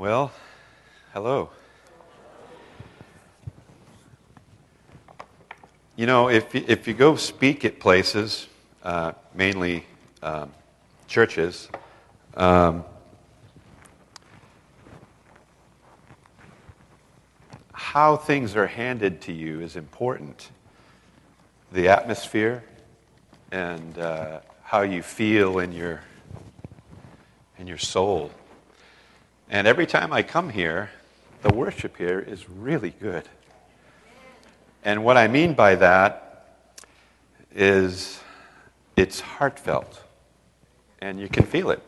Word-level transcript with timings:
Well, 0.00 0.32
hello. 1.12 1.50
You 5.94 6.06
know, 6.06 6.30
if, 6.30 6.54
if 6.54 6.88
you 6.88 6.94
go 6.94 7.16
speak 7.16 7.66
at 7.66 7.78
places, 7.78 8.46
uh, 8.82 9.12
mainly 9.34 9.84
um, 10.22 10.52
churches, 11.06 11.68
um, 12.32 12.82
how 17.74 18.16
things 18.16 18.56
are 18.56 18.68
handed 18.68 19.20
to 19.20 19.34
you 19.34 19.60
is 19.60 19.76
important. 19.76 20.48
The 21.72 21.88
atmosphere 21.88 22.64
and 23.52 23.98
uh, 23.98 24.40
how 24.62 24.80
you 24.80 25.02
feel 25.02 25.58
in 25.58 25.72
your, 25.72 26.00
in 27.58 27.66
your 27.66 27.76
soul. 27.76 28.30
And 29.52 29.66
every 29.66 29.86
time 29.86 30.12
I 30.12 30.22
come 30.22 30.50
here, 30.50 30.90
the 31.42 31.52
worship 31.52 31.96
here 31.96 32.20
is 32.20 32.48
really 32.48 32.90
good. 32.90 33.28
And 34.84 35.02
what 35.02 35.16
I 35.16 35.26
mean 35.26 35.54
by 35.54 35.74
that 35.74 36.46
is 37.52 38.20
it's 38.94 39.18
heartfelt, 39.18 40.04
and 41.02 41.18
you 41.18 41.28
can 41.28 41.44
feel 41.44 41.70
it. 41.72 41.82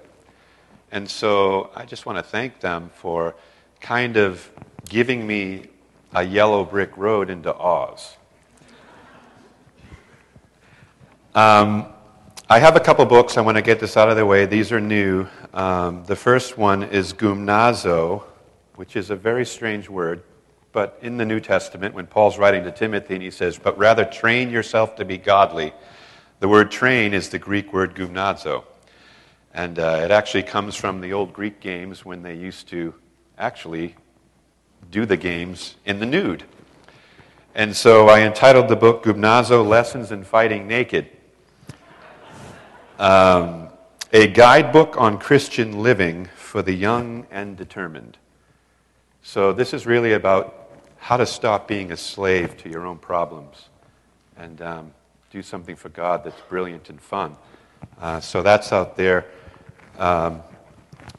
And 0.90 1.08
so 1.08 1.70
I 1.76 1.84
just 1.84 2.04
want 2.04 2.18
to 2.18 2.24
thank 2.24 2.58
them 2.58 2.90
for 2.96 3.36
kind 3.80 4.16
of 4.16 4.50
giving 4.88 5.24
me 5.24 5.66
a 6.12 6.24
yellow 6.24 6.64
brick 6.64 6.96
road 6.96 7.30
into 7.30 7.54
Oz. 7.54 8.16
Um, 11.36 11.86
I 12.52 12.58
have 12.58 12.76
a 12.76 12.80
couple 12.80 13.06
books. 13.06 13.38
I 13.38 13.40
want 13.40 13.56
to 13.56 13.62
get 13.62 13.80
this 13.80 13.96
out 13.96 14.10
of 14.10 14.16
the 14.16 14.26
way. 14.26 14.44
These 14.44 14.72
are 14.72 14.80
new. 14.80 15.26
Um, 15.54 16.04
the 16.04 16.14
first 16.14 16.58
one 16.58 16.82
is 16.82 17.14
gymnazo, 17.14 18.24
which 18.74 18.94
is 18.94 19.08
a 19.08 19.16
very 19.16 19.46
strange 19.46 19.88
word, 19.88 20.22
but 20.70 20.98
in 21.00 21.16
the 21.16 21.24
New 21.24 21.40
Testament, 21.40 21.94
when 21.94 22.06
Paul's 22.06 22.36
writing 22.36 22.62
to 22.64 22.70
Timothy 22.70 23.14
and 23.14 23.22
he 23.22 23.30
says, 23.30 23.58
But 23.58 23.78
rather 23.78 24.04
train 24.04 24.50
yourself 24.50 24.96
to 24.96 25.06
be 25.06 25.16
godly, 25.16 25.72
the 26.40 26.48
word 26.48 26.70
train 26.70 27.14
is 27.14 27.30
the 27.30 27.38
Greek 27.38 27.72
word 27.72 27.94
gymnazo. 27.94 28.64
And 29.54 29.78
uh, 29.78 30.02
it 30.04 30.10
actually 30.10 30.42
comes 30.42 30.76
from 30.76 31.00
the 31.00 31.14
old 31.14 31.32
Greek 31.32 31.58
games 31.58 32.04
when 32.04 32.20
they 32.20 32.34
used 32.34 32.68
to 32.68 32.92
actually 33.38 33.96
do 34.90 35.06
the 35.06 35.16
games 35.16 35.76
in 35.86 36.00
the 36.00 36.06
nude. 36.06 36.44
And 37.54 37.74
so 37.74 38.10
I 38.10 38.20
entitled 38.20 38.68
the 38.68 38.76
book 38.76 39.04
Gymnazo 39.04 39.66
Lessons 39.66 40.12
in 40.12 40.22
Fighting 40.22 40.68
Naked. 40.68 41.08
Um, 43.02 43.68
a 44.12 44.28
guidebook 44.28 44.96
on 44.96 45.18
Christian 45.18 45.82
living 45.82 46.26
for 46.36 46.62
the 46.62 46.72
young 46.72 47.26
and 47.32 47.56
determined. 47.56 48.16
So, 49.24 49.52
this 49.52 49.74
is 49.74 49.86
really 49.86 50.12
about 50.12 50.70
how 50.98 51.16
to 51.16 51.26
stop 51.26 51.66
being 51.66 51.90
a 51.90 51.96
slave 51.96 52.56
to 52.58 52.68
your 52.68 52.86
own 52.86 52.98
problems 52.98 53.70
and 54.36 54.62
um, 54.62 54.92
do 55.32 55.42
something 55.42 55.74
for 55.74 55.88
God 55.88 56.22
that's 56.22 56.40
brilliant 56.42 56.90
and 56.90 57.00
fun. 57.00 57.34
Uh, 58.00 58.20
so, 58.20 58.40
that's 58.40 58.72
out 58.72 58.96
there. 58.96 59.26
Um, 59.98 60.40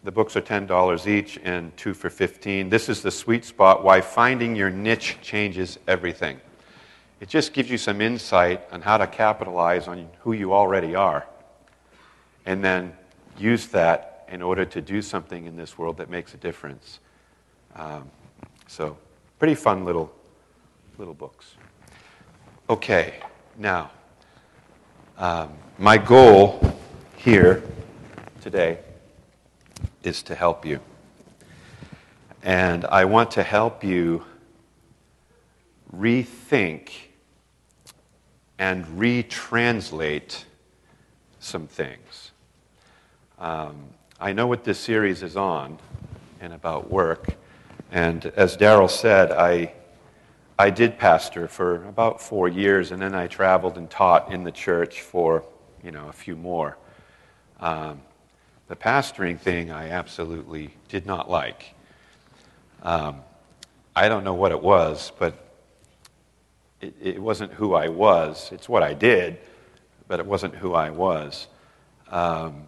the 0.06 0.12
books 0.14 0.38
are 0.38 0.42
$10 0.42 1.06
each 1.06 1.38
and 1.44 1.76
two 1.76 1.94
for 1.94 2.10
15 2.10 2.70
This 2.70 2.88
is 2.88 3.02
the 3.02 3.12
sweet 3.12 3.44
spot 3.44 3.84
why 3.84 4.00
finding 4.00 4.56
your 4.56 4.70
niche 4.70 5.18
changes 5.22 5.78
everything. 5.90 6.40
It 7.20 7.28
just 7.28 7.52
gives 7.52 7.70
you 7.70 7.78
some 7.78 8.00
insight 8.00 8.62
on 8.72 8.80
how 8.80 8.96
to 8.96 9.06
capitalize 9.06 9.90
on 9.90 10.08
who 10.22 10.32
you 10.32 10.54
already 10.54 10.96
are 10.96 11.28
and 12.46 12.64
then 12.64 12.94
use 13.38 13.68
that 13.68 14.26
in 14.30 14.42
order 14.42 14.66
to 14.66 14.82
do 14.82 15.02
something 15.02 15.46
in 15.46 15.56
this 15.56 15.78
world 15.78 15.98
that 15.98 16.10
makes 16.10 16.34
a 16.34 16.38
difference. 16.38 17.00
Um, 17.76 18.10
so, 18.68 18.98
pretty 19.40 19.56
fun 19.56 19.86
little, 19.86 20.14
little 20.98 21.14
books. 21.14 21.56
Okay, 22.70 23.16
now, 23.58 23.92
um, 25.18 25.54
my 25.78 25.98
goal 25.98 26.74
here 27.16 27.64
today 28.42 28.80
is 30.04 30.24
to 30.24 30.36
help 30.36 30.66
you. 30.66 30.80
And 32.42 32.86
I 32.86 33.06
want 33.06 33.32
to 33.32 33.44
help 33.44 33.84
you 33.84 34.26
rethink 35.96 36.90
and 38.58 38.86
retranslate 38.86 40.44
some 41.40 41.68
things. 41.68 42.23
Um, 43.44 43.90
I 44.22 44.32
know 44.32 44.48
what 44.48 44.64
this 44.64 44.80
series 44.80 45.22
is 45.22 45.36
on 45.36 45.78
and 46.40 46.54
about 46.54 46.90
work. 46.90 47.36
And 47.92 48.26
as 48.38 48.56
Daryl 48.56 48.90
said, 48.90 49.34
I, 49.34 49.74
I 50.58 50.70
did 50.70 50.98
pastor 50.98 51.50
for 51.50 51.86
about 51.90 52.22
four 52.22 52.48
years, 52.48 52.94
and 52.94 53.02
then 53.02 53.14
I 53.14 53.28
traveled 53.28 53.78
and 53.78 53.90
taught 53.90 54.32
in 54.32 54.46
the 54.46 54.52
church 54.52 55.02
for, 55.02 55.44
you 55.84 55.92
know, 55.92 56.08
a 56.08 56.14
few 56.14 56.38
more. 56.38 56.78
Um, 57.60 58.00
the 58.70 58.78
pastoring 58.78 59.38
thing 59.38 59.72
I 59.72 59.90
absolutely 59.90 60.74
did 60.88 61.06
not 61.06 61.30
like. 61.30 61.76
Um, 62.82 63.24
I 63.94 64.08
don't 64.08 64.24
know 64.24 64.36
what 64.36 64.54
it 64.54 64.62
was, 64.62 65.12
but 65.20 65.36
it, 66.80 66.96
it, 67.02 67.22
wasn't 67.22 67.52
who 67.52 67.74
I 67.74 67.90
was. 67.90 68.50
It's 68.54 68.70
what 68.70 68.84
I 68.84 68.94
did, 68.94 69.38
but 70.08 70.22
it 70.22 70.26
wasn't 70.26 70.56
who 70.56 70.74
I 70.74 70.92
was. 70.92 71.48
Um, 72.10 72.68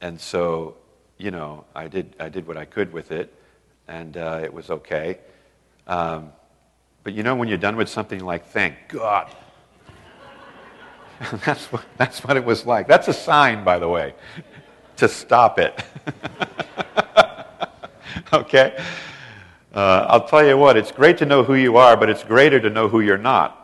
and 0.00 0.20
so, 0.20 0.76
you 1.18 1.30
know, 1.30 1.64
I 1.74 1.88
did, 1.88 2.14
I 2.20 2.28
did 2.28 2.46
what 2.46 2.56
I 2.56 2.64
could 2.64 2.92
with 2.92 3.10
it, 3.10 3.32
and 3.88 4.16
uh, 4.16 4.40
it 4.42 4.52
was 4.52 4.70
okay. 4.70 5.18
Um, 5.86 6.32
but 7.02 7.14
you 7.14 7.22
know, 7.22 7.34
when 7.34 7.48
you're 7.48 7.58
done 7.58 7.76
with 7.76 7.88
something 7.88 8.24
like, 8.24 8.46
thank 8.46 8.74
God, 8.88 9.34
that's, 11.44 11.66
what, 11.72 11.84
that's 11.96 12.24
what 12.24 12.36
it 12.36 12.44
was 12.44 12.66
like. 12.66 12.88
That's 12.88 13.08
a 13.08 13.14
sign, 13.14 13.64
by 13.64 13.78
the 13.78 13.88
way, 13.88 14.14
to 14.96 15.08
stop 15.08 15.58
it. 15.58 15.82
okay? 18.32 18.76
Uh, 19.72 20.06
I'll 20.08 20.26
tell 20.26 20.46
you 20.46 20.56
what, 20.56 20.76
it's 20.76 20.90
great 20.90 21.18
to 21.18 21.26
know 21.26 21.42
who 21.42 21.54
you 21.54 21.76
are, 21.76 21.96
but 21.96 22.08
it's 22.08 22.24
greater 22.24 22.58
to 22.60 22.70
know 22.70 22.88
who 22.88 23.00
you're 23.00 23.18
not. 23.18 23.62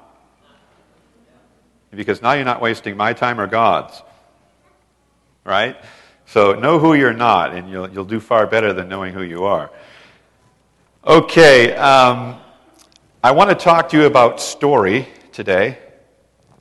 Because 1.91 2.23
now 2.23 2.33
you're 2.33 2.45
not 2.45 2.61
wasting 2.61 2.97
my 2.97 3.13
time 3.13 3.41
or 3.41 3.47
God's. 3.47 4.03
Right? 5.45 5.77
So 6.33 6.55
know 6.55 6.79
who 6.79 6.95
you're 6.95 7.13
not, 7.13 7.53
and 7.53 7.69
you'll, 7.69 7.91
you'll 7.91 8.07
do 8.07 8.19
far 8.19 8.47
better 8.47 8.73
than 8.73 8.89
knowing 8.89 9.13
who 9.13 9.21
you 9.21 9.45
are. 9.45 9.71
Okay, 11.07 11.75
um, 11.75 12.41
I 13.23 13.33
want 13.33 13.51
to 13.51 13.55
talk 13.55 13.91
to 13.91 13.99
you 13.99 14.07
about 14.07 14.41
story 14.41 15.07
today. 15.31 15.79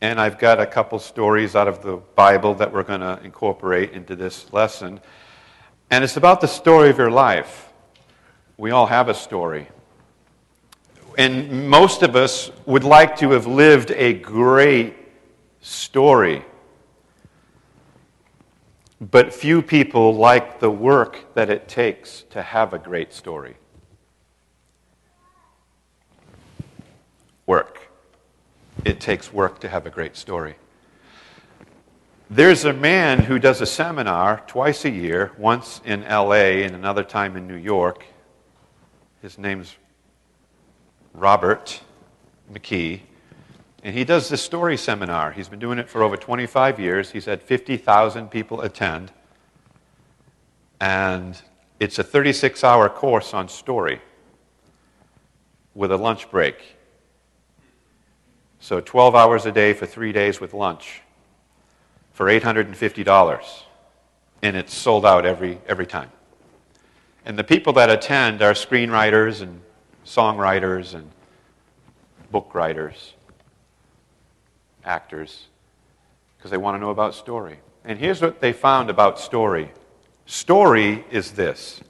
And 0.02 0.20
I've 0.20 0.38
got 0.38 0.60
a 0.60 0.66
couple 0.66 1.00
stories 1.00 1.56
out 1.56 1.70
of 1.70 1.82
the 1.84 1.96
Bible 2.16 2.54
that 2.56 2.74
we're 2.74 2.84
going 2.84 3.00
to 3.00 3.18
incorporate 3.24 3.94
into 3.94 4.14
this 4.14 4.52
lesson. 4.52 5.00
And 5.90 6.04
it's 6.04 6.18
about 6.18 6.42
the 6.42 6.50
story 6.50 6.90
of 6.90 6.98
your 6.98 7.10
life. 7.10 7.70
We 8.58 8.72
all 8.72 8.88
have 8.88 9.08
a 9.08 9.14
story. 9.14 9.70
And 11.18 11.70
most 11.70 12.04
of 12.04 12.18
us 12.18 12.52
would 12.66 12.84
like 12.84 13.16
to 13.20 13.32
have 13.32 13.48
lived 13.48 13.92
a 13.92 14.12
great 14.16 14.98
story. 15.62 16.44
But 19.02 19.34
few 19.34 19.64
people 19.64 20.14
like 20.14 20.60
the 20.60 20.70
work 20.70 21.34
that 21.34 21.50
it 21.50 21.68
takes 21.68 22.22
to 22.30 22.44
have 22.44 22.72
a 22.72 22.78
great 22.78 23.12
story. 23.14 23.56
Work. 27.48 27.90
It 28.86 29.00
takes 29.00 29.34
work 29.34 29.60
to 29.62 29.70
have 29.70 29.88
a 29.88 29.90
great 29.90 30.16
story. 30.16 30.56
There's 32.30 32.64
a 32.64 32.74
man 32.74 33.24
who 33.24 33.40
does 33.40 33.60
a 33.60 33.66
seminar 33.66 34.44
twice 34.46 34.86
a 34.86 34.92
year, 34.92 35.32
once 35.36 35.82
in 35.84 36.02
LA 36.04 36.62
and 36.62 36.76
another 36.76 37.04
time 37.04 37.36
in 37.36 37.48
New 37.48 37.56
York. 37.56 38.06
His 39.24 39.40
name's 39.40 39.76
Robert 41.14 41.82
McKee. 42.54 43.02
And 43.84 43.96
he 43.96 44.04
does 44.04 44.30
this 44.30 44.44
story 44.44 44.78
seminar. 44.78 45.32
He's 45.32 45.50
been 45.50 45.60
doing 45.60 45.80
it 45.80 45.90
for 45.90 46.04
over 46.04 46.16
25 46.16 46.80
years. 46.80 47.12
He's 47.12 47.26
had 47.26 47.42
50,000 47.42 48.30
people 48.30 48.62
attend. 48.62 49.12
And 50.80 51.40
it's 51.80 51.98
a 51.98 52.04
36 52.04 52.64
hour 52.64 52.90
course 52.90 53.34
on 53.34 53.50
story 53.50 54.02
with 55.74 55.92
a 55.92 55.98
lunch 55.98 56.30
break. 56.30 56.78
So 58.60 58.80
12 58.80 59.16
hours 59.16 59.48
a 59.48 59.52
day 59.52 59.74
for 59.74 59.88
three 59.88 60.12
days 60.12 60.40
with 60.40 60.54
lunch 60.54 61.02
for 62.14 62.28
$850. 62.28 63.64
And 64.44 64.56
it's 64.56 64.76
sold 64.76 65.06
out 65.06 65.26
every, 65.26 65.60
every 65.68 65.88
time. 65.88 66.12
And 67.26 67.38
the 67.38 67.44
people 67.44 67.74
that 67.74 67.90
attend 67.90 68.44
are 68.44 68.54
screenwriters 68.54 69.42
and 69.42 69.62
songwriters 70.06 70.94
and 70.94 71.10
book 72.32 72.54
writers 72.54 73.14
actors 74.84 75.48
because 76.38 76.52
they 76.52 76.58
want 76.58 76.76
to 76.76 76.80
know 76.80 76.90
about 76.90 77.16
story. 77.16 77.60
And 77.86 77.98
here's 78.00 78.22
what 78.22 78.42
they 78.42 78.54
found 78.54 78.90
about 78.90 79.20
story 79.20 79.72
story 80.26 81.04
is 81.12 81.32
this 81.32 81.82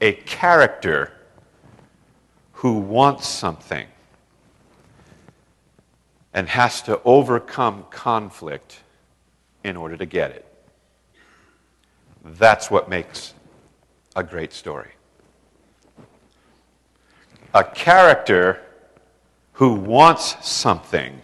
a 0.00 0.12
character 0.12 1.12
who 2.52 2.78
wants 2.78 3.28
something 3.28 3.86
and 6.32 6.48
has 6.48 6.82
to 6.82 7.00
overcome 7.04 7.84
conflict 7.90 8.80
in 9.64 9.76
order 9.76 9.96
to 9.96 10.06
get 10.06 10.30
it. 10.30 10.46
That's 12.24 12.70
what 12.70 12.88
makes 12.88 13.34
a 14.16 14.22
great 14.22 14.52
story. 14.52 14.92
A 17.54 17.64
character 17.64 18.60
who 19.54 19.74
wants 19.74 20.36
something 20.48 21.20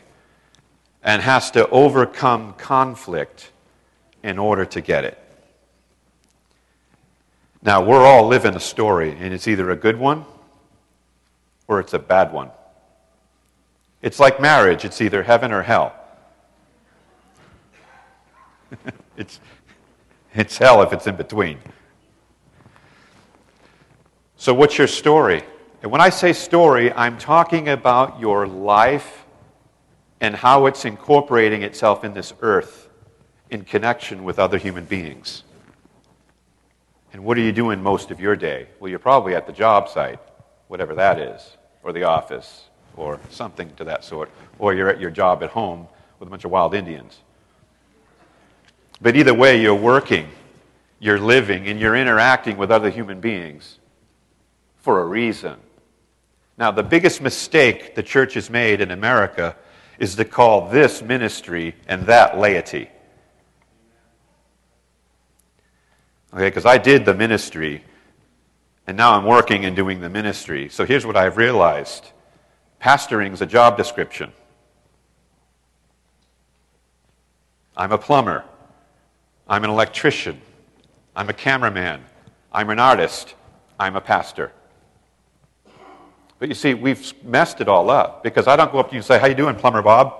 and 1.03 1.23
has 1.23 1.51
to 1.53 1.69
overcome 1.69 2.55
conflict 2.55 3.51
in 4.23 4.39
order 4.39 4.65
to 4.65 4.81
get 4.81 5.05
it. 5.05 5.19
Now, 7.63 7.83
we're 7.83 8.05
all 8.05 8.27
living 8.27 8.55
a 8.55 8.61
story, 8.61 9.17
and 9.19 9.35
it's 9.35 9.49
either 9.49 9.71
a 9.71 9.77
good 9.77 9.99
one 9.99 10.25
or 11.67 11.81
it's 11.81 11.93
a 11.93 11.99
bad 11.99 12.33
one. 12.33 12.51
It's 14.01 14.21
like 14.21 14.41
marriage, 14.41 14.85
it's 14.85 15.01
either 15.01 15.23
heaven 15.23 15.53
or 15.53 15.63
hell. 15.63 15.95
it's, 19.17 19.41
it's 20.35 20.57
hell 20.57 20.83
if 20.83 20.93
it's 20.93 21.07
in 21.07 21.17
between. 21.17 21.59
So, 24.37 24.55
what's 24.55 24.79
your 24.79 24.87
story? 24.87 25.43
And 25.83 25.91
when 25.91 26.01
I 26.01 26.11
say 26.11 26.33
story, 26.33 26.93
I'm 26.93 27.19
talking 27.19 27.69
about 27.69 28.21
your 28.21 28.47
life 28.47 29.25
and 30.21 30.35
how 30.35 30.67
it's 30.67 30.85
incorporating 30.85 31.63
itself 31.63 32.05
in 32.05 32.13
this 32.15 32.33
earth 32.41 32.89
in 33.51 33.65
connection 33.65 34.25
with 34.25 34.39
other 34.39 34.59
human 34.59 34.85
beings. 34.85 35.45
And 37.13 37.25
what 37.25 37.39
are 37.39 37.41
you 37.41 37.53
doing 37.53 37.83
most 37.83 38.11
of 38.11 38.21
your 38.21 38.37
day? 38.37 38.69
Well, 38.81 38.91
you're 38.91 38.99
probably 38.99 39.35
at 39.35 39.47
the 39.47 39.53
job 39.53 39.89
site, 39.89 40.19
whatever 40.69 40.95
that 40.95 41.19
is, 41.19 41.57
or 41.83 41.93
the 41.93 42.05
office, 42.05 42.65
or 42.97 43.19
something 43.31 43.73
to 43.77 43.85
that 43.85 44.05
sort, 44.05 44.31
or 44.59 44.75
you're 44.75 44.91
at 44.91 45.01
your 45.01 45.11
job 45.11 45.43
at 45.43 45.51
home 45.51 45.89
with 46.19 46.27
a 46.27 46.31
bunch 46.31 46.45
of 46.45 46.51
wild 46.51 46.75
Indians. 46.75 47.21
But 49.01 49.17
either 49.17 49.33
way, 49.33 49.61
you're 49.63 49.75
working, 49.75 50.29
you're 50.99 51.21
living, 51.21 51.69
and 51.69 51.79
you're 51.81 51.97
interacting 51.97 52.57
with 52.57 52.71
other 52.71 52.91
human 52.91 53.21
beings 53.21 53.79
for 54.77 55.01
a 55.01 55.07
reason. 55.07 55.57
Now, 56.59 56.73
the 56.73 56.83
biggest 56.83 57.23
mistake 57.23 57.95
the 57.95 58.03
church 58.03 58.35
has 58.35 58.51
made 58.51 58.81
in 58.81 58.91
America 58.91 59.55
is 59.99 60.15
to 60.17 60.25
call 60.25 60.69
this 60.69 61.03
ministry 61.03 61.75
and 61.87 62.07
that 62.07 62.39
laity. 62.39 62.89
Okay, 66.33 66.49
because 66.49 66.67
I 66.67 66.79
did 66.79 67.05
the 67.05 67.15
ministry, 67.15 67.85
and 68.87 68.97
now 68.97 69.15
I'm 69.17 69.25
working 69.25 69.65
and 69.65 69.75
doing 69.75 70.01
the 70.01 70.11
ministry. 70.11 70.69
So 70.69 70.85
here's 70.85 71.07
what 71.07 71.17
I've 71.17 71.37
realized 71.37 72.13
pastoring 72.81 73.33
is 73.33 73.41
a 73.41 73.47
job 73.47 73.77
description. 73.77 74.33
I'm 77.77 77.93
a 77.93 77.99
plumber. 77.99 78.45
I'm 79.49 79.65
an 79.65 79.71
electrician. 79.71 80.41
I'm 81.17 81.29
a 81.29 81.33
cameraman. 81.33 82.05
I'm 82.53 82.71
an 82.71 82.79
artist. 82.79 83.35
I'm 83.81 83.97
a 83.97 84.01
pastor. 84.01 84.53
But 86.39 86.49
you 86.49 86.55
see, 86.55 86.75
we've 86.75 87.13
messed 87.25 87.61
it 87.61 87.69
all 87.69 87.91
up 87.91 88.23
because 88.23 88.47
I 88.47 88.55
don't 88.55 88.71
go 88.71 88.79
up 88.79 88.89
to 88.89 88.95
you 88.95 88.99
and 88.99 89.05
say, 89.05 89.19
"How 89.19 89.27
you 89.27 89.35
doing, 89.35 89.57
plumber 89.57 89.83
Bob?" 89.83 90.15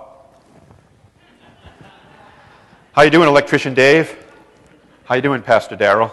"How 2.91 3.03
you 3.03 3.09
doing, 3.09 3.27
electrician 3.27 3.73
Dave?" 3.73 4.15
"How 5.05 5.15
you 5.15 5.21
doing, 5.21 5.41
Pastor 5.41 5.77
Daryl?" 5.77 6.11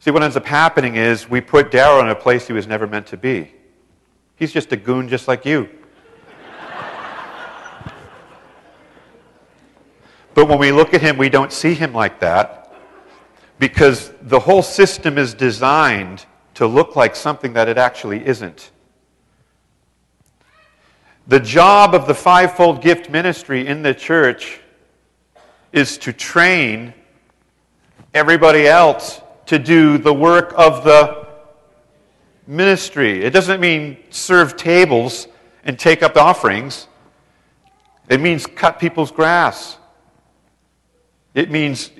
See, 0.00 0.10
what 0.10 0.22
ends 0.22 0.36
up 0.36 0.44
happening 0.44 0.96
is 0.96 1.30
we 1.30 1.40
put 1.40 1.70
Daryl 1.70 2.02
in 2.02 2.08
a 2.08 2.14
place 2.14 2.46
he 2.46 2.52
was 2.52 2.66
never 2.66 2.86
meant 2.86 3.06
to 3.06 3.16
be. 3.16 3.54
He's 4.36 4.52
just 4.52 4.72
a 4.72 4.76
goon 4.76 5.08
just 5.08 5.28
like 5.28 5.46
you. 5.46 5.68
but 10.34 10.46
when 10.46 10.58
we 10.58 10.72
look 10.72 10.92
at 10.92 11.00
him, 11.00 11.16
we 11.16 11.28
don't 11.28 11.52
see 11.52 11.74
him 11.74 11.94
like 11.94 12.18
that 12.20 12.74
because 13.58 14.12
the 14.20 14.40
whole 14.40 14.62
system 14.62 15.16
is 15.16 15.32
designed 15.32 16.26
to 16.54 16.66
look 16.66 16.96
like 16.96 17.16
something 17.16 17.52
that 17.54 17.68
it 17.68 17.78
actually 17.78 18.24
isn't. 18.26 18.70
The 21.26 21.40
job 21.40 21.94
of 21.94 22.06
the 22.06 22.14
fivefold 22.14 22.82
gift 22.82 23.10
ministry 23.10 23.66
in 23.66 23.82
the 23.82 23.94
church 23.94 24.60
is 25.72 25.98
to 25.98 26.12
train 26.12 26.92
everybody 28.12 28.66
else 28.66 29.20
to 29.46 29.58
do 29.58 29.98
the 29.98 30.12
work 30.12 30.54
of 30.56 30.84
the 30.84 31.26
ministry. 32.46 33.24
It 33.24 33.30
doesn't 33.30 33.60
mean 33.60 33.96
serve 34.10 34.56
tables 34.56 35.26
and 35.64 35.78
take 35.78 36.02
up 36.02 36.16
offerings. 36.16 36.88
It 38.08 38.20
means 38.20 38.46
cut 38.46 38.78
people's 38.78 39.10
grass. 39.10 39.78
It 41.34 41.50
means 41.50 41.90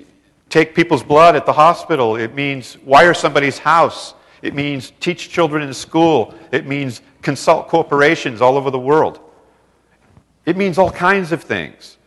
take 0.49 0.75
people's 0.75 1.03
blood 1.03 1.35
at 1.35 1.45
the 1.45 1.53
hospital. 1.53 2.15
It 2.15 2.35
means 2.35 2.77
wire 2.79 3.13
somebody's 3.13 3.57
house. 3.57 4.13
It 4.45 4.53
means 4.53 4.93
teach 4.99 5.31
children 5.31 5.63
in 5.63 5.73
school. 5.73 6.35
It 6.51 6.67
means 6.67 7.01
consult 7.23 7.67
corporations 7.67 8.41
all 8.41 8.57
over 8.57 8.69
the 8.69 8.77
world. 8.77 9.19
It 10.45 10.55
means 10.55 10.77
all 10.77 10.91
kinds 10.91 11.31
of 11.31 11.41
things. 11.41 11.97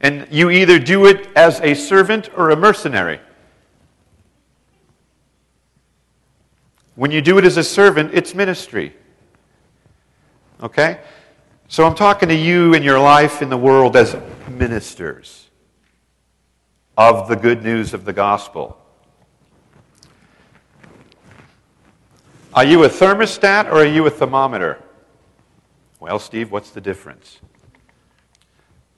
And 0.00 0.26
you 0.32 0.50
either 0.50 0.80
do 0.80 1.06
it 1.06 1.28
as 1.36 1.60
a 1.60 1.74
servant 1.74 2.28
or 2.36 2.50
a 2.50 2.56
mercenary. 2.56 3.20
When 6.96 7.12
you 7.12 7.22
do 7.22 7.38
it 7.38 7.44
as 7.44 7.56
a 7.56 7.62
servant, 7.62 8.10
it's 8.14 8.34
ministry. 8.34 8.92
Okay? 10.60 10.98
So 11.68 11.86
I'm 11.86 11.94
talking 11.94 12.28
to 12.30 12.34
you 12.34 12.74
in 12.74 12.82
your 12.82 12.98
life 12.98 13.42
in 13.42 13.48
the 13.48 13.56
world 13.56 13.94
as 13.94 14.16
ministers 14.50 15.46
of 16.96 17.28
the 17.28 17.36
good 17.36 17.62
news 17.62 17.94
of 17.94 18.04
the 18.04 18.12
gospel. 18.12 18.76
Are 22.54 22.64
you 22.64 22.84
a 22.84 22.88
thermostat 22.88 23.66
or 23.66 23.74
are 23.74 23.86
you 23.86 24.06
a 24.06 24.10
thermometer? 24.10 24.82
Well, 26.00 26.18
Steve, 26.18 26.50
what's 26.50 26.70
the 26.70 26.80
difference? 26.80 27.40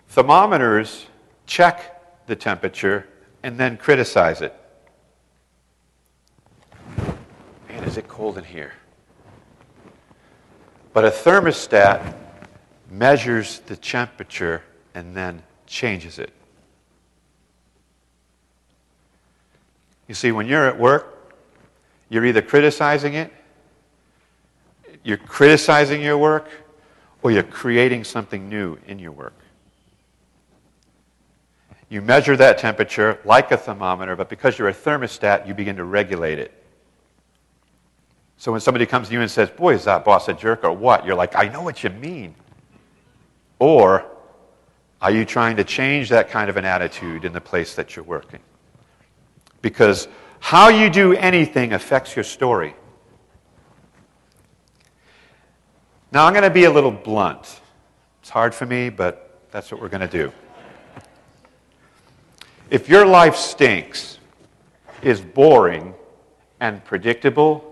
Thermometers 0.09 1.07
check 1.47 2.27
the 2.27 2.37
temperature 2.37 3.09
and 3.43 3.59
then 3.59 3.77
criticize 3.77 4.41
it. 4.41 4.55
Man, 7.69 7.83
is 7.85 7.97
it 7.97 8.07
cold 8.07 8.39
in 8.39 8.45
here? 8.45 8.73
But 10.93 11.05
a 11.05 11.11
thermostat 11.11 12.15
measures 12.89 13.61
the 13.67 13.77
temperature 13.77 14.63
and 14.95 15.17
then 15.17 15.43
changes 15.67 16.21
it. 16.21 16.31
You 20.07 20.15
see, 20.15 20.31
when 20.31 20.47
you're 20.47 20.67
at 20.67 20.79
work, 20.79 21.35
you're 22.09 22.25
either 22.25 22.43
criticizing 22.43 23.15
it 23.15 23.33
you're 25.03 25.17
criticizing 25.17 26.03
your 26.03 26.19
work 26.19 26.49
or 27.23 27.31
you're 27.31 27.43
creating 27.43 28.05
something 28.05 28.49
new 28.49 28.79
in 28.87 28.99
your 28.99 29.13
work. 29.13 29.35
You 31.89 32.01
measure 32.01 32.37
that 32.37 32.59
temperature 32.59 33.19
like 33.25 33.51
a 33.51 33.57
thermometer, 33.57 34.15
but 34.15 34.29
because 34.29 34.59
you're 34.59 34.69
a 34.69 34.75
thermostat, 34.75 35.47
you 35.47 35.55
begin 35.55 35.77
to 35.77 35.85
regulate 35.85 36.39
it. 36.39 36.55
So 38.37 38.53
when 38.53 38.61
somebody 38.61 38.87
comes 38.87 39.09
to 39.09 39.15
you 39.15 39.21
and 39.21 39.31
says, 39.31 39.51
Boy, 39.51 39.75
is 39.75 39.85
that 39.85 40.05
boss 40.05 40.29
a 40.29 40.33
jerk 40.33 40.65
or 40.65 40.73
what? 40.73 41.05
You're 41.05 41.17
like, 41.17 41.37
I 41.37 41.49
know 41.49 41.63
what 41.63 41.83
you 41.83 41.91
mean. 41.91 42.35
Or 43.59 44.07
are 45.03 45.11
you 45.11 45.25
trying 45.25 45.57
to 45.57 45.65
change 45.65 46.09
that 46.11 46.31
kind 46.31 46.49
of 46.49 46.57
an 46.57 46.65
attitude 46.65 47.25
in 47.25 47.33
the 47.33 47.41
place 47.41 47.75
that 47.75 47.97
you're 47.97 48.05
working? 48.05 48.41
Because 49.61 50.09
how 50.39 50.69
you 50.69 50.89
do 50.89 51.13
anything 51.15 51.73
affects 51.73 52.17
your 52.17 52.25
story. 52.25 52.75
Now, 56.13 56.27
I'm 56.27 56.33
going 56.33 56.43
to 56.43 56.51
be 56.51 56.65
a 56.65 56.71
little 56.71 56.91
blunt. 56.91 57.61
It's 58.21 58.31
hard 58.31 58.55
for 58.55 58.67
me, 58.67 58.91
but 58.91 59.41
that's 59.53 59.71
what 59.71 59.81
we're 59.81 59.89
going 59.89 60.09
to 60.09 60.09
do. 60.09 60.33
If 62.69 62.89
your 62.89 63.07
life 63.07 63.37
stinks, 63.37 64.19
is 65.03 65.21
boring, 65.21 65.95
and 66.61 66.85
predictable, 66.85 67.65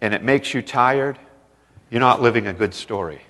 and 0.00 0.14
it 0.14 0.22
makes 0.22 0.54
you 0.54 0.62
tired, 0.62 1.18
you're 1.90 2.00
not 2.00 2.22
living 2.22 2.46
a 2.46 2.52
good 2.52 2.72
story. 2.72 3.20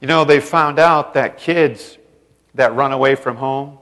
You 0.00 0.08
know, 0.08 0.24
they 0.24 0.40
found 0.40 0.78
out 0.78 1.14
that 1.14 1.38
kids 1.38 1.98
that 2.54 2.74
run 2.74 2.92
away 2.92 3.14
from 3.14 3.36
home 3.36 3.78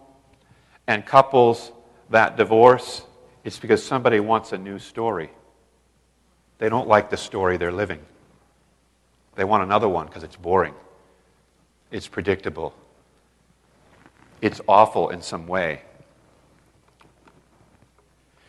and 0.87 1.07
couples 1.07 1.73
that 2.11 2.37
divorce, 2.37 3.03
it's 3.45 3.59
because 3.59 3.83
somebody 3.83 4.21
wants 4.21 4.53
a 4.53 4.59
new 4.59 4.79
story. 4.79 5.31
They 6.59 6.69
don't 6.69 6.89
like 6.89 7.11
the 7.11 7.17
story 7.17 7.57
they're 7.57 7.73
living. 7.73 8.01
They 9.35 9.45
want 9.45 9.63
another 9.63 9.89
one 9.89 10.07
because 10.07 10.23
it's 10.23 10.37
boring, 10.37 10.75
it's 11.91 12.07
predictable, 12.07 12.75
it's 14.41 14.61
awful 14.69 15.11
in 15.11 15.23
some 15.23 15.47
way. 15.47 15.83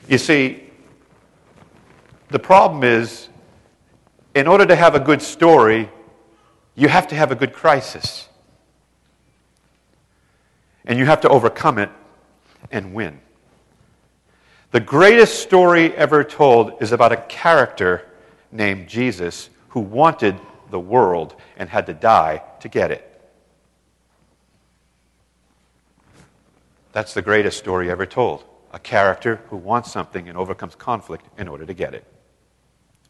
You 0.07 0.19
see, 0.19 0.69
the 2.29 2.39
problem 2.39 2.83
is, 2.83 3.29
in 4.35 4.47
order 4.47 4.65
to 4.65 4.75
have 4.75 4.93
a 4.93 4.99
good 4.99 5.21
story, 5.21 5.89
you 6.75 6.87
have 6.87 7.07
to 7.07 7.15
have 7.15 7.31
a 7.31 7.35
good 7.35 7.53
crisis. 7.53 8.27
And 10.85 10.99
you 10.99 11.05
have 11.05 11.21
to 11.21 11.29
overcome 11.29 11.79
it 11.79 11.89
and 12.69 12.93
win. 12.93 13.19
The 14.75 14.81
greatest 14.81 15.39
story 15.39 15.95
ever 15.95 16.21
told 16.25 16.81
is 16.81 16.91
about 16.91 17.13
a 17.13 17.15
character 17.29 18.05
named 18.51 18.89
Jesus 18.89 19.49
who 19.69 19.79
wanted 19.79 20.37
the 20.69 20.77
world 20.77 21.33
and 21.55 21.69
had 21.69 21.85
to 21.85 21.93
die 21.93 22.43
to 22.59 22.67
get 22.67 22.91
it. 22.91 23.09
That's 26.91 27.13
the 27.13 27.21
greatest 27.21 27.57
story 27.57 27.89
ever 27.89 28.05
told. 28.05 28.43
A 28.73 28.79
character 28.79 29.39
who 29.49 29.55
wants 29.55 29.93
something 29.93 30.27
and 30.27 30.37
overcomes 30.37 30.75
conflict 30.75 31.25
in 31.37 31.47
order 31.47 31.65
to 31.65 31.73
get 31.73 31.93
it. 31.93 32.03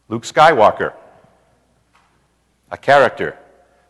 Luke 0.08 0.22
Skywalker, 0.22 0.92
a 2.70 2.76
character 2.76 3.36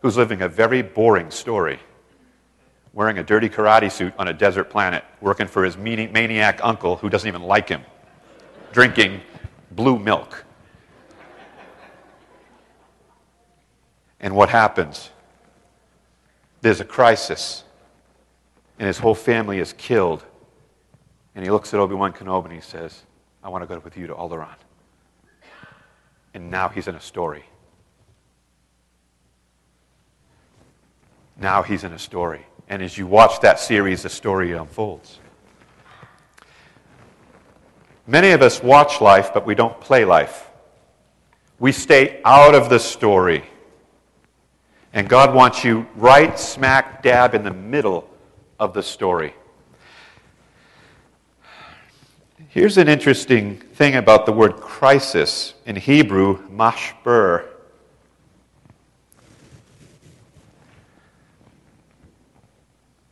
who's 0.01 0.17
living 0.17 0.41
a 0.41 0.49
very 0.49 0.81
boring 0.81 1.31
story, 1.31 1.79
wearing 2.97 3.19
a 3.19 3.23
dirty 3.23 3.51
karate 3.51 3.93
suit 3.93 4.15
on 4.19 4.27
a 4.27 4.33
desert 4.33 4.71
planet, 4.71 5.05
working 5.21 5.47
for 5.47 5.63
his 5.63 5.77
maniac 5.77 6.59
uncle 6.63 6.97
who 6.97 7.11
doesn't 7.11 7.29
even 7.29 7.43
like 7.43 7.69
him, 7.69 7.83
drinking 8.73 9.21
blue 9.71 9.99
milk. 9.99 10.47
And 14.19 14.35
what 14.35 14.49
happens? 14.49 15.11
There's 16.63 16.81
a 16.81 16.87
crisis, 16.87 17.65
and 18.79 18.87
his 18.87 18.97
whole 18.97 19.15
family 19.15 19.59
is 19.59 19.75
killed. 19.75 20.25
And 21.35 21.45
he 21.45 21.51
looks 21.51 21.75
at 21.75 21.81
Obi 21.81 21.95
Wan 21.95 22.15
Kenobi 22.15 22.47
and 22.47 22.55
he 22.55 22.63
says, 22.63 23.03
I 23.45 23.51
want 23.51 23.61
to 23.61 23.67
go 23.67 23.79
with 23.79 23.99
you 23.99 24.07
to 24.07 24.15
Alderaan. 24.15 24.57
And 26.33 26.51
now 26.51 26.71
he's 26.71 26.89
in 26.89 26.95
a 26.95 27.01
story. 27.01 27.45
Now 31.37 31.63
he's 31.63 31.85
in 31.85 31.93
a 31.93 31.99
story. 31.99 32.47
And 32.69 32.83
as 32.83 32.99
you 32.99 33.07
watch 33.07 33.41
that 33.41 33.61
series, 33.61 34.03
the 34.03 34.09
story 34.09 34.53
unfolds. 34.53 35.21
Many 38.07 38.31
of 38.31 38.43
us 38.43 38.63
watch 38.63 39.01
life, 39.01 39.33
but 39.35 39.47
we 39.47 39.55
don't 39.55 39.81
play 39.81 40.05
life. 40.05 40.49
We 41.59 41.73
stay 41.73 42.21
out 42.25 42.55
of 42.55 42.69
the 42.69 42.79
story. 42.79 43.45
And 44.93 45.09
God 45.09 45.35
wants 45.35 45.65
you 45.65 45.87
right 45.97 46.39
smack 46.39 47.03
dab 47.03 47.35
in 47.35 47.43
the 47.43 47.53
middle 47.53 48.09
of 48.59 48.75
the 48.75 48.83
story. 48.83 49.35
Here's 52.49 52.79
an 52.79 52.89
interesting 52.89 53.57
thing 53.59 53.97
about 53.97 54.25
the 54.25 54.33
word 54.33 54.57
crisis. 54.57 55.55
In 55.67 55.77
Hebrew, 55.77 56.49
mashber. 56.49 57.56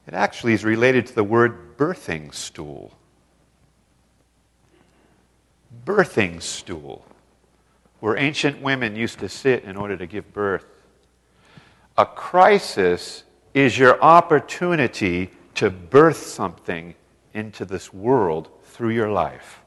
It 0.06 0.14
actually 0.14 0.52
is 0.52 0.64
related 0.64 1.06
to 1.06 1.14
the 1.14 1.24
word 1.24 1.76
birthing 1.76 2.34
stool. 2.34 2.92
Birthing 5.84 6.40
stool, 6.40 7.06
where 8.00 8.16
ancient 8.16 8.60
women 8.60 8.96
used 8.96 9.18
to 9.20 9.28
sit 9.28 9.64
in 9.64 9.76
order 9.76 9.96
to 9.96 10.06
give 10.06 10.32
birth. 10.32 10.66
A 11.96 12.06
crisis 12.06 13.24
is 13.54 13.78
your 13.78 14.02
opportunity 14.02 15.30
to 15.54 15.70
birth 15.70 16.18
something 16.18 16.94
into 17.32 17.64
this 17.64 17.92
world 17.92 18.48
through 18.64 18.90
your 18.90 19.10
life. 19.10 19.60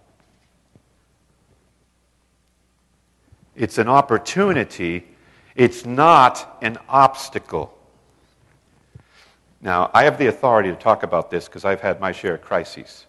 It's 3.56 3.77
an 3.77 3.88
opportunity, 3.88 5.08
it's 5.56 5.86
not 5.86 6.58
an 6.62 6.77
obstacle. 6.88 7.77
Now, 9.62 9.90
I 9.94 10.04
have 10.04 10.18
the 10.18 10.28
authority 10.28 10.70
to 10.70 10.76
talk 10.76 11.04
about 11.04 11.32
this 11.32 11.46
because 11.46 11.66
I've 11.66 11.82
had 11.82 12.00
my 12.00 12.12
share 12.12 12.36
of 12.36 12.42
crises. 12.42 13.08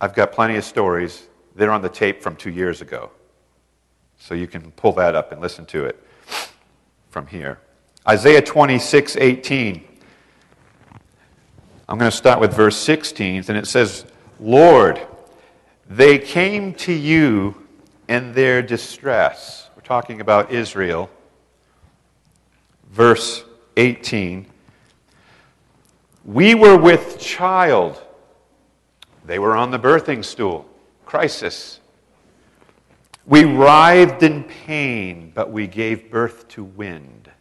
I've 0.00 0.14
got 0.14 0.32
plenty 0.32 0.56
of 0.56 0.64
stories. 0.64 1.28
They're 1.54 1.70
on 1.70 1.82
the 1.82 1.88
tape 1.88 2.22
from 2.22 2.36
two 2.36 2.50
years 2.50 2.80
ago. 2.80 3.10
So 4.18 4.34
you 4.34 4.46
can 4.46 4.70
pull 4.72 4.92
that 4.92 5.14
up 5.14 5.32
and 5.32 5.40
listen 5.40 5.66
to 5.66 5.84
it 5.84 6.02
from 7.10 7.26
here. 7.26 7.60
Isaiah 8.08 8.42
26, 8.42 9.16
18. 9.16 9.84
I'm 11.88 11.98
going 11.98 12.10
to 12.10 12.16
start 12.16 12.40
with 12.40 12.54
verse 12.54 12.76
16, 12.76 13.44
and 13.48 13.58
it 13.58 13.66
says, 13.66 14.06
Lord, 14.40 15.00
they 15.88 16.18
came 16.18 16.74
to 16.74 16.92
you 16.92 17.66
in 18.08 18.32
their 18.32 18.62
distress. 18.62 19.68
We're 19.76 19.82
talking 19.82 20.20
about 20.20 20.50
Israel. 20.50 21.10
Verse 22.94 23.42
18. 23.76 24.46
We 26.24 26.54
were 26.54 26.76
with 26.78 27.18
child. 27.18 28.00
They 29.24 29.40
were 29.40 29.56
on 29.56 29.72
the 29.72 29.80
birthing 29.80 30.24
stool. 30.24 30.64
Crisis. 31.04 31.80
We 33.26 33.42
writhed 33.42 34.22
in 34.22 34.44
pain, 34.44 35.32
but 35.34 35.50
we 35.50 35.66
gave 35.66 36.08
birth 36.08 36.46
to 36.50 36.62
wind. 36.62 37.32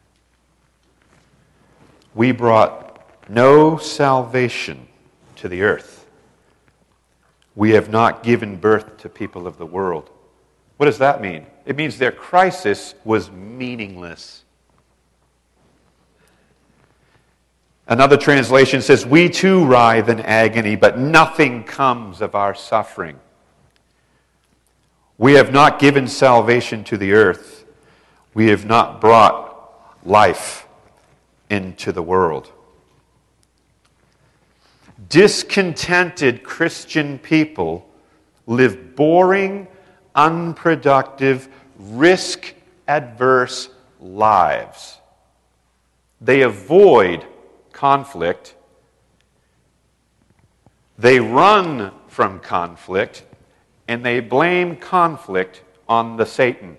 We 2.15 2.31
brought 2.31 3.07
no 3.29 3.77
salvation 3.77 4.87
to 5.35 5.47
the 5.47 5.61
earth. 5.61 6.07
We 7.55 7.69
have 7.71 7.91
not 7.91 8.23
given 8.23 8.55
birth 8.57 8.97
to 8.97 9.07
people 9.07 9.45
of 9.45 9.59
the 9.59 9.67
world. 9.67 10.09
What 10.77 10.87
does 10.87 10.97
that 10.97 11.21
mean? 11.21 11.45
It 11.67 11.75
means 11.75 11.99
their 11.99 12.11
crisis 12.11 12.95
was 13.05 13.29
meaningless. 13.29 14.42
Another 17.87 18.17
translation 18.17 18.81
says, 18.81 19.05
We 19.05 19.29
too 19.29 19.65
writhe 19.65 20.07
in 20.07 20.21
agony, 20.21 20.75
but 20.75 20.97
nothing 20.97 21.63
comes 21.63 22.21
of 22.21 22.33
our 22.33 22.55
suffering. 22.55 23.19
We 25.17 25.33
have 25.33 25.51
not 25.51 25.79
given 25.79 26.07
salvation 26.07 26.83
to 26.85 26.97
the 26.97 27.13
earth. 27.13 27.65
We 28.33 28.47
have 28.47 28.65
not 28.65 29.01
brought 29.01 29.53
life 30.03 30.67
into 31.49 31.91
the 31.91 32.01
world. 32.01 32.51
Discontented 35.09 36.43
Christian 36.43 37.19
people 37.19 37.87
live 38.47 38.95
boring, 38.95 39.67
unproductive, 40.15 41.49
risk 41.77 42.53
adverse 42.87 43.69
lives. 43.99 44.97
They 46.21 46.41
avoid 46.41 47.25
conflict. 47.73 48.55
They 50.97 51.19
run 51.19 51.91
from 52.07 52.39
conflict 52.39 53.23
and 53.87 54.05
they 54.05 54.19
blame 54.21 54.77
conflict 54.77 55.61
on 55.89 56.15
the 56.15 56.25
Satan. 56.25 56.77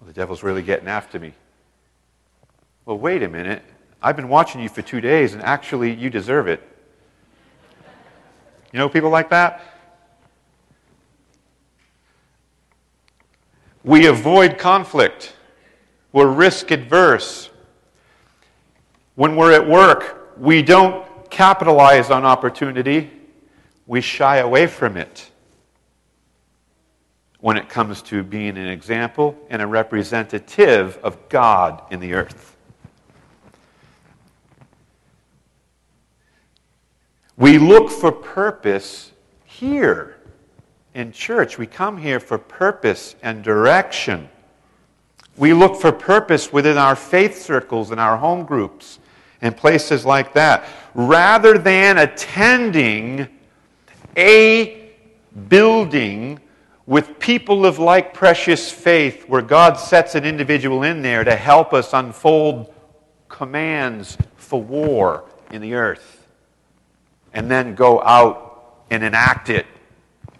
Well, 0.00 0.08
the 0.08 0.12
devil's 0.12 0.42
really 0.42 0.62
getting 0.62 0.88
after 0.88 1.20
me. 1.20 1.32
Well, 2.84 2.98
wait 2.98 3.22
a 3.22 3.28
minute. 3.28 3.62
I've 4.02 4.16
been 4.16 4.28
watching 4.28 4.60
you 4.60 4.68
for 4.68 4.82
two 4.82 5.00
days, 5.00 5.32
and 5.32 5.42
actually, 5.42 5.94
you 5.94 6.10
deserve 6.10 6.48
it. 6.48 6.60
You 8.72 8.80
know 8.80 8.88
people 8.88 9.10
like 9.10 9.30
that? 9.30 9.62
We 13.84 14.06
avoid 14.06 14.58
conflict. 14.58 15.34
We're 16.12 16.26
risk 16.26 16.72
adverse. 16.72 17.50
When 19.14 19.36
we're 19.36 19.52
at 19.52 19.68
work, 19.68 20.32
we 20.38 20.62
don't 20.62 21.06
capitalize 21.30 22.10
on 22.10 22.24
opportunity 22.24 23.10
we 23.86 24.00
shy 24.00 24.38
away 24.38 24.66
from 24.66 24.96
it 24.96 25.30
when 27.40 27.56
it 27.56 27.68
comes 27.68 28.00
to 28.02 28.22
being 28.22 28.56
an 28.56 28.68
example 28.68 29.36
and 29.50 29.60
a 29.60 29.66
representative 29.66 30.98
of 31.02 31.28
God 31.28 31.82
in 31.90 32.00
the 32.00 32.14
earth. 32.14 32.56
We 37.36 37.58
look 37.58 37.90
for 37.90 38.12
purpose 38.12 39.10
here 39.44 40.16
in 40.94 41.12
church. 41.12 41.58
We 41.58 41.66
come 41.66 41.98
here 41.98 42.20
for 42.20 42.38
purpose 42.38 43.16
and 43.22 43.42
direction. 43.42 44.28
We 45.36 45.52
look 45.52 45.80
for 45.80 45.90
purpose 45.90 46.52
within 46.52 46.78
our 46.78 46.94
faith 46.94 47.42
circles 47.42 47.90
and 47.90 47.98
our 47.98 48.16
home 48.16 48.44
groups 48.44 49.00
and 49.42 49.56
places 49.56 50.06
like 50.06 50.32
that, 50.32 50.64
rather 50.94 51.58
than 51.58 51.98
attending 51.98 53.28
a 54.16 54.90
building 55.48 56.38
with 56.86 57.18
people 57.18 57.64
of 57.66 57.78
like 57.78 58.14
precious 58.14 58.70
faith 58.70 59.28
where 59.28 59.42
God 59.42 59.74
sets 59.74 60.14
an 60.14 60.24
individual 60.24 60.82
in 60.82 61.02
there 61.02 61.24
to 61.24 61.36
help 61.36 61.72
us 61.72 61.92
unfold 61.92 62.72
commands 63.28 64.18
for 64.36 64.60
war 64.60 65.24
in 65.50 65.62
the 65.62 65.74
earth 65.74 66.26
and 67.32 67.50
then 67.50 67.74
go 67.74 68.02
out 68.02 68.82
and 68.90 69.02
enact 69.02 69.48
it 69.48 69.66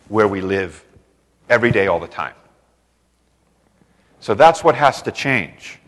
where 0.08 0.28
we 0.28 0.40
live 0.40 0.84
every 1.48 1.70
day, 1.70 1.86
all 1.86 2.00
the 2.00 2.06
time. 2.06 2.34
So 4.20 4.34
that's 4.34 4.62
what 4.62 4.74
has 4.74 5.02
to 5.02 5.12
change. 5.12 5.78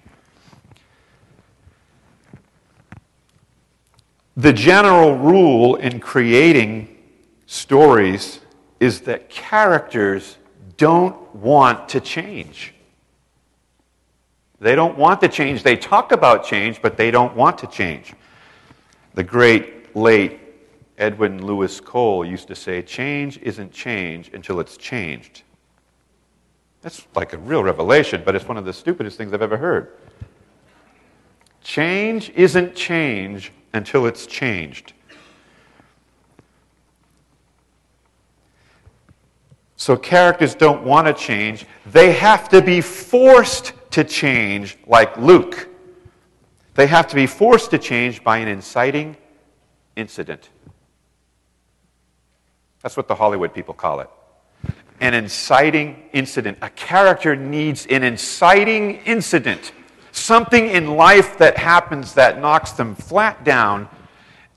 The 4.37 4.53
general 4.53 5.17
rule 5.17 5.77
in 5.77 6.01
creating 6.01 6.97
stories 7.47 8.41
is 8.81 9.03
that 9.03 9.29
characters 9.29 10.39
don't 10.77 11.35
want 11.37 11.89
to 11.91 12.01
change. 12.01 12.75
They 14.61 14.75
don't 14.75 14.99
want 14.99 15.21
to 15.21 15.29
change. 15.29 15.63
They 15.63 15.77
talk 15.77 16.11
about 16.11 16.45
change, 16.45 16.83
but 16.83 16.97
they 16.97 17.11
don't 17.11 17.37
want 17.37 17.59
to 17.59 17.69
change. 17.69 18.13
The 19.15 19.23
great 19.23 19.95
late 19.95 20.41
Edwin 20.99 21.45
Louis 21.45 21.81
Cole 21.81 22.25
used 22.25 22.49
to 22.49 22.57
say, 22.57 22.83
Change 22.83 23.39
isn't 23.39 23.73
change 23.73 24.31
until 24.33 24.59
it's 24.59 24.77
changed. 24.77 25.43
That's 26.83 27.07
like 27.15 27.33
a 27.33 27.39
real 27.39 27.63
revelation, 27.63 28.23
but 28.25 28.35
it's 28.35 28.47
one 28.47 28.57
of 28.57 28.65
the 28.65 28.73
stupidest 28.73 29.17
things 29.17 29.33
I've 29.33 29.43
ever 29.43 29.57
heard. 29.57 29.97
Change 31.63 32.31
isn't 32.31 32.75
change 32.75 33.53
until 33.75 34.07
it's 34.07 34.27
changed. 34.27 34.93
So 39.77 39.97
characters 39.97 40.55
don't 40.55 40.85
want 40.85 41.09
to 41.09 41.13
change. 41.13 41.67
They 41.85 42.13
have 42.13 42.49
to 42.51 42.63
be 42.63 42.81
forced 42.81 43.73
to 43.91 44.05
change, 44.05 44.79
like 44.87 45.17
Luke. 45.19 45.69
They 46.75 46.87
have 46.87 47.07
to 47.09 47.15
be 47.15 47.27
forced 47.27 47.71
to 47.73 47.79
change 47.79 48.25
by 48.25 48.39
an 48.39 48.49
inciting 48.49 49.17
incident. 49.95 50.49
That's 52.83 52.97
what 52.97 53.09
the 53.09 53.15
Hollywood 53.15 53.53
people 53.53 53.75
call 53.75 54.01
it. 54.01 54.09
An 55.01 55.15
inciting 55.15 56.09
incident. 56.13 56.59
A 56.63 56.71
character 56.71 57.37
needs 57.37 57.87
an 57.87 58.05
inciting 58.05 58.97
incident 59.05 59.73
something 60.15 60.69
in 60.69 60.97
life 60.97 61.37
that 61.39 61.59
happens 61.59 62.15
that 62.15 62.41
knocks 62.41 62.73
them 62.73 62.95
flat 62.95 63.45
down, 63.45 63.89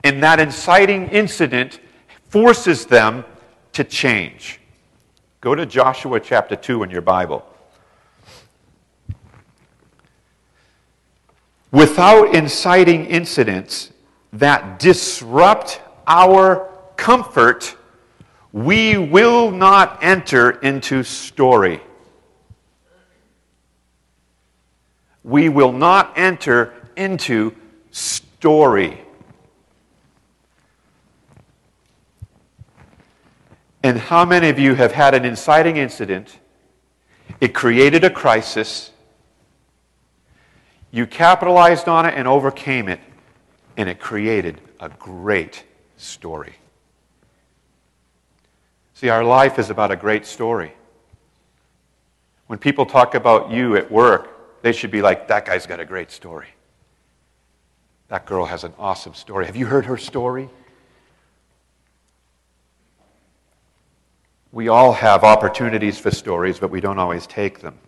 and 0.04 0.22
that 0.22 0.38
inciting 0.40 1.08
incident 1.08 1.80
forces 2.28 2.86
them 2.86 3.24
to 3.72 3.84
change. 3.84 4.60
Go 5.40 5.54
to 5.54 5.66
Joshua 5.66 6.20
chapter 6.20 6.56
2 6.56 6.84
in 6.84 6.90
your 6.90 7.02
Bible. 7.02 7.44
Without 11.70 12.34
inciting 12.34 13.06
incidents 13.06 13.92
that 14.32 14.78
disrupt 14.78 15.82
our 16.06 16.68
comfort, 16.96 17.76
we 18.52 18.96
will 18.96 19.50
not 19.50 19.98
enter 20.02 20.50
into 20.60 21.02
story. 21.02 21.80
We 25.28 25.50
will 25.50 25.72
not 25.72 26.16
enter 26.16 26.72
into 26.96 27.54
story. 27.90 28.98
And 33.82 33.98
how 33.98 34.24
many 34.24 34.48
of 34.48 34.58
you 34.58 34.74
have 34.74 34.92
had 34.92 35.14
an 35.14 35.26
inciting 35.26 35.76
incident? 35.76 36.38
It 37.42 37.52
created 37.52 38.04
a 38.04 38.10
crisis. 38.10 38.90
You 40.90 41.06
capitalized 41.06 41.88
on 41.88 42.06
it 42.06 42.14
and 42.16 42.26
overcame 42.26 42.88
it, 42.88 43.00
and 43.76 43.86
it 43.86 44.00
created 44.00 44.62
a 44.80 44.88
great 44.88 45.62
story. 45.98 46.54
See, 48.94 49.10
our 49.10 49.22
life 49.22 49.58
is 49.58 49.68
about 49.68 49.90
a 49.90 49.96
great 49.96 50.24
story. 50.24 50.72
When 52.46 52.58
people 52.58 52.86
talk 52.86 53.14
about 53.14 53.50
you 53.50 53.76
at 53.76 53.92
work, 53.92 54.37
they 54.62 54.72
should 54.72 54.90
be 54.90 55.02
like, 55.02 55.28
that 55.28 55.44
guy's 55.44 55.66
got 55.66 55.80
a 55.80 55.84
great 55.84 56.10
story. 56.10 56.48
That 58.08 58.26
girl 58.26 58.46
has 58.46 58.64
an 58.64 58.72
awesome 58.78 59.14
story. 59.14 59.46
Have 59.46 59.56
you 59.56 59.66
heard 59.66 59.86
her 59.86 59.96
story? 59.96 60.48
We 64.50 64.68
all 64.68 64.92
have 64.92 65.24
opportunities 65.24 65.98
for 65.98 66.10
stories, 66.10 66.58
but 66.58 66.70
we 66.70 66.80
don't 66.80 66.98
always 66.98 67.26
take 67.26 67.60
them. 67.60 67.78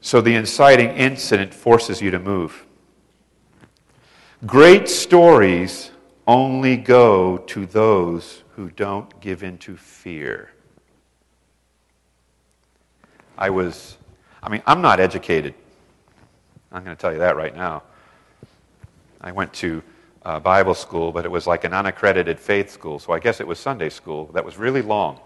So 0.00 0.20
the 0.20 0.34
inciting 0.34 0.90
incident 0.90 1.54
forces 1.54 2.02
you 2.02 2.10
to 2.10 2.18
move. 2.18 2.66
Great 4.44 4.88
stories 4.88 5.92
only 6.26 6.76
go 6.76 7.38
to 7.38 7.66
those 7.66 8.42
who 8.56 8.68
don't 8.70 9.20
give 9.20 9.44
in 9.44 9.58
to 9.58 9.76
fear. 9.76 10.50
I 13.42 13.50
was, 13.50 13.98
I 14.40 14.48
mean, 14.48 14.62
I'm 14.68 14.80
not 14.82 15.00
educated. 15.00 15.54
I'm 16.70 16.84
going 16.84 16.96
to 16.96 17.00
tell 17.00 17.12
you 17.12 17.18
that 17.18 17.34
right 17.34 17.56
now. 17.56 17.82
I 19.20 19.32
went 19.32 19.52
to 19.54 19.82
uh, 20.24 20.38
Bible 20.38 20.74
school, 20.74 21.10
but 21.10 21.24
it 21.24 21.28
was 21.28 21.44
like 21.44 21.64
an 21.64 21.74
unaccredited 21.74 22.38
faith 22.38 22.70
school, 22.70 23.00
so 23.00 23.12
I 23.12 23.18
guess 23.18 23.40
it 23.40 23.46
was 23.48 23.58
Sunday 23.58 23.88
school 23.88 24.26
that 24.26 24.44
was 24.44 24.58
really 24.58 24.80
long. 24.80 25.18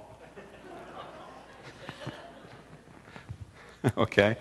okay? 3.98 4.38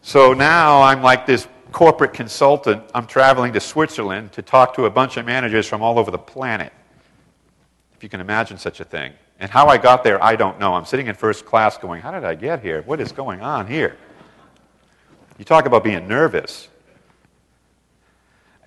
So 0.00 0.32
now 0.32 0.80
I'm 0.80 1.02
like 1.02 1.26
this 1.26 1.48
corporate 1.70 2.14
consultant. 2.14 2.82
I'm 2.94 3.06
traveling 3.06 3.52
to 3.52 3.60
Switzerland 3.60 4.32
to 4.32 4.40
talk 4.40 4.72
to 4.76 4.86
a 4.86 4.90
bunch 4.90 5.18
of 5.18 5.26
managers 5.26 5.66
from 5.66 5.82
all 5.82 5.98
over 5.98 6.10
the 6.10 6.16
planet. 6.16 6.72
If 7.94 8.02
you 8.02 8.08
can 8.08 8.22
imagine 8.22 8.56
such 8.56 8.80
a 8.80 8.84
thing. 8.84 9.12
And 9.40 9.50
how 9.50 9.68
I 9.68 9.78
got 9.78 10.04
there, 10.04 10.22
I 10.22 10.36
don't 10.36 10.60
know. 10.60 10.74
I'm 10.74 10.84
sitting 10.84 11.06
in 11.06 11.14
first 11.14 11.46
class 11.46 11.78
going, 11.78 12.02
How 12.02 12.12
did 12.12 12.24
I 12.24 12.34
get 12.34 12.62
here? 12.62 12.82
What 12.82 13.00
is 13.00 13.10
going 13.10 13.40
on 13.40 13.66
here? 13.66 13.96
You 15.38 15.46
talk 15.46 15.64
about 15.64 15.82
being 15.82 16.06
nervous. 16.06 16.68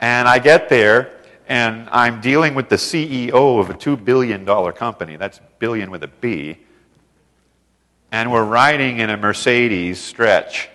And 0.02 0.28
I 0.28 0.40
get 0.40 0.70
there, 0.70 1.12
and 1.48 1.88
I'm 1.92 2.20
dealing 2.20 2.56
with 2.56 2.68
the 2.68 2.78
CEO 2.78 3.60
of 3.60 3.70
a 3.70 3.74
$2 3.76 4.04
billion 4.04 4.44
company. 4.74 5.16
That's 5.16 5.40
billion 5.60 5.92
with 5.92 6.04
a 6.04 6.08
B. 6.08 6.58
And 8.12 8.32
we're 8.32 8.44
riding 8.44 8.98
in 8.98 9.12
a 9.12 9.18
Mercedes 9.18 10.00
stretch. 10.00 10.70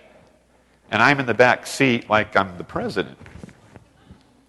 And 0.91 1.03
I'm 1.03 1.19
in 1.19 1.27
the 1.27 1.35
back 1.35 1.67
seat 1.67 2.09
like 2.09 2.37
I'm 2.37 2.57
the 2.57 2.65
president. 2.65 3.19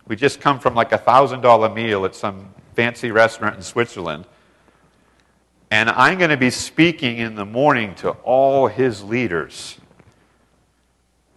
We 0.08 0.16
just 0.16 0.40
come 0.40 0.60
from 0.60 0.76
like 0.76 0.92
a 0.92 1.00
$1,000 1.00 1.74
meal 1.74 2.06
at 2.06 2.16
some 2.16 2.54
fancy 2.76 3.12
restaurant 3.12 3.56
in 3.58 3.62
Switzerland. 3.64 4.26
And 5.72 5.90
I'm 5.90 6.18
going 6.18 6.32
to 6.32 6.38
be 6.38 6.50
speaking 6.50 7.18
in 7.18 7.36
the 7.36 7.46
morning 7.46 7.94
to 7.96 8.12
all 8.24 8.68
his 8.68 9.04
leaders 9.04 9.78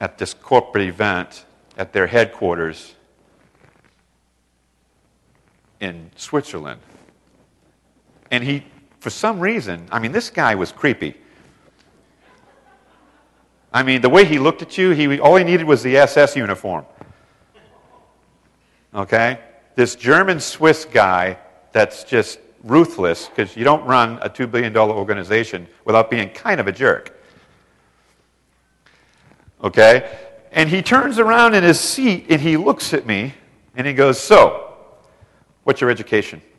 at 0.00 0.18
this 0.18 0.32
corporate 0.32 0.88
event 0.88 1.44
at 1.76 1.92
their 1.92 2.06
headquarters 2.06 2.94
in 5.80 6.10
Switzerland. 6.16 6.80
And 8.30 8.42
he, 8.42 8.64
for 9.00 9.10
some 9.10 9.38
reason, 9.38 9.86
I 9.90 9.98
mean, 9.98 10.12
this 10.12 10.30
guy 10.30 10.54
was 10.54 10.72
creepy. 10.72 11.14
I 13.72 13.82
mean, 13.82 14.00
the 14.00 14.08
way 14.08 14.24
he 14.24 14.38
looked 14.38 14.62
at 14.62 14.78
you, 14.78 14.90
he, 14.90 15.20
all 15.20 15.36
he 15.36 15.44
needed 15.44 15.66
was 15.66 15.82
the 15.82 15.96
SS 15.98 16.36
uniform. 16.36 16.86
Okay? 18.94 19.40
This 19.74 19.94
German 19.94 20.40
Swiss 20.40 20.84
guy 20.84 21.38
that's 21.72 22.04
just 22.04 22.38
ruthless 22.62 23.28
because 23.28 23.56
you 23.56 23.64
don't 23.64 23.84
run 23.84 24.18
a 24.22 24.30
$2 24.30 24.50
billion 24.50 24.76
organization 24.76 25.66
without 25.84 26.10
being 26.10 26.30
kind 26.30 26.60
of 26.60 26.66
a 26.66 26.72
jerk. 26.72 27.18
Okay? 29.62 30.18
And 30.52 30.68
he 30.68 30.82
turns 30.82 31.18
around 31.18 31.54
in 31.54 31.62
his 31.62 31.80
seat 31.80 32.26
and 32.28 32.40
he 32.40 32.56
looks 32.56 32.92
at 32.94 33.06
me 33.06 33.34
and 33.74 33.86
he 33.86 33.92
goes, 33.92 34.20
So, 34.20 34.74
what's 35.64 35.80
your 35.80 35.90
education? 35.90 36.42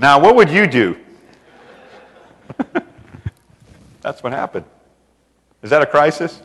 Now, 0.00 0.20
what 0.20 0.36
would 0.36 0.48
you 0.48 0.68
do? 0.68 0.96
That's 4.00 4.22
what 4.22 4.32
happened. 4.32 4.64
Is 5.60 5.70
that 5.70 5.82
a 5.82 5.86
crisis? 5.86 6.40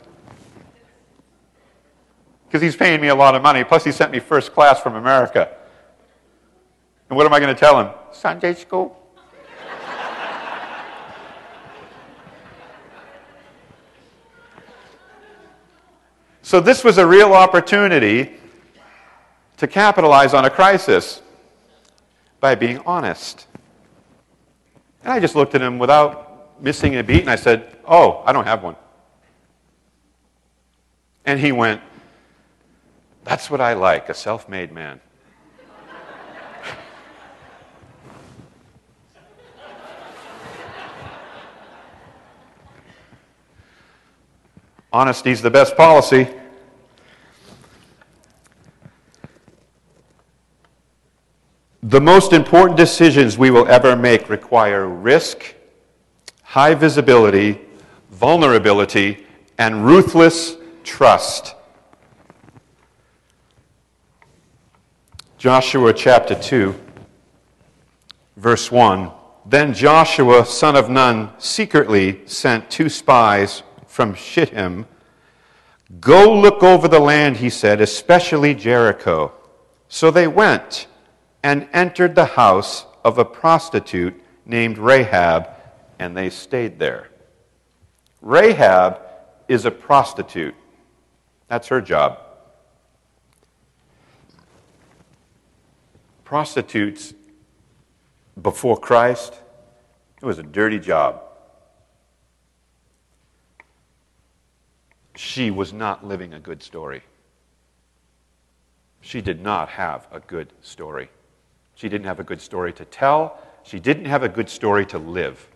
Because 2.53 2.61
he's 2.61 2.75
paying 2.75 3.01
me 3.01 3.07
a 3.07 3.15
lot 3.15 3.33
of 3.33 3.41
money. 3.41 3.63
Plus, 3.63 3.83
he 3.83 3.91
sent 3.91 4.11
me 4.11 4.19
first 4.19 4.53
class 4.53 4.79
from 4.79 4.93
America. 4.93 5.49
And 7.09 7.17
what 7.17 7.25
am 7.25 7.33
I 7.33 7.39
going 7.39 7.51
to 7.51 7.59
tell 7.59 7.81
him? 7.81 7.89
Sunday 8.11 8.53
school? 8.53 8.95
so, 16.43 16.59
this 16.59 16.83
was 16.83 16.99
a 16.99 17.07
real 17.07 17.33
opportunity 17.33 18.33
to 19.57 19.65
capitalize 19.65 20.35
on 20.35 20.45
a 20.45 20.51
crisis. 20.51 21.23
by 22.39 22.53
being 22.53 22.77
honest. 22.85 23.47
And 25.01 25.11
I 25.11 25.19
just 25.19 25.33
looked 25.33 25.55
at 25.55 25.61
him 25.63 25.79
without 25.79 26.61
missing 26.61 26.97
a 26.97 27.03
beat 27.03 27.21
and 27.21 27.31
I 27.31 27.35
said, 27.35 27.79
Oh, 27.83 28.21
I 28.27 28.31
don't 28.31 28.45
have 28.45 28.61
one. 28.61 28.75
And 31.25 31.39
he 31.39 31.51
went, 31.51 31.81
That's 33.23 33.49
what 33.49 33.61
I 33.61 33.73
like, 33.73 34.09
a 34.09 34.13
self 34.13 34.49
made 34.49 34.71
man. 34.71 34.99
Honesty's 44.91 45.41
the 45.41 45.49
best 45.49 45.75
policy. 45.75 46.27
The 51.81 51.99
most 51.99 52.31
important 52.31 52.77
decisions 52.77 53.37
we 53.37 53.49
will 53.49 53.67
ever 53.67 53.95
make 53.95 54.29
require 54.29 54.87
risk, 54.87 55.55
high 56.43 56.75
visibility, 56.75 57.59
vulnerability, 58.11 59.25
and 59.57 59.85
ruthless 59.85 60.57
trust. 60.83 61.55
Joshua 65.43 65.91
chapter 65.91 66.35
2, 66.35 66.73
verse 68.37 68.71
1. 68.71 69.11
Then 69.45 69.73
Joshua, 69.73 70.45
son 70.45 70.77
of 70.77 70.89
Nun, 70.89 71.31
secretly 71.37 72.25
sent 72.25 72.71
two 72.71 72.87
spies 72.87 73.61
from 73.85 74.15
Shittim. 74.15 74.85
Go 75.99 76.33
look 76.33 76.63
over 76.63 76.87
the 76.87 77.01
land, 77.01 77.35
he 77.35 77.49
said, 77.49 77.81
especially 77.81 78.55
Jericho. 78.55 79.33
So 79.89 80.11
they 80.11 80.29
went 80.29 80.87
and 81.43 81.67
entered 81.73 82.15
the 82.15 82.23
house 82.23 82.85
of 83.03 83.17
a 83.17 83.25
prostitute 83.25 84.15
named 84.45 84.77
Rahab, 84.77 85.49
and 85.99 86.15
they 86.15 86.29
stayed 86.29 86.79
there. 86.79 87.09
Rahab 88.21 89.01
is 89.49 89.65
a 89.65 89.71
prostitute. 89.71 90.55
That's 91.49 91.67
her 91.67 91.81
job. 91.81 92.32
Prostitutes 96.33 97.13
before 98.41 98.75
Christ, 98.75 99.35
it 100.19 100.25
was 100.25 100.39
a 100.39 100.43
dirty 100.43 100.79
job. 100.79 101.21
She 105.15 105.51
was 105.51 105.71
not 105.71 106.03
living 106.03 106.33
a 106.33 106.39
good 106.39 106.63
story. 106.63 107.03
She 109.01 109.21
did 109.21 109.43
not 109.43 109.69
have 109.69 110.07
a 110.11 110.21
good 110.21 110.51
story. 110.63 111.09
She 111.75 111.87
didn't 111.87 112.07
have 112.07 112.19
a 112.19 112.23
good 112.23 112.41
story 112.41 112.73
to 112.73 112.85
tell. 112.85 113.37
She 113.61 113.79
didn't 113.79 114.05
have 114.05 114.23
a 114.23 114.29
good 114.29 114.49
story 114.49 114.87
to 114.87 114.97
live. 114.97 115.47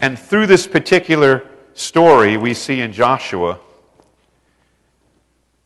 And 0.00 0.18
through 0.18 0.48
this 0.48 0.66
particular 0.66 1.48
story, 1.74 2.36
we 2.36 2.52
see 2.52 2.80
in 2.80 2.92
Joshua, 2.92 3.60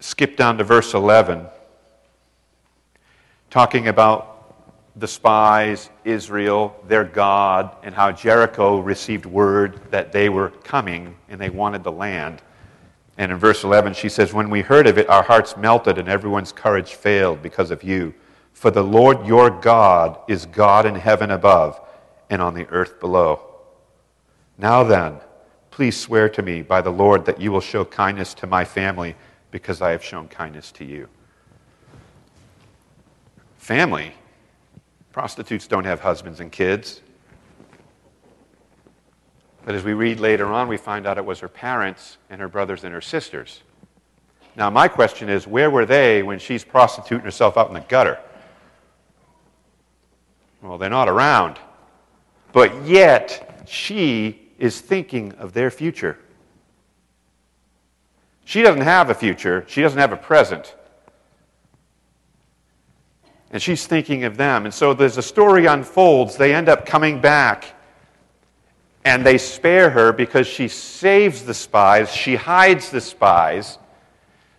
skip 0.01 0.37
down 0.37 0.59
to 0.59 0.65
verse 0.65 0.93
11, 0.93 1.47
talking 3.51 3.89
about 3.89 4.39
the 4.97 5.09
spies, 5.09 5.91
Israel, 6.05 6.77
their 6.89 7.05
God, 7.05 7.77
and 7.83 7.95
how 7.95 8.11
Jericho 8.13 8.81
received 8.81 9.27
word 9.27 9.81
that 9.91 10.13
they 10.13 10.29
were 10.29 10.51
coming 10.51 11.17
and 11.29 11.41
they 11.41 11.51
wanted 11.51 11.85
the 11.85 11.93
land. 11.93 12.43
And 13.17 13.33
in 13.33 13.39
verse 13.39 13.65
11, 13.65 13.95
she 13.95 14.09
says, 14.09 14.33
When 14.33 14.51
we 14.51 14.61
heard 14.61 14.87
of 14.87 14.99
it, 14.99 15.09
our 15.09 15.23
hearts 15.23 15.57
melted 15.57 15.99
and 15.99 16.09
everyone's 16.09 16.53
courage 16.53 16.95
failed 16.95 17.43
because 17.43 17.71
of 17.71 17.83
you. 17.83 18.15
For 18.53 18.71
the 18.71 18.83
Lord 18.83 19.27
your 19.27 19.51
God 19.51 20.19
is 20.29 20.47
God 20.47 20.85
in 20.85 20.97
heaven 20.97 21.31
above 21.31 21.81
and 22.29 22.43
on 22.43 22.55
the 22.55 22.67
earth 22.69 22.99
below. 22.99 23.41
Now 24.57 24.83
then, 24.83 25.19
please 25.71 25.97
swear 25.97 26.29
to 26.31 26.43
me 26.43 26.63
by 26.63 26.81
the 26.81 26.91
Lord 26.91 27.25
that 27.27 27.41
you 27.41 27.53
will 27.53 27.61
show 27.61 27.85
kindness 27.85 28.35
to 28.35 28.49
my 28.49 28.65
family 28.65 29.15
because 29.53 29.81
I 29.81 29.93
have 29.93 30.03
shown 30.03 30.27
kindness 30.27 30.73
to 30.73 30.85
you. 30.85 31.09
Family? 33.69 34.15
Prostitutes 35.13 35.67
don't 35.67 35.85
have 35.85 36.01
husbands 36.01 36.41
and 36.41 36.51
kids. 36.51 37.03
But 39.67 39.75
as 39.75 39.85
we 39.85 39.93
read 39.93 40.21
later 40.21 40.47
on, 40.47 40.69
we 40.69 40.79
find 40.79 41.07
out 41.07 41.19
it 41.19 41.27
was 41.27 41.41
her 41.41 41.49
parents 41.49 42.17
and 42.31 42.41
her 42.41 42.49
brothers 42.49 42.83
and 42.85 42.95
her 42.95 43.03
sisters. 43.03 43.61
Now, 44.57 44.71
my 44.71 44.89
question 44.89 45.29
is 45.29 45.47
where 45.47 45.71
were 45.71 45.85
they 45.85 46.23
when 46.23 46.39
she's 46.39 46.65
prostituting 46.65 47.27
herself 47.27 47.59
out 47.59 47.69
in 47.69 47.75
the 47.75 47.81
gutter? 47.81 48.19
Well, 50.63 50.79
they're 50.79 50.89
not 50.89 51.11
around. 51.11 51.59
But 52.53 52.87
yet, 52.87 53.67
she 53.69 54.49
is 54.59 54.81
thinking 54.81 55.33
of 55.33 55.53
their 55.53 55.71
future. 55.71 56.19
She 58.47 58.63
doesn't 58.63 58.81
have 58.81 59.11
a 59.11 59.15
future, 59.15 59.67
she 59.69 59.83
doesn't 59.83 59.99
have 59.99 60.13
a 60.13 60.17
present. 60.17 60.75
And 63.51 63.63
she's 63.63 63.87
thinking 63.87 64.25
of 64.25 64.37
them. 64.37 64.65
And 64.65 64.75
so, 64.75 64.93
as 64.93 65.17
the 65.17 65.23
story 65.23 65.67
unfolds, 65.67 66.37
they 66.37 66.55
end 66.55 66.69
up 66.69 66.85
coming 66.85 67.21
back 67.21 67.75
and 69.05 69.25
they 69.25 69.39
spare 69.39 69.89
her 69.91 70.13
because 70.13 70.47
she 70.47 70.69
saves 70.69 71.45
the 71.45 71.55
spies, 71.55 72.13
she 72.13 72.37
hides 72.37 72.91
the 72.91 73.01
spies. 73.01 73.79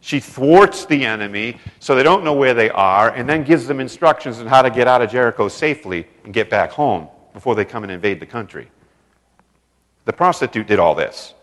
She 0.02 0.20
thwarts 0.20 0.86
the 0.86 1.06
enemy 1.06 1.58
so 1.80 1.94
they 1.94 2.04
don't 2.04 2.24
know 2.24 2.34
where 2.34 2.54
they 2.54 2.70
are, 2.70 3.10
and 3.10 3.28
then 3.28 3.44
gives 3.44 3.68
them 3.68 3.80
instructions 3.80 4.40
on 4.40 4.48
how 4.48 4.62
to 4.62 4.70
get 4.70 4.88
out 4.88 5.02
of 5.02 5.12
Jericho 5.12 5.50
safely 5.50 6.08
and 6.24 6.34
get 6.34 6.50
back 6.50 6.72
home 6.72 7.10
before 7.34 7.54
they 7.54 7.66
come 7.66 7.84
and 7.84 7.92
invade 7.92 8.20
the 8.20 8.26
country. 8.26 8.70
The 10.06 10.14
prostitute 10.14 10.68
did 10.68 10.80
all 10.80 10.96
this. 10.96 11.34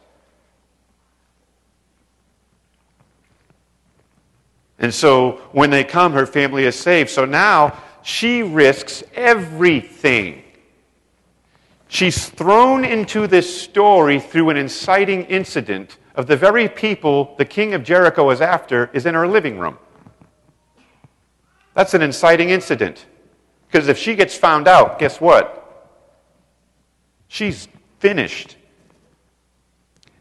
And 4.78 4.92
so 4.92 5.40
when 5.52 5.70
they 5.70 5.84
come, 5.84 6.12
her 6.12 6.26
family 6.26 6.64
is 6.64 6.76
saved. 6.78 7.10
So 7.10 7.24
now 7.24 7.82
she 8.02 8.42
risks 8.42 9.02
everything. 9.14 10.42
She's 11.88 12.28
thrown 12.28 12.84
into 12.84 13.26
this 13.26 13.62
story 13.62 14.20
through 14.20 14.50
an 14.50 14.56
inciting 14.56 15.24
incident 15.24 15.98
of 16.14 16.26
the 16.26 16.36
very 16.36 16.68
people 16.68 17.34
the 17.38 17.44
king 17.44 17.74
of 17.74 17.84
Jericho 17.84 18.30
is 18.30 18.40
after 18.40 18.90
is 18.92 19.06
in 19.06 19.14
her 19.14 19.28
living 19.28 19.58
room. 19.58 19.78
That's 21.74 21.94
an 21.94 22.02
inciting 22.02 22.50
incident. 22.50 23.06
Because 23.68 23.88
if 23.88 23.98
she 23.98 24.14
gets 24.14 24.36
found 24.36 24.66
out, 24.66 24.98
guess 24.98 25.20
what? 25.20 25.62
She's 27.28 27.68
finished. 27.98 28.56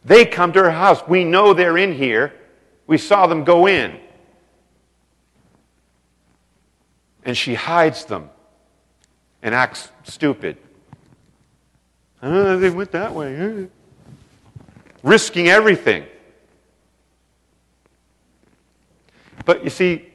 They 0.04 0.26
come 0.26 0.52
to 0.54 0.60
her 0.60 0.72
house. 0.72 1.02
We 1.08 1.24
know 1.24 1.54
they're 1.54 1.78
in 1.78 1.94
here. 1.94 2.34
We 2.88 2.98
saw 2.98 3.26
them 3.28 3.44
go 3.44 3.68
in. 3.68 4.00
And 7.26 7.36
she 7.36 7.56
hides 7.56 8.06
them 8.06 8.30
and 9.42 9.54
acts 9.54 9.90
stupid. 10.04 10.58
Oh, 12.22 12.58
they 12.58 12.70
went 12.70 12.92
that 12.92 13.14
way 13.14 13.68
risking 15.06 15.48
everything. 15.48 16.04
But 19.46 19.64
you 19.64 19.70
see, 19.70 20.12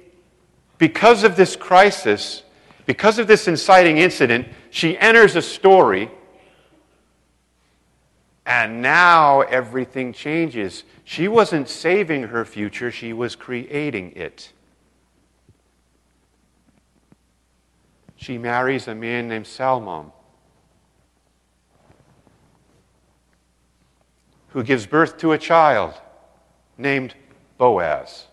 because 0.78 1.22
of 1.22 1.36
this 1.36 1.54
crisis, 1.54 2.42
because 2.84 3.20
of 3.20 3.28
this 3.28 3.46
inciting 3.46 3.98
incident, 3.98 4.48
she 4.70 4.98
enters 4.98 5.36
a 5.36 5.42
story, 5.42 6.10
and 8.44 8.82
now 8.82 9.42
everything 9.42 10.12
changes. 10.12 10.82
She 11.04 11.28
wasn't 11.28 11.68
saving 11.68 12.24
her 12.24 12.44
future, 12.44 12.90
she 12.90 13.12
was 13.12 13.36
creating 13.36 14.12
it. 14.16 14.52
She 18.20 18.36
marries 18.38 18.86
a 18.86 18.94
man 18.94 19.28
named 19.28 19.46
Salmon. 19.46 20.12
who 24.50 24.62
gives 24.62 24.86
birth 24.86 25.16
to 25.18 25.32
a 25.32 25.38
child 25.38 25.94
named 26.76 27.14
Boaz, 27.56 28.26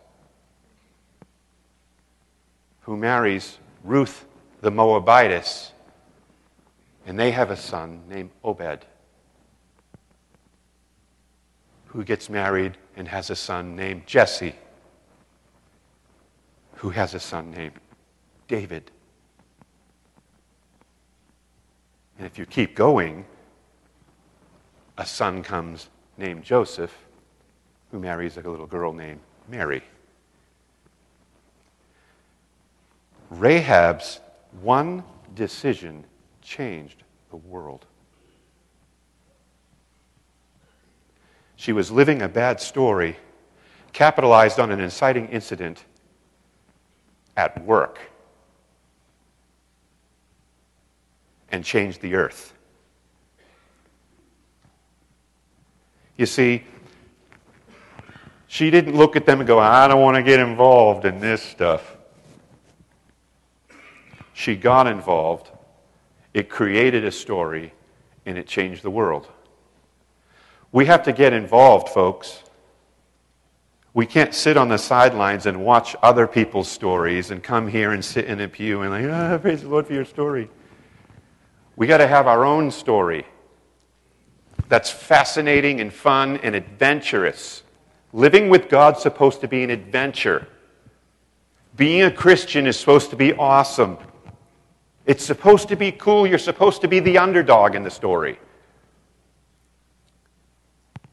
who 2.81 2.97
marries 2.97 3.59
Ruth 3.83 4.25
the 4.61 4.71
Moabitess, 4.71 5.71
and 7.05 7.19
they 7.19 7.31
have 7.31 7.51
a 7.51 7.55
son 7.55 8.01
named 8.09 8.31
Obed, 8.43 8.85
who 11.85 12.03
gets 12.03 12.29
married 12.29 12.77
and 12.95 13.07
has 13.07 13.29
a 13.29 13.35
son 13.35 13.75
named 13.75 14.07
Jesse, 14.07 14.55
who 16.77 16.89
has 16.89 17.13
a 17.13 17.19
son 17.19 17.51
named 17.51 17.75
David. 18.47 18.89
And 22.17 22.25
if 22.25 22.37
you 22.37 22.45
keep 22.45 22.75
going, 22.75 23.25
a 24.97 25.05
son 25.05 25.43
comes 25.43 25.89
named 26.17 26.43
Joseph 26.43 26.93
who 27.91 27.99
marries 27.99 28.37
a 28.37 28.41
little 28.41 28.65
girl 28.65 28.91
named 28.91 29.19
Mary. 29.47 29.83
Rahab's 33.29 34.19
one 34.61 35.03
decision 35.35 36.03
changed 36.41 37.03
the 37.29 37.35
world. 37.35 37.85
She 41.55 41.73
was 41.73 41.91
living 41.91 42.21
a 42.21 42.29
bad 42.29 42.61
story, 42.61 43.17
capitalized 43.91 44.59
on 44.59 44.71
an 44.71 44.79
inciting 44.79 45.27
incident 45.27 45.83
at 47.35 47.63
work, 47.65 47.99
and 51.51 51.63
changed 51.63 52.01
the 52.01 52.15
earth. 52.15 52.53
You 56.17 56.25
see, 56.25 56.63
she 58.47 58.71
didn't 58.71 58.95
look 58.95 59.15
at 59.15 59.25
them 59.25 59.39
and 59.39 59.47
go, 59.47 59.59
I 59.59 59.87
don't 59.87 60.01
want 60.01 60.15
to 60.15 60.23
get 60.23 60.39
involved 60.39 61.05
in 61.05 61.19
this 61.19 61.41
stuff. 61.41 61.95
She 64.33 64.55
got 64.55 64.87
involved, 64.87 65.49
it 66.33 66.49
created 66.49 67.03
a 67.05 67.11
story, 67.11 67.73
and 68.25 68.37
it 68.37 68.47
changed 68.47 68.83
the 68.83 68.89
world. 68.89 69.27
We 70.71 70.85
have 70.85 71.03
to 71.03 71.13
get 71.13 71.33
involved, 71.33 71.89
folks. 71.89 72.43
We 73.93 74.05
can't 74.05 74.33
sit 74.33 74.57
on 74.57 74.69
the 74.69 74.77
sidelines 74.77 75.47
and 75.47 75.65
watch 75.65 75.95
other 76.03 76.27
people's 76.27 76.67
stories 76.67 77.31
and 77.31 77.41
come 77.41 77.67
here 77.67 77.91
and 77.91 78.05
sit 78.05 78.25
in 78.25 78.39
a 78.41 78.47
pew 78.47 78.81
and 78.81 78.91
like, 78.91 79.05
oh, 79.05 79.39
praise 79.39 79.63
the 79.63 79.69
Lord 79.69 79.87
for 79.87 79.93
your 79.93 80.05
story. 80.05 80.49
We 81.77 81.85
got 81.85 81.99
to 81.99 82.07
have 82.07 82.25
our 82.25 82.43
own 82.43 82.71
story 82.71 83.25
that's 84.67 84.89
fascinating 84.89 85.79
and 85.79 85.93
fun 85.93 86.37
and 86.37 86.55
adventurous. 86.55 87.63
Living 88.11 88.49
with 88.49 88.67
God's 88.67 89.01
supposed 89.01 89.41
to 89.41 89.47
be 89.47 89.63
an 89.63 89.69
adventure. 89.69 90.47
Being 91.75 92.01
a 92.01 92.11
Christian 92.11 92.65
is 92.65 92.79
supposed 92.79 93.11
to 93.11 93.15
be 93.15 93.33
awesome. 93.33 93.99
It's 95.05 95.23
supposed 95.23 95.69
to 95.69 95.75
be 95.75 95.91
cool. 95.91 96.25
You're 96.25 96.39
supposed 96.39 96.81
to 96.81 96.87
be 96.87 96.99
the 96.99 97.19
underdog 97.19 97.75
in 97.75 97.83
the 97.83 97.91
story. 97.91 98.39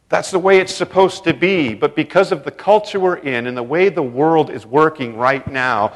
That's 0.08 0.30
the 0.30 0.38
way 0.38 0.60
it's 0.60 0.74
supposed 0.74 1.24
to 1.24 1.34
be. 1.34 1.74
But 1.74 1.94
because 1.94 2.32
of 2.32 2.42
the 2.42 2.50
culture 2.50 2.98
we're 2.98 3.16
in 3.16 3.46
and 3.46 3.56
the 3.56 3.62
way 3.62 3.90
the 3.90 4.02
world 4.02 4.48
is 4.48 4.64
working 4.64 5.16
right 5.16 5.46
now, 5.46 5.92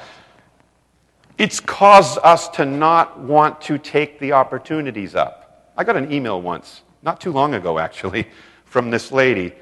it's 1.38 1.60
caused 1.60 2.18
us 2.22 2.48
to 2.50 2.64
not 2.64 3.18
want 3.20 3.60
to 3.62 3.78
take 3.78 4.18
the 4.18 4.32
opportunities 4.32 5.14
up. 5.14 5.72
I 5.76 5.84
got 5.84 5.96
an 5.96 6.12
email 6.12 6.42
once 6.42 6.82
not 7.02 7.20
too 7.20 7.30
long 7.30 7.54
ago, 7.54 7.78
actually, 7.78 8.26
from 8.64 8.90
this 8.90 9.12
lady, 9.12 9.54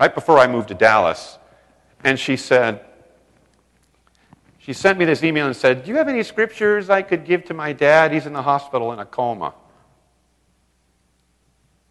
right 0.00 0.12
before 0.12 0.38
I 0.38 0.46
moved 0.46 0.68
to 0.68 0.74
Dallas. 0.74 1.38
And 2.02 2.18
she 2.18 2.36
said, 2.36 2.84
she 4.58 4.72
sent 4.72 4.98
me 4.98 5.04
this 5.04 5.22
email 5.22 5.46
and 5.46 5.56
said, 5.56 5.84
Do 5.84 5.90
you 5.90 5.96
have 5.96 6.08
any 6.08 6.22
scriptures 6.22 6.90
I 6.90 7.02
could 7.02 7.24
give 7.24 7.44
to 7.46 7.54
my 7.54 7.72
dad? 7.72 8.12
He's 8.12 8.26
in 8.26 8.32
the 8.32 8.42
hospital 8.42 8.92
in 8.92 8.98
a 8.98 9.06
coma. 9.06 9.54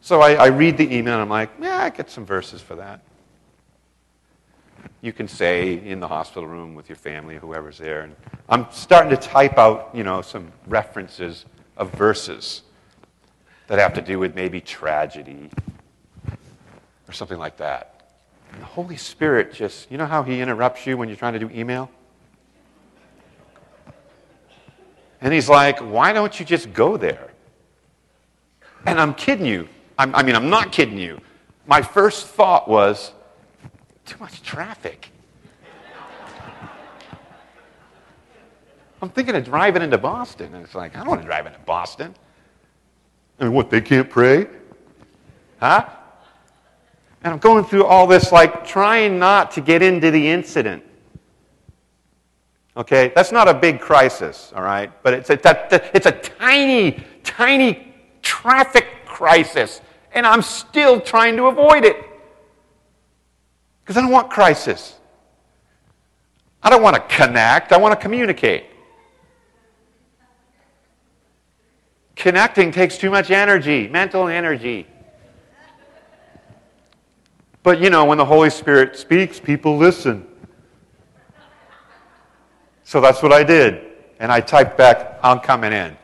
So 0.02 0.22
I, 0.22 0.34
I 0.34 0.48
read 0.48 0.78
the 0.78 0.84
email 0.96 1.14
and 1.14 1.24
I'm 1.24 1.30
like, 1.30 1.50
Yeah, 1.60 1.84
I 1.84 1.90
get 1.90 2.10
some 2.10 2.26
verses 2.26 2.62
for 2.62 2.76
that. 2.76 3.02
You 5.02 5.14
can 5.14 5.28
say 5.28 5.74
in 5.74 6.00
the 6.00 6.08
hospital 6.08 6.48
room 6.48 6.74
with 6.74 6.90
your 6.90 6.96
family, 6.96 7.38
whoever's 7.38 7.78
there. 7.78 8.02
And 8.02 8.16
I'm 8.50 8.66
starting 8.72 9.12
to 9.12 9.18
type 9.18 9.58
out, 9.58 9.92
you 9.94 10.04
know, 10.04 10.22
some 10.22 10.52
references 10.68 11.46
of 11.78 11.92
verses 11.94 12.64
that 13.68 13.80
have 13.80 13.94
to 13.94 14.02
do 14.02 14.18
with 14.18 14.34
maybe 14.34 14.60
tragedy 14.60 15.50
or 17.08 17.14
something 17.14 17.38
like 17.38 17.58
that. 17.58 18.12
And 18.52 18.62
the 18.62 18.66
Holy 18.66 18.98
Spirit 18.98 19.54
just, 19.54 19.92
you 19.92 19.98
know 19.98 20.06
how 20.06 20.24
He 20.24 20.42
interrupts 20.42 20.86
you 20.88 20.98
when 20.98 21.10
you're 21.10 21.18
trying 21.18 21.34
to 21.34 21.40
do 21.40 21.50
email? 21.54 21.92
And 25.22 25.34
He's 25.34 25.50
like, 25.50 25.80
why 25.80 26.14
don't 26.14 26.40
you 26.40 26.46
just 26.46 26.74
go 26.74 26.98
there? 26.98 27.30
And 28.86 29.00
I'm 29.00 29.14
kidding 29.14 29.46
you. 29.46 29.68
I'm, 29.98 30.16
I 30.16 30.24
mean, 30.24 30.36
I'm 30.36 30.50
not 30.50 30.72
kidding 30.72 30.98
you. 30.98 31.20
My 31.66 31.82
first 31.82 32.28
thought 32.28 32.68
was, 32.68 33.12
too 34.08 34.18
much 34.20 34.42
traffic. 34.42 35.12
I'm 39.02 39.10
thinking 39.10 39.36
of 39.36 39.46
driving 39.46 39.84
into 39.84 39.98
Boston. 39.98 40.56
And 40.56 40.64
it's 40.64 40.74
like, 40.74 40.96
I 40.96 41.00
don't 41.00 41.10
want 41.10 41.22
to 41.22 41.28
drive 41.28 41.46
into 41.46 41.60
Boston. 41.60 42.16
And 43.40 43.54
what, 43.54 43.70
they 43.70 43.82
can't 43.82 44.10
pray? 44.10 44.48
Huh? 45.60 45.88
And 47.24 47.34
I'm 47.34 47.40
going 47.40 47.66
through 47.66 47.86
all 47.86 48.08
this, 48.08 48.32
like 48.32 48.66
trying 48.66 49.20
not 49.20 49.52
to 49.52 49.62
get 49.62 49.82
into 49.82 50.10
the 50.10 50.28
incident. 50.28 50.84
Okay? 52.76 53.12
That's 53.16 53.32
not 53.32 53.48
a 53.48 53.54
big 53.54 53.80
crisis, 53.80 54.52
all 54.56 54.64
right? 54.64 54.92
But 55.04 55.14
it's 55.14 55.30
a, 55.30 55.40
it's 55.96 56.06
a 56.06 56.12
tiny, 56.12 57.04
tiny 57.24 57.94
traffic 58.22 58.88
crisis. 59.06 59.82
And 60.14 60.26
I'm 60.26 60.42
still 60.42 61.00
trying 61.00 61.36
to 61.38 61.46
avoid 61.46 61.86
it. 61.86 62.07
Because 63.88 63.96
I 63.96 64.02
don't 64.02 64.12
want 64.12 64.30
crisis. 64.30 64.96
I 66.62 66.70
don't 66.70 66.84
want 66.84 66.98
to 66.98 67.16
connect, 67.16 67.72
I 67.72 67.78
want 67.78 67.98
to 67.98 68.02
communicate. 68.02 68.66
Connecting 72.18 72.74
takes 72.74 72.98
too 72.98 73.10
much 73.10 73.32
energy, 73.32 73.88
mental 73.88 74.28
energy. 74.28 74.88
But 77.64 77.80
you 77.80 77.90
know, 77.90 78.04
when 78.04 78.18
the 78.18 78.26
Holy 78.26 78.50
Spirit 78.50 78.98
speaks, 78.98 79.40
people 79.40 79.78
listen. 79.78 80.28
So 82.84 83.00
that's 83.00 83.24
what 83.24 83.32
I 83.32 83.44
did. 83.44 83.86
And 84.20 84.34
I 84.34 84.42
typed 84.42 84.78
back, 84.78 85.18
I'm 85.24 85.40
coming 85.40 85.72
in. 85.72 85.96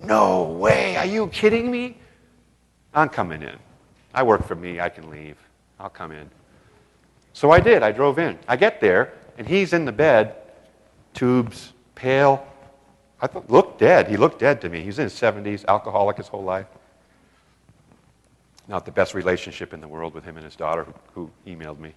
No 0.00 0.44
way. 0.44 0.96
Are 0.96 1.04
you 1.04 1.26
kidding 1.26 1.70
me? 1.70 1.98
I'm 2.94 3.10
coming 3.10 3.42
in. 3.42 3.58
I 4.14 4.22
work 4.22 4.46
for 4.46 4.54
me. 4.54 4.80
I 4.80 4.88
can 4.88 5.10
leave. 5.10 5.36
I'll 5.78 5.90
come 5.90 6.12
in. 6.12 6.30
So 7.38 7.52
I 7.52 7.60
did. 7.60 7.84
I 7.84 7.92
drove 7.92 8.18
in. 8.18 8.36
I 8.48 8.56
get 8.56 8.80
there, 8.80 9.12
and 9.38 9.46
he's 9.46 9.72
in 9.72 9.84
the 9.84 9.92
bed, 9.92 10.34
tubes, 11.14 11.72
pale, 11.94 12.44
I 13.20 13.28
thought, 13.28 13.48
looked 13.48 13.78
dead. 13.78 14.08
He 14.08 14.16
looked 14.16 14.40
dead 14.40 14.60
to 14.62 14.68
me. 14.68 14.82
He's 14.82 14.98
in 14.98 15.04
his 15.04 15.14
70s, 15.14 15.64
alcoholic 15.66 16.16
his 16.16 16.26
whole 16.26 16.42
life. 16.42 16.66
Not 18.66 18.84
the 18.84 18.90
best 18.90 19.14
relationship 19.14 19.72
in 19.72 19.80
the 19.80 19.86
world 19.86 20.14
with 20.14 20.24
him 20.24 20.36
and 20.36 20.44
his 20.44 20.56
daughter 20.56 20.82
who, 20.82 20.94
who 21.14 21.30
emailed 21.46 21.78
me. 21.78 21.92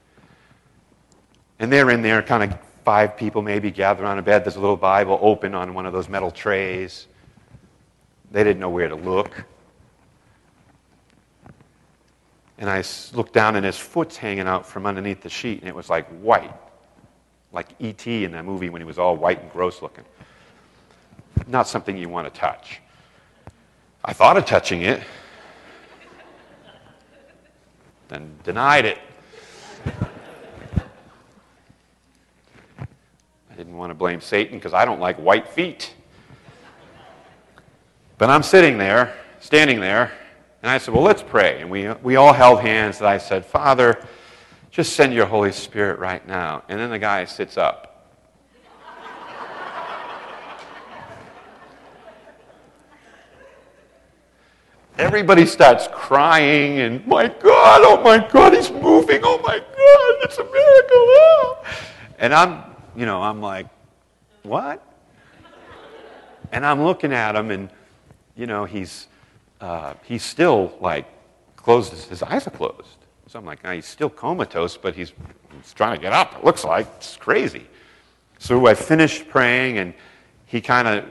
And 1.58 1.74
they're 1.74 1.90
in 1.90 2.04
there, 2.04 2.22
kind 2.22 2.44
of 2.44 2.60
five 2.86 3.18
people 3.18 3.42
maybe 3.42 3.72
gathered 3.72 4.06
on 4.06 4.20
a 4.20 4.22
bed. 4.22 4.46
There's 4.46 4.58
a 4.58 4.62
little 4.62 4.78
Bible 4.78 5.18
open 5.24 5.56
on 5.56 5.74
one 5.74 5.88
of 5.88 5.94
those 5.94 6.08
metal 6.08 6.30
trays. 6.30 7.08
They 8.30 8.44
didn't 8.44 8.60
know 8.60 8.70
where 8.70 8.90
to 8.90 8.96
look. 8.96 9.44
And 12.62 12.70
I 12.70 12.84
looked 13.14 13.34
down, 13.34 13.58
and 13.58 13.66
his 13.66 13.78
foot's 13.78 14.16
hanging 14.16 14.48
out 14.48 14.66
from 14.66 14.86
underneath 14.86 15.22
the 15.22 15.30
sheet, 15.30 15.60
and 15.60 15.68
it 15.68 15.76
was 15.76 15.90
like 15.90 16.08
white, 16.22 16.54
like 17.52 17.68
E.T. 17.80 18.24
in 18.24 18.32
that 18.32 18.46
movie 18.46 18.70
when 18.70 18.82
he 18.82 18.86
was 18.86 18.98
all 18.98 19.18
white 19.18 19.42
and 19.42 19.52
gross 19.52 19.82
looking 19.82 20.06
not 21.48 21.68
something 21.68 21.98
you 21.98 22.10
want 22.10 22.32
to 22.32 22.40
touch. 22.40 22.80
I 24.04 24.14
thought 24.14 24.38
of 24.38 24.46
touching 24.46 24.82
it, 24.82 25.02
then 28.08 28.36
denied 28.44 28.86
it. 28.86 28.98
I 33.52 33.56
didn't 33.56 33.78
want 33.78 33.92
to 33.92 33.96
blame 33.96 34.22
Satan 34.22 34.58
because 34.58 34.74
I 34.74 34.86
don't 34.86 35.00
like 35.00 35.18
white 35.18 35.48
feet. 35.48 35.94
But 38.18 38.30
I'm 38.30 38.44
sitting 38.44 38.78
there, 38.78 39.16
standing 39.40 39.80
there, 39.80 40.12
and 40.62 40.70
I 40.70 40.78
said, 40.78 40.94
Well, 40.94 41.04
let's 41.04 41.24
pray. 41.24 41.62
And 41.62 41.70
we, 41.70 41.90
we 42.04 42.16
all 42.16 42.34
held 42.34 42.62
hands, 42.62 43.00
and 43.00 43.08
I 43.08 43.18
said, 43.18 43.46
Father, 43.46 44.04
just 44.70 44.94
send 44.96 45.14
your 45.14 45.26
Holy 45.26 45.52
Spirit 45.52 46.00
right 46.00 46.26
now. 46.28 46.64
And 46.70 46.80
then 46.80 46.90
the 46.90 47.00
guy 47.00 47.26
sits 47.26 47.58
up. 47.58 47.92
everybody 55.02 55.46
starts 55.46 55.88
crying 55.92 56.80
and, 56.80 57.06
my 57.08 57.28
God, 57.28 57.82
oh 57.84 58.02
my 58.04 58.26
God, 58.30 58.54
he's 58.54 58.72
moving. 58.72 59.22
Oh 59.24 59.40
my 59.40 59.58
God, 59.58 60.16
it's 60.24 60.38
a 60.38 60.44
miracle. 60.44 60.56
Oh. 60.96 61.64
And 62.20 62.34
I'm, 62.34 62.64
you 62.96 63.06
know, 63.06 63.22
I'm 63.22 63.42
like, 63.42 63.68
what? 64.44 64.86
And 66.52 66.66
I'm 66.66 66.84
looking 66.84 67.14
at 67.14 67.36
him 67.36 67.50
and, 67.50 67.70
you 68.36 68.46
know, 68.46 68.66
he's, 68.66 69.08
uh, 69.62 69.94
he's 70.04 70.24
still 70.24 70.78
like 70.82 71.06
closed, 71.56 71.94
his, 72.10 72.24
eyes 72.24 72.48
are 72.48 72.52
closed. 72.52 72.98
So 73.28 73.40
I'm 73.40 73.46
like, 73.46 73.60
oh, 73.64 73.72
he's 73.72 73.86
still 73.86 74.10
comatose, 74.10 74.76
but 74.76 74.96
he's, 74.96 75.14
he's 75.56 75.74
trying 75.74 75.96
to 75.96 76.02
get 76.02 76.12
up. 76.12 76.36
It 76.38 76.44
looks 76.44 76.66
like 76.66 76.88
it's 76.98 77.16
crazy. 77.16 77.66
So 78.40 78.66
I 78.68 78.74
finished 78.74 79.30
praying 79.30 79.78
and 79.78 79.94
he 80.48 80.60
kind 80.60 80.88
of 80.88 81.06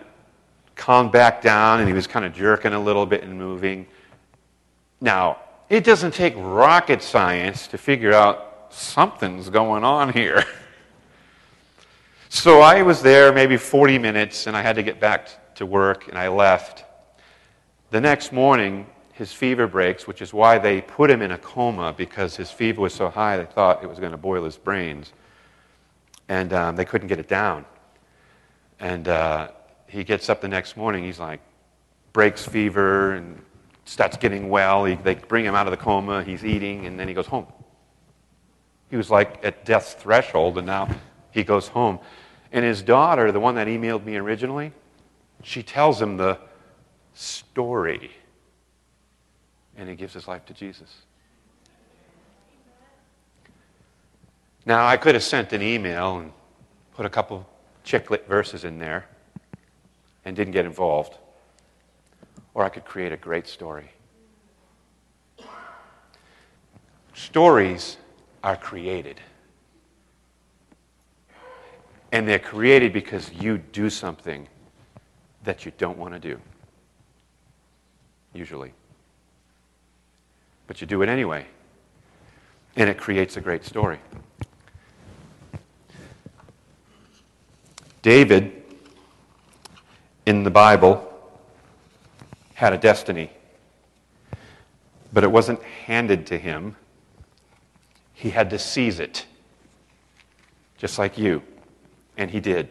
calmed 0.74 1.12
back 1.12 1.40
down 1.40 1.78
and 1.78 1.88
he 1.88 1.94
was 1.94 2.06
kind 2.06 2.24
of 2.24 2.34
jerking 2.34 2.72
a 2.72 2.80
little 2.80 3.06
bit 3.06 3.22
and 3.22 3.38
moving. 3.38 3.86
Now, 5.00 5.38
it 5.68 5.84
doesn't 5.84 6.12
take 6.12 6.34
rocket 6.36 7.02
science 7.02 7.68
to 7.68 7.78
figure 7.78 8.12
out 8.12 8.66
something's 8.70 9.48
going 9.48 9.84
on 9.84 10.12
here. 10.12 10.44
So 12.32 12.60
I 12.60 12.82
was 12.82 13.02
there 13.02 13.32
maybe 13.32 13.56
40 13.56 13.98
minutes 13.98 14.46
and 14.46 14.56
I 14.56 14.62
had 14.62 14.76
to 14.76 14.84
get 14.84 15.00
back 15.00 15.54
to 15.56 15.66
work 15.66 16.06
and 16.06 16.16
I 16.16 16.28
left. 16.28 16.84
The 17.90 18.00
next 18.00 18.30
morning, 18.30 18.86
his 19.14 19.32
fever 19.32 19.66
breaks, 19.66 20.06
which 20.06 20.22
is 20.22 20.32
why 20.32 20.58
they 20.58 20.80
put 20.80 21.10
him 21.10 21.22
in 21.22 21.32
a 21.32 21.38
coma 21.38 21.92
because 21.92 22.36
his 22.36 22.48
fever 22.48 22.80
was 22.80 22.94
so 22.94 23.08
high 23.08 23.36
they 23.36 23.44
thought 23.44 23.82
it 23.82 23.88
was 23.88 23.98
going 23.98 24.12
to 24.12 24.16
boil 24.16 24.44
his 24.44 24.56
brains. 24.56 25.12
And 26.28 26.52
um, 26.52 26.76
they 26.76 26.84
couldn't 26.84 27.08
get 27.08 27.18
it 27.18 27.26
down. 27.26 27.64
And 28.78 29.08
uh, 29.08 29.50
he 29.88 30.04
gets 30.04 30.28
up 30.28 30.40
the 30.40 30.46
next 30.46 30.76
morning, 30.76 31.02
he's 31.02 31.18
like, 31.18 31.40
breaks 32.12 32.46
fever 32.46 33.14
and 33.14 33.42
starts 33.86 34.16
getting 34.16 34.48
well. 34.48 34.84
He, 34.84 34.94
they 34.94 35.16
bring 35.16 35.44
him 35.44 35.56
out 35.56 35.66
of 35.66 35.72
the 35.72 35.76
coma, 35.76 36.22
he's 36.22 36.44
eating, 36.44 36.86
and 36.86 36.98
then 36.98 37.08
he 37.08 37.14
goes 37.14 37.26
home. 37.26 37.46
He 38.88 38.96
was 38.96 39.10
like 39.10 39.44
at 39.44 39.64
death's 39.64 39.94
threshold, 39.94 40.58
and 40.58 40.66
now 40.66 40.88
he 41.32 41.42
goes 41.42 41.66
home. 41.66 41.98
And 42.52 42.64
his 42.64 42.82
daughter, 42.82 43.32
the 43.32 43.40
one 43.40 43.56
that 43.56 43.66
emailed 43.66 44.04
me 44.04 44.16
originally, 44.16 44.72
she 45.42 45.64
tells 45.64 46.00
him 46.00 46.16
the 46.16 46.38
story. 47.20 48.10
And 49.76 49.88
he 49.88 49.94
gives 49.94 50.14
his 50.14 50.26
life 50.26 50.44
to 50.46 50.54
Jesus. 50.54 50.90
Now, 54.66 54.86
I 54.86 54.96
could 54.96 55.14
have 55.14 55.24
sent 55.24 55.52
an 55.52 55.62
email 55.62 56.18
and 56.18 56.32
put 56.94 57.06
a 57.06 57.08
couple 57.08 57.48
chick 57.84 58.10
lit 58.10 58.26
verses 58.26 58.64
in 58.64 58.78
there 58.78 59.06
and 60.24 60.36
didn't 60.36 60.52
get 60.52 60.64
involved. 60.64 61.16
Or 62.54 62.64
I 62.64 62.68
could 62.68 62.84
create 62.84 63.12
a 63.12 63.16
great 63.16 63.46
story. 63.46 63.90
Stories 67.14 67.96
are 68.42 68.56
created. 68.56 69.20
And 72.12 72.26
they're 72.26 72.38
created 72.38 72.92
because 72.92 73.32
you 73.32 73.58
do 73.58 73.88
something 73.88 74.48
that 75.44 75.64
you 75.64 75.72
don't 75.78 75.96
want 75.96 76.12
to 76.12 76.18
do, 76.18 76.40
usually. 78.34 78.72
But 80.66 80.80
you 80.80 80.86
do 80.86 81.02
it 81.02 81.08
anyway. 81.08 81.46
And 82.76 82.88
it 82.88 82.98
creates 82.98 83.36
a 83.36 83.40
great 83.40 83.64
story. 83.64 83.98
David, 88.02 88.62
in 90.24 90.44
the 90.44 90.50
Bible, 90.50 91.06
had 92.54 92.72
a 92.72 92.78
destiny, 92.78 93.30
but 95.12 95.24
it 95.24 95.30
wasn't 95.30 95.62
handed 95.62 96.26
to 96.28 96.38
him. 96.38 96.76
He 98.14 98.30
had 98.30 98.50
to 98.50 98.58
seize 98.58 99.00
it, 99.00 99.26
just 100.78 100.98
like 100.98 101.18
you. 101.18 101.42
And 102.16 102.30
he 102.30 102.40
did. 102.40 102.68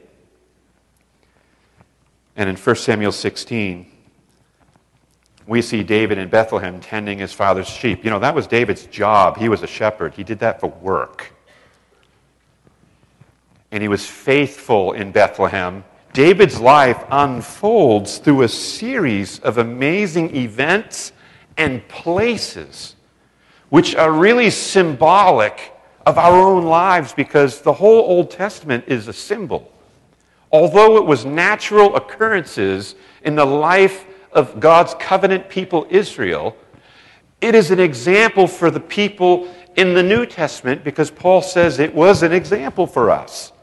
And 2.35 2.49
in 2.49 2.55
1 2.55 2.75
Samuel 2.75 3.11
16, 3.11 3.91
we 5.49 5.63
see 5.63 5.81
David 5.81 6.19
in 6.19 6.29
Bethlehem 6.29 6.79
tending 6.79 7.17
his 7.17 7.33
father's 7.33 7.67
sheep. 7.67 8.03
You 8.03 8.11
know, 8.11 8.19
that 8.19 8.35
was 8.35 8.45
David's 8.45 8.85
job. 8.85 9.35
He 9.35 9.49
was 9.49 9.63
a 9.63 9.67
shepherd, 9.67 10.13
he 10.13 10.23
did 10.23 10.39
that 10.39 10.59
for 10.59 10.67
work. 10.67 11.33
And 13.71 13.81
he 13.81 13.87
was 13.87 14.05
faithful 14.05 14.93
in 14.93 15.11
Bethlehem. 15.11 15.83
David's 16.13 16.59
life 16.59 17.03
unfolds 17.09 18.19
through 18.19 18.43
a 18.43 18.47
series 18.47 19.39
of 19.39 19.57
amazing 19.57 20.35
events 20.35 21.13
and 21.57 21.85
places, 21.87 22.95
which 23.69 23.95
are 23.95 24.11
really 24.11 24.51
symbolic 24.51 25.73
of 26.05 26.19
our 26.19 26.39
own 26.39 26.65
lives 26.65 27.11
because 27.13 27.61
the 27.61 27.73
whole 27.73 28.01
Old 28.01 28.29
Testament 28.29 28.85
is 28.87 29.07
a 29.07 29.13
symbol. 29.13 29.71
Although 30.51 30.97
it 30.97 31.05
was 31.05 31.25
natural 31.25 31.95
occurrences 31.95 32.93
in 33.23 33.35
the 33.35 33.45
life 33.45 34.05
of 34.31 34.59
God's 34.59 34.93
covenant 34.99 35.49
people, 35.49 35.87
Israel, 35.89 36.55
it 37.41 37.55
is 37.55 37.71
an 37.71 37.79
example 37.79 38.47
for 38.47 38.69
the 38.69 38.79
people 38.79 39.53
in 39.75 39.93
the 39.93 40.03
New 40.03 40.25
Testament 40.25 40.83
because 40.83 41.09
Paul 41.09 41.41
says 41.41 41.79
it 41.79 41.93
was 41.93 42.23
an 42.23 42.33
example 42.33 42.85
for 42.85 43.09
us. 43.09 43.53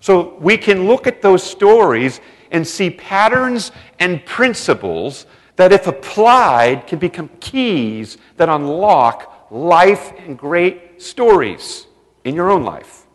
So 0.00 0.36
we 0.38 0.56
can 0.56 0.86
look 0.86 1.06
at 1.06 1.22
those 1.22 1.42
stories 1.42 2.20
and 2.50 2.66
see 2.66 2.90
patterns 2.90 3.72
and 3.98 4.24
principles 4.24 5.26
that, 5.56 5.72
if 5.72 5.86
applied, 5.86 6.86
can 6.86 6.98
become 6.98 7.28
keys 7.40 8.18
that 8.36 8.48
unlock 8.48 9.48
life 9.50 10.12
and 10.18 10.38
great 10.38 11.02
stories 11.02 11.86
in 12.24 12.34
your 12.34 12.50
own 12.50 12.62
life. 12.62 13.05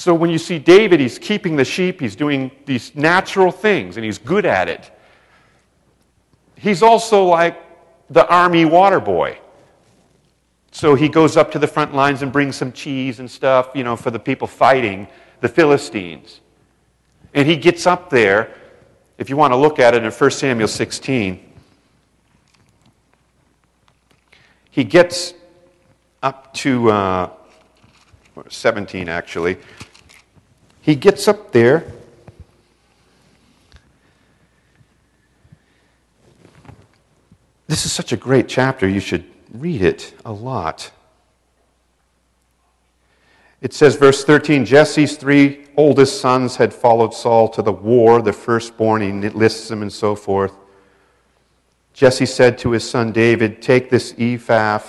So 0.00 0.14
when 0.14 0.30
you 0.30 0.38
see 0.38 0.58
David, 0.58 0.98
he's 0.98 1.18
keeping 1.18 1.56
the 1.56 1.64
sheep, 1.66 2.00
he's 2.00 2.16
doing 2.16 2.50
these 2.64 2.96
natural 2.96 3.52
things, 3.52 3.98
and 3.98 4.04
he's 4.06 4.16
good 4.16 4.46
at 4.46 4.66
it. 4.66 4.90
He's 6.56 6.82
also 6.82 7.22
like 7.24 7.62
the 8.08 8.26
army 8.26 8.64
water 8.64 8.98
boy. 8.98 9.38
So 10.70 10.94
he 10.94 11.06
goes 11.10 11.36
up 11.36 11.52
to 11.52 11.58
the 11.58 11.66
front 11.66 11.94
lines 11.94 12.22
and 12.22 12.32
brings 12.32 12.56
some 12.56 12.72
cheese 12.72 13.20
and 13.20 13.30
stuff, 13.30 13.72
you 13.74 13.84
know, 13.84 13.94
for 13.94 14.10
the 14.10 14.18
people 14.18 14.46
fighting 14.46 15.06
the 15.42 15.50
Philistines. 15.50 16.40
And 17.34 17.46
he 17.46 17.56
gets 17.56 17.86
up 17.86 18.08
there, 18.08 18.54
if 19.18 19.28
you 19.28 19.36
want 19.36 19.52
to 19.52 19.56
look 19.58 19.78
at 19.78 19.92
it 19.92 20.02
in 20.02 20.10
1 20.10 20.30
Samuel 20.30 20.68
16, 20.68 21.52
he 24.70 24.82
gets 24.82 25.34
up 26.22 26.54
to 26.54 26.90
uh, 26.90 27.30
17, 28.48 29.10
actually. 29.10 29.58
He 30.80 30.94
gets 30.94 31.28
up 31.28 31.52
there. 31.52 31.92
This 37.66 37.86
is 37.86 37.92
such 37.92 38.12
a 38.12 38.16
great 38.16 38.48
chapter. 38.48 38.88
You 38.88 39.00
should 39.00 39.24
read 39.52 39.82
it 39.82 40.14
a 40.24 40.32
lot. 40.32 40.90
It 43.60 43.74
says, 43.74 43.94
verse 43.96 44.24
13 44.24 44.64
Jesse's 44.64 45.16
three 45.16 45.66
oldest 45.76 46.20
sons 46.20 46.56
had 46.56 46.72
followed 46.72 47.12
Saul 47.12 47.48
to 47.50 47.62
the 47.62 47.72
war, 47.72 48.22
the 48.22 48.32
firstborn, 48.32 49.02
he 49.02 49.28
lists 49.28 49.68
them 49.68 49.82
and 49.82 49.92
so 49.92 50.14
forth. 50.14 50.52
Jesse 51.92 52.26
said 52.26 52.56
to 52.58 52.70
his 52.70 52.88
son 52.88 53.12
David, 53.12 53.60
Take 53.60 53.90
this 53.90 54.14
ephah 54.18 54.80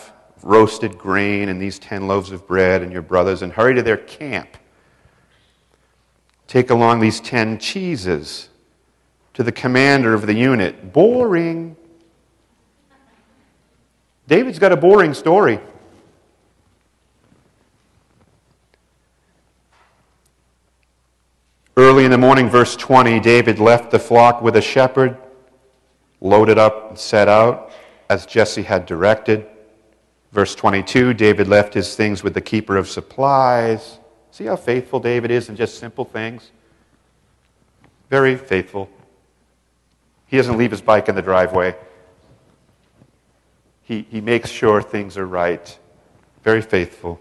roasted 0.43 0.97
grain 0.97 1.49
and 1.49 1.62
these 1.62 1.77
ten 1.77 2.08
loaves 2.08 2.32
of 2.32 2.47
bread 2.47 2.82
and 2.82 2.91
your 2.91 3.01
brothers 3.01 3.41
and 3.41 3.51
hurry 3.54 3.75
to 3.75 3.84
their 3.84 3.97
camp. 3.97 4.58
Take 6.51 6.69
along 6.69 6.99
these 6.99 7.21
ten 7.21 7.59
cheeses 7.59 8.49
to 9.35 9.41
the 9.41 9.53
commander 9.53 10.13
of 10.13 10.27
the 10.27 10.33
unit. 10.33 10.91
Boring. 10.91 11.77
David's 14.27 14.59
got 14.59 14.73
a 14.73 14.75
boring 14.75 15.13
story. 15.13 15.61
Early 21.77 22.03
in 22.03 22.11
the 22.11 22.17
morning, 22.17 22.49
verse 22.49 22.75
20, 22.75 23.21
David 23.21 23.57
left 23.57 23.89
the 23.89 23.97
flock 23.97 24.41
with 24.41 24.57
a 24.57 24.61
shepherd, 24.61 25.15
loaded 26.19 26.57
up, 26.57 26.89
and 26.89 26.99
set 26.99 27.29
out 27.29 27.71
as 28.09 28.25
Jesse 28.25 28.63
had 28.63 28.85
directed. 28.85 29.47
Verse 30.33 30.53
22 30.53 31.13
David 31.13 31.47
left 31.47 31.73
his 31.73 31.95
things 31.95 32.25
with 32.25 32.33
the 32.33 32.41
keeper 32.41 32.75
of 32.75 32.89
supplies. 32.89 33.99
See 34.32 34.46
how 34.46 34.56
faithful 34.56 35.00
David 35.00 35.30
is 35.30 35.50
in 35.50 35.56
just 35.56 35.78
simple 35.78 36.06
things? 36.06 36.52
Very 38.10 38.36
faithful. 38.36 38.89
He 40.28 40.38
doesn't 40.38 40.58
leave 40.58 40.72
his 40.72 40.82
bike 40.82 41.10
in 41.10 41.15
the 41.15 41.22
driveway, 41.22 41.76
he, 43.84 44.06
he 44.10 44.22
makes 44.22 44.50
sure 44.50 44.82
things 44.82 45.17
are 45.17 45.26
right. 45.26 45.78
Very 46.44 46.62
faithful. 46.62 47.19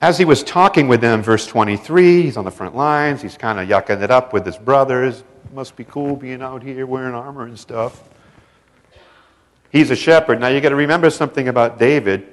As 0.00 0.16
he 0.16 0.24
was 0.24 0.44
talking 0.44 0.86
with 0.86 1.00
them, 1.00 1.20
verse 1.20 1.46
23, 1.48 2.22
he's 2.22 2.36
on 2.36 2.44
the 2.44 2.50
front 2.52 2.76
lines. 2.76 3.20
He's 3.20 3.36
kind 3.36 3.58
of 3.58 3.68
yucking 3.68 4.00
it 4.02 4.12
up 4.12 4.32
with 4.32 4.46
his 4.46 4.56
brothers. 4.56 5.24
Must 5.52 5.74
be 5.74 5.82
cool 5.82 6.14
being 6.14 6.40
out 6.40 6.62
here 6.62 6.86
wearing 6.86 7.14
armor 7.14 7.46
and 7.46 7.58
stuff. 7.58 8.08
He's 9.70 9.90
a 9.90 9.96
shepherd. 9.96 10.38
Now 10.38 10.48
you 10.48 10.60
got 10.60 10.68
to 10.68 10.76
remember 10.76 11.10
something 11.10 11.48
about 11.48 11.80
David. 11.80 12.32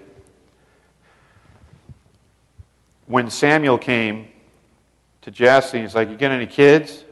When 3.08 3.30
Samuel 3.30 3.78
came 3.78 4.28
to 5.22 5.32
Jesse, 5.32 5.82
he's 5.82 5.96
like, 5.96 6.10
You 6.10 6.18
get 6.18 6.32
any 6.32 6.48
kids? 6.48 7.04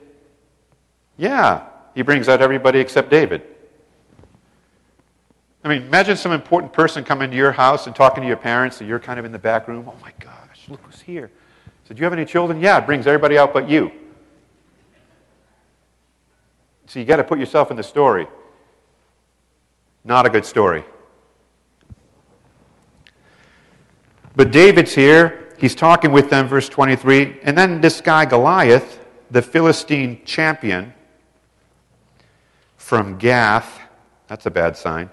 Yeah. 1.18 1.68
He 1.94 2.02
brings 2.02 2.28
out 2.28 2.42
everybody 2.42 2.80
except 2.80 3.10
David. 3.10 3.44
I 5.64 5.70
mean, 5.70 5.84
imagine 5.84 6.18
some 6.18 6.32
important 6.32 6.74
person 6.74 7.04
coming 7.04 7.32
to 7.32 7.38
your 7.38 7.52
house 7.52 7.88
and 7.88 7.96
talking 7.96 8.22
to 8.22 8.28
your 8.28 8.38
parents, 8.38 8.82
and 8.82 8.90
you're 8.90 9.00
kind 9.00 9.18
of 9.18 9.26
in 9.26 9.32
the 9.32 9.40
back 9.40 9.68
room. 9.68 9.88
Oh 9.88 9.96
my 10.02 10.12
gosh, 10.20 10.66
look 10.68 10.82
who's 10.84 11.00
here. 11.00 11.28
He 11.66 11.88
said, 11.88 11.98
Do 11.98 12.02
you 12.02 12.04
have 12.04 12.14
any 12.14 12.26
children? 12.26 12.60
Yeah, 12.60 12.78
it 12.80 12.86
brings 12.86 13.08
everybody 13.08 13.38
out 13.38 13.54
but 13.54 13.70
you. 13.70 13.92
So 16.88 17.00
you 17.00 17.06
got 17.06 17.16
to 17.18 17.24
put 17.24 17.40
yourself 17.40 17.72
in 17.72 17.78
the 17.78 17.84
story. 17.84 18.28
Not 20.04 20.26
a 20.26 20.30
good 20.30 20.46
story. 20.46 20.84
But 24.36 24.52
David's 24.52 24.94
here. 24.94 25.43
He's 25.58 25.76
talking 25.76 26.12
with 26.12 26.30
them, 26.30 26.48
verse 26.48 26.70
23, 26.70 27.40
and 27.44 27.58
then 27.58 27.82
this 27.82 28.02
guy, 28.02 28.26
Goliath, 28.26 29.00
the 29.32 29.42
Philistine 29.42 30.24
champion 30.26 30.94
from 32.78 33.18
Gath, 33.18 33.80
that's 34.28 34.46
a 34.46 34.52
bad 34.52 34.78
sign, 34.78 35.10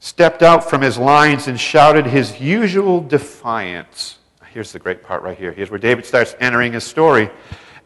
stepped 0.00 0.42
out 0.42 0.68
from 0.68 0.82
his 0.82 0.98
lines 0.98 1.48
and 1.48 1.58
shouted 1.58 2.06
his 2.06 2.40
usual 2.40 3.00
defiance. 3.00 4.18
Here's 4.54 4.70
the 4.70 4.78
great 4.78 5.02
part 5.02 5.22
right 5.22 5.36
here. 5.36 5.50
Here's 5.50 5.70
where 5.70 5.80
David 5.80 6.06
starts 6.06 6.36
entering 6.38 6.74
his 6.74 6.84
story. 6.84 7.28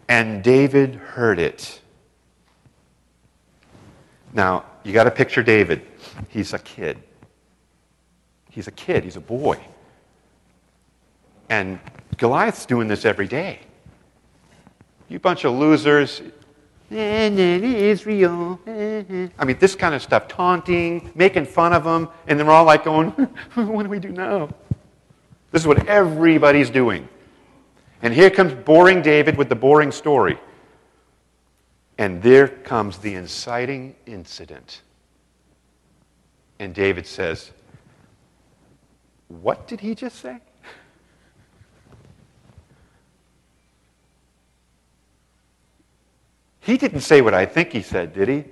And 0.08 0.42
David 0.42 0.96
heard 0.96 1.38
it. 1.38 1.80
Now, 4.34 4.64
you 4.84 4.92
got 4.92 5.04
to 5.04 5.10
picture 5.10 5.42
David. 5.42 5.86
He's 6.28 6.52
a 6.52 6.58
kid. 6.58 6.98
He's 8.50 8.68
a 8.68 8.72
kid. 8.72 9.04
He's 9.04 9.16
a 9.16 9.20
boy. 9.20 9.58
And 11.48 11.78
Goliath's 12.16 12.66
doing 12.66 12.88
this 12.88 13.04
every 13.04 13.26
day. 13.26 13.60
You 15.08 15.18
bunch 15.18 15.44
of 15.44 15.54
losers. 15.54 16.20
Israel. 16.90 18.60
I 18.66 19.44
mean, 19.44 19.58
this 19.58 19.74
kind 19.74 19.94
of 19.94 20.02
stuff, 20.02 20.28
taunting, 20.28 21.10
making 21.14 21.46
fun 21.46 21.72
of 21.72 21.84
them, 21.84 22.08
and 22.26 22.38
they're 22.38 22.50
all 22.50 22.64
like 22.64 22.84
going, 22.84 23.10
What 23.54 23.82
do 23.82 23.88
we 23.88 23.98
do 23.98 24.10
now? 24.10 24.48
This 25.50 25.62
is 25.62 25.66
what 25.66 25.86
everybody's 25.86 26.70
doing. 26.70 27.08
And 28.02 28.14
here 28.14 28.30
comes 28.30 28.54
boring 28.54 29.02
David 29.02 29.36
with 29.36 29.48
the 29.48 29.54
boring 29.54 29.92
story. 29.92 30.38
And 31.96 32.22
there 32.22 32.48
comes 32.48 32.98
the 32.98 33.14
inciting 33.14 33.96
incident. 34.06 34.82
And 36.58 36.74
David 36.74 37.06
says, 37.06 37.50
What 39.28 39.66
did 39.66 39.80
he 39.80 39.94
just 39.94 40.20
say? 40.20 40.38
He 46.68 46.76
didn't 46.76 47.00
say 47.00 47.22
what 47.22 47.32
I 47.32 47.46
think 47.46 47.72
he 47.72 47.80
said, 47.80 48.12
did 48.12 48.28
he? 48.28 48.44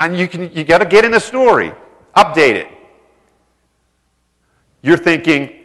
And 0.00 0.16
you, 0.16 0.26
can, 0.26 0.50
you 0.54 0.64
got 0.64 0.78
to 0.78 0.86
get 0.86 1.04
in 1.04 1.10
the 1.10 1.20
story, 1.20 1.74
update 2.16 2.54
it. 2.54 2.68
You're 4.80 4.96
thinking, 4.96 5.60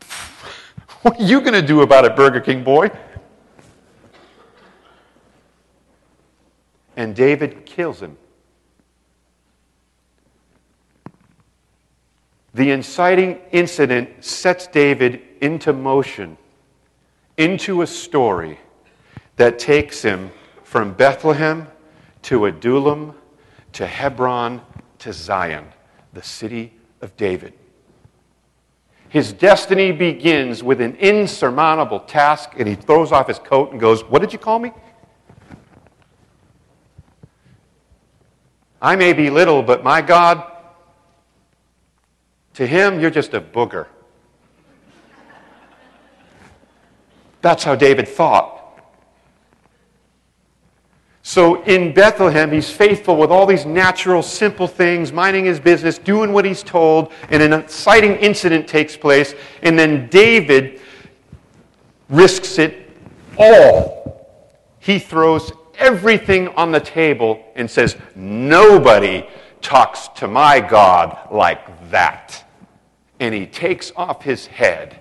what 1.02 1.20
are 1.20 1.22
you 1.22 1.42
going 1.42 1.52
to 1.52 1.60
do 1.60 1.82
about 1.82 2.06
it, 2.06 2.16
Burger 2.16 2.40
King 2.40 2.64
boy? 2.64 2.90
And 6.96 7.14
David 7.14 7.66
kills 7.66 8.00
him. 8.00 8.16
The 12.54 12.70
inciting 12.70 13.38
incident 13.52 14.24
sets 14.24 14.66
David 14.66 15.20
into 15.42 15.74
motion, 15.74 16.38
into 17.36 17.82
a 17.82 17.86
story 17.86 18.60
that 19.36 19.58
takes 19.58 20.02
him 20.02 20.30
from 20.64 20.92
Bethlehem 20.92 21.68
to 22.22 22.46
Adullam 22.46 23.14
to 23.72 23.86
Hebron 23.86 24.62
to 24.98 25.12
Zion, 25.12 25.66
the 26.12 26.22
city 26.22 26.72
of 27.02 27.16
David. 27.16 27.52
His 29.08 29.32
destiny 29.32 29.92
begins 29.92 30.62
with 30.62 30.80
an 30.80 30.96
insurmountable 30.96 32.00
task, 32.00 32.54
and 32.58 32.66
he 32.66 32.74
throws 32.74 33.12
off 33.12 33.28
his 33.28 33.38
coat 33.38 33.70
and 33.70 33.80
goes, 33.80 34.02
What 34.04 34.20
did 34.20 34.32
you 34.32 34.38
call 34.38 34.58
me? 34.58 34.72
I 38.80 38.96
may 38.96 39.12
be 39.12 39.30
little, 39.30 39.62
but 39.62 39.84
my 39.84 40.02
God, 40.02 40.42
to 42.54 42.66
him, 42.66 43.00
you're 43.00 43.10
just 43.10 43.34
a 43.34 43.40
booger. 43.40 43.86
That's 47.42 47.62
how 47.62 47.74
David 47.74 48.08
thought. 48.08 48.55
So 51.36 51.62
in 51.64 51.92
Bethlehem, 51.92 52.50
he's 52.50 52.70
faithful 52.70 53.18
with 53.18 53.30
all 53.30 53.44
these 53.44 53.66
natural, 53.66 54.22
simple 54.22 54.66
things, 54.66 55.12
minding 55.12 55.44
his 55.44 55.60
business, 55.60 55.98
doing 55.98 56.32
what 56.32 56.46
he's 56.46 56.62
told, 56.62 57.12
and 57.28 57.42
an 57.42 57.52
exciting 57.52 58.12
incident 58.12 58.66
takes 58.66 58.96
place, 58.96 59.34
and 59.60 59.78
then 59.78 60.08
David 60.08 60.80
risks 62.08 62.58
it 62.58 62.90
all. 63.36 64.26
He 64.78 64.98
throws 64.98 65.52
everything 65.76 66.48
on 66.56 66.72
the 66.72 66.80
table 66.80 67.44
and 67.54 67.70
says, 67.70 67.98
Nobody 68.14 69.28
talks 69.60 70.08
to 70.16 70.28
my 70.28 70.58
God 70.58 71.18
like 71.30 71.90
that. 71.90 72.42
And 73.20 73.34
he 73.34 73.44
takes 73.44 73.92
off 73.94 74.22
his 74.22 74.46
head. 74.46 74.98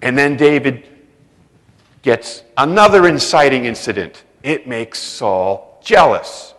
And 0.00 0.16
then 0.16 0.36
David 0.36 0.91
gets 2.02 2.42
another 2.56 3.06
inciting 3.06 3.64
incident. 3.64 4.24
It 4.42 4.66
makes 4.66 4.98
Saul 4.98 5.80
jealous. 5.82 6.54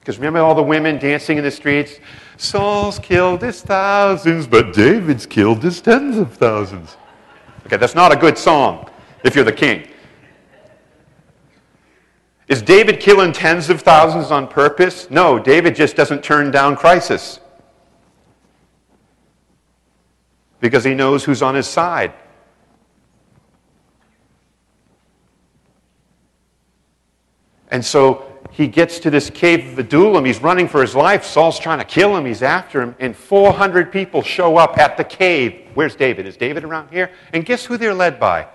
Because 0.00 0.18
remember 0.18 0.40
all 0.40 0.54
the 0.54 0.62
women 0.62 0.98
dancing 0.98 1.38
in 1.38 1.44
the 1.44 1.50
streets? 1.50 1.98
Saul's 2.36 2.98
killed 2.98 3.42
his 3.42 3.62
thousands, 3.62 4.46
but 4.46 4.72
David's 4.72 5.26
killed 5.26 5.62
his 5.62 5.80
tens 5.80 6.18
of 6.18 6.34
thousands. 6.34 6.96
Okay, 7.66 7.76
that's 7.76 7.94
not 7.94 8.12
a 8.12 8.16
good 8.16 8.36
song 8.36 8.88
if 9.24 9.34
you're 9.34 9.44
the 9.44 9.52
king. 9.52 9.88
Is 12.48 12.62
David 12.62 13.00
killing 13.00 13.32
tens 13.32 13.70
of 13.70 13.80
thousands 13.80 14.30
on 14.30 14.46
purpose? 14.46 15.10
No, 15.10 15.38
David 15.38 15.74
just 15.74 15.96
doesn't 15.96 16.22
turn 16.22 16.52
down 16.52 16.76
crisis. 16.76 17.40
Because 20.60 20.84
he 20.84 20.94
knows 20.94 21.24
who's 21.24 21.42
on 21.42 21.56
his 21.56 21.66
side. 21.66 22.12
And 27.68 27.84
so 27.84 28.32
he 28.52 28.66
gets 28.66 29.00
to 29.00 29.10
this 29.10 29.28
cave 29.28 29.72
of 29.72 29.78
Adullam. 29.78 30.24
He's 30.24 30.40
running 30.40 30.68
for 30.68 30.80
his 30.80 30.94
life. 30.94 31.24
Saul's 31.24 31.58
trying 31.58 31.78
to 31.78 31.84
kill 31.84 32.16
him. 32.16 32.24
He's 32.24 32.42
after 32.42 32.80
him. 32.80 32.94
And 32.98 33.14
400 33.14 33.92
people 33.92 34.22
show 34.22 34.56
up 34.56 34.78
at 34.78 34.96
the 34.96 35.04
cave. 35.04 35.66
Where's 35.74 35.94
David? 35.96 36.26
Is 36.26 36.36
David 36.36 36.64
around 36.64 36.90
here? 36.90 37.10
And 37.32 37.44
guess 37.44 37.64
who 37.64 37.76
they're 37.76 37.94
led 37.94 38.18
by? 38.18 38.48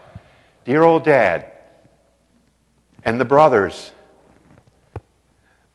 Dear 0.65 0.83
old 0.83 1.03
dad 1.03 1.51
and 3.03 3.19
the 3.19 3.25
brothers 3.25 3.91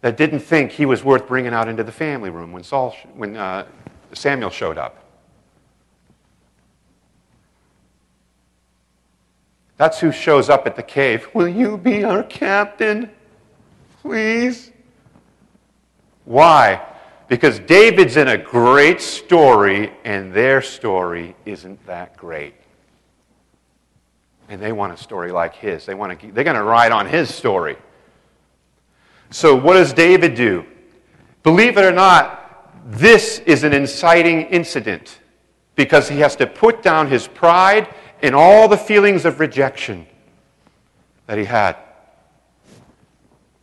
that 0.01 0.17
didn't 0.17 0.41
think 0.41 0.73
he 0.73 0.87
was 0.87 1.03
worth 1.03 1.27
bringing 1.27 1.53
out 1.53 1.69
into 1.69 1.83
the 1.83 1.93
family 1.93 2.31
room 2.31 2.53
when, 2.53 2.63
Saul, 2.63 2.97
when 3.15 3.37
uh, 3.37 3.67
Samuel 4.13 4.51
showed 4.51 4.79
up. 4.79 5.03
That's 9.77 10.01
who 10.01 10.11
shows 10.11 10.49
up 10.49 10.67
at 10.67 10.77
the 10.77 10.83
cave. 10.83 11.29
Will 11.35 11.49
you 11.49 11.77
be 11.77 12.03
our 12.05 12.23
captain? 12.23 13.11
Please? 14.07 14.71
Why? 16.25 16.81
Because 17.27 17.59
David's 17.59 18.17
in 18.17 18.29
a 18.29 18.39
great 18.39 19.01
story, 19.01 19.93
and 20.05 20.33
their 20.33 20.63
story 20.63 21.35
isn't 21.45 21.85
that 21.87 22.17
great. 22.17 22.55
And 24.49 24.63
they 24.63 24.71
want 24.71 24.93
a 24.93 24.97
story 24.97 25.33
like 25.33 25.57
his. 25.57 25.87
They 25.87 25.95
want 25.95 26.21
to, 26.21 26.31
they're 26.31 26.45
going 26.45 26.55
to 26.55 26.63
ride 26.63 26.93
on 26.93 27.07
his 27.07 27.35
story. 27.35 27.77
So, 29.31 29.57
what 29.57 29.75
does 29.75 29.93
David 29.93 30.37
do? 30.37 30.65
Believe 31.43 31.77
it 31.77 31.85
or 31.85 31.91
not, 31.91 32.71
this 32.93 33.41
is 33.41 33.65
an 33.65 33.73
inciting 33.73 34.43
incident 34.43 35.19
because 35.75 36.09
he 36.09 36.21
has 36.21 36.37
to 36.37 36.47
put 36.47 36.81
down 36.81 37.09
his 37.09 37.27
pride 37.27 37.93
and 38.23 38.37
all 38.37 38.69
the 38.69 38.79
feelings 38.79 39.25
of 39.25 39.41
rejection 39.41 40.07
that 41.27 41.39
he 41.39 41.45
had 41.45 41.77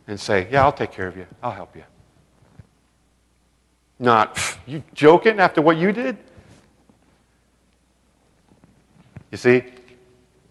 and 0.06 0.18
say, 0.18 0.48
Yeah, 0.50 0.64
I'll 0.64 0.72
take 0.72 0.92
care 0.92 1.06
of 1.06 1.16
you. 1.16 1.26
I'll 1.42 1.52
help 1.52 1.74
you. 1.76 1.84
Not, 3.98 4.58
you 4.66 4.82
joking 4.94 5.38
after 5.38 5.62
what 5.62 5.76
you 5.76 5.92
did? 5.92 6.18
You 9.30 9.38
see, 9.38 9.64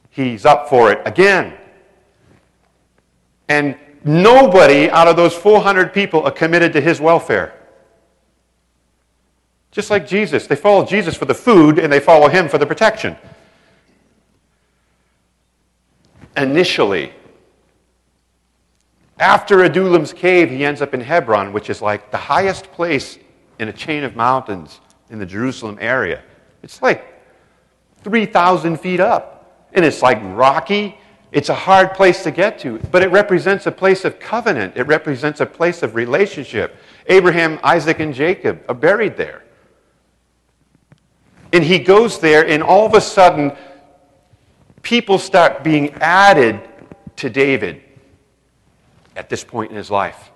he's 0.09 0.45
up 0.45 0.69
for 0.69 0.91
it 0.91 1.01
again. 1.05 1.57
And 3.47 3.77
nobody 4.03 4.89
out 4.89 5.07
of 5.07 5.15
those 5.15 5.33
400 5.33 5.93
people 5.93 6.23
are 6.23 6.31
committed 6.31 6.73
to 6.73 6.81
his 6.81 6.99
welfare. 6.99 7.53
Just 9.71 9.89
like 9.89 10.07
Jesus. 10.07 10.47
They 10.47 10.55
follow 10.55 10.85
Jesus 10.85 11.15
for 11.15 11.25
the 11.25 11.33
food 11.33 11.79
and 11.79 11.91
they 11.91 11.99
follow 11.99 12.27
him 12.27 12.47
for 12.47 12.57
the 12.57 12.65
protection. 12.65 13.15
Initially, 16.37 17.13
after 19.19 19.63
Adullam's 19.63 20.13
cave, 20.13 20.49
he 20.49 20.65
ends 20.65 20.81
up 20.81 20.93
in 20.93 21.01
Hebron, 21.01 21.53
which 21.53 21.69
is 21.69 21.81
like 21.81 22.11
the 22.11 22.17
highest 22.17 22.71
place 22.71 23.19
in 23.59 23.69
a 23.69 23.73
chain 23.73 24.03
of 24.03 24.15
mountains 24.15 24.79
in 25.09 25.19
the 25.19 25.25
Jerusalem 25.25 25.77
area. 25.79 26.23
It's 26.63 26.81
like 26.81 27.13
3,000 28.03 28.79
feet 28.79 28.99
up. 28.99 29.69
And 29.73 29.85
it's 29.85 30.01
like 30.01 30.19
rocky. 30.23 30.97
It's 31.31 31.49
a 31.49 31.55
hard 31.55 31.93
place 31.93 32.23
to 32.23 32.31
get 32.31 32.59
to, 32.59 32.77
but 32.91 33.01
it 33.01 33.07
represents 33.07 33.65
a 33.65 33.71
place 33.71 34.05
of 34.05 34.19
covenant. 34.19 34.77
It 34.77 34.83
represents 34.83 35.39
a 35.39 35.45
place 35.47 35.81
of 35.81 35.95
relationship. 35.95 36.75
Abraham, 37.07 37.59
Isaac, 37.63 37.99
and 37.99 38.13
Jacob 38.13 38.63
are 38.69 38.75
buried 38.75 39.17
there. 39.17 39.43
And 41.51 41.63
he 41.63 41.79
goes 41.79 42.19
there, 42.19 42.47
and 42.47 42.61
all 42.61 42.85
of 42.85 42.93
a 42.93 43.01
sudden, 43.01 43.51
people 44.83 45.17
start 45.17 45.63
being 45.63 45.91
added 45.95 46.61
to 47.15 47.29
David 47.29 47.81
at 49.15 49.29
this 49.29 49.43
point 49.43 49.71
in 49.71 49.77
his 49.77 49.91
life. 49.91 50.31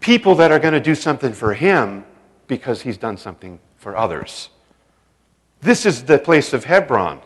People 0.00 0.34
that 0.36 0.52
are 0.52 0.58
going 0.58 0.74
to 0.74 0.80
do 0.80 0.94
something 0.94 1.32
for 1.32 1.54
him 1.54 2.04
because 2.46 2.82
he's 2.82 2.96
done 2.96 3.16
something 3.16 3.58
for 3.76 3.96
others. 3.96 4.50
This 5.60 5.84
is 5.84 6.04
the 6.04 6.18
place 6.18 6.52
of 6.52 6.64
Hebron. 6.64 7.20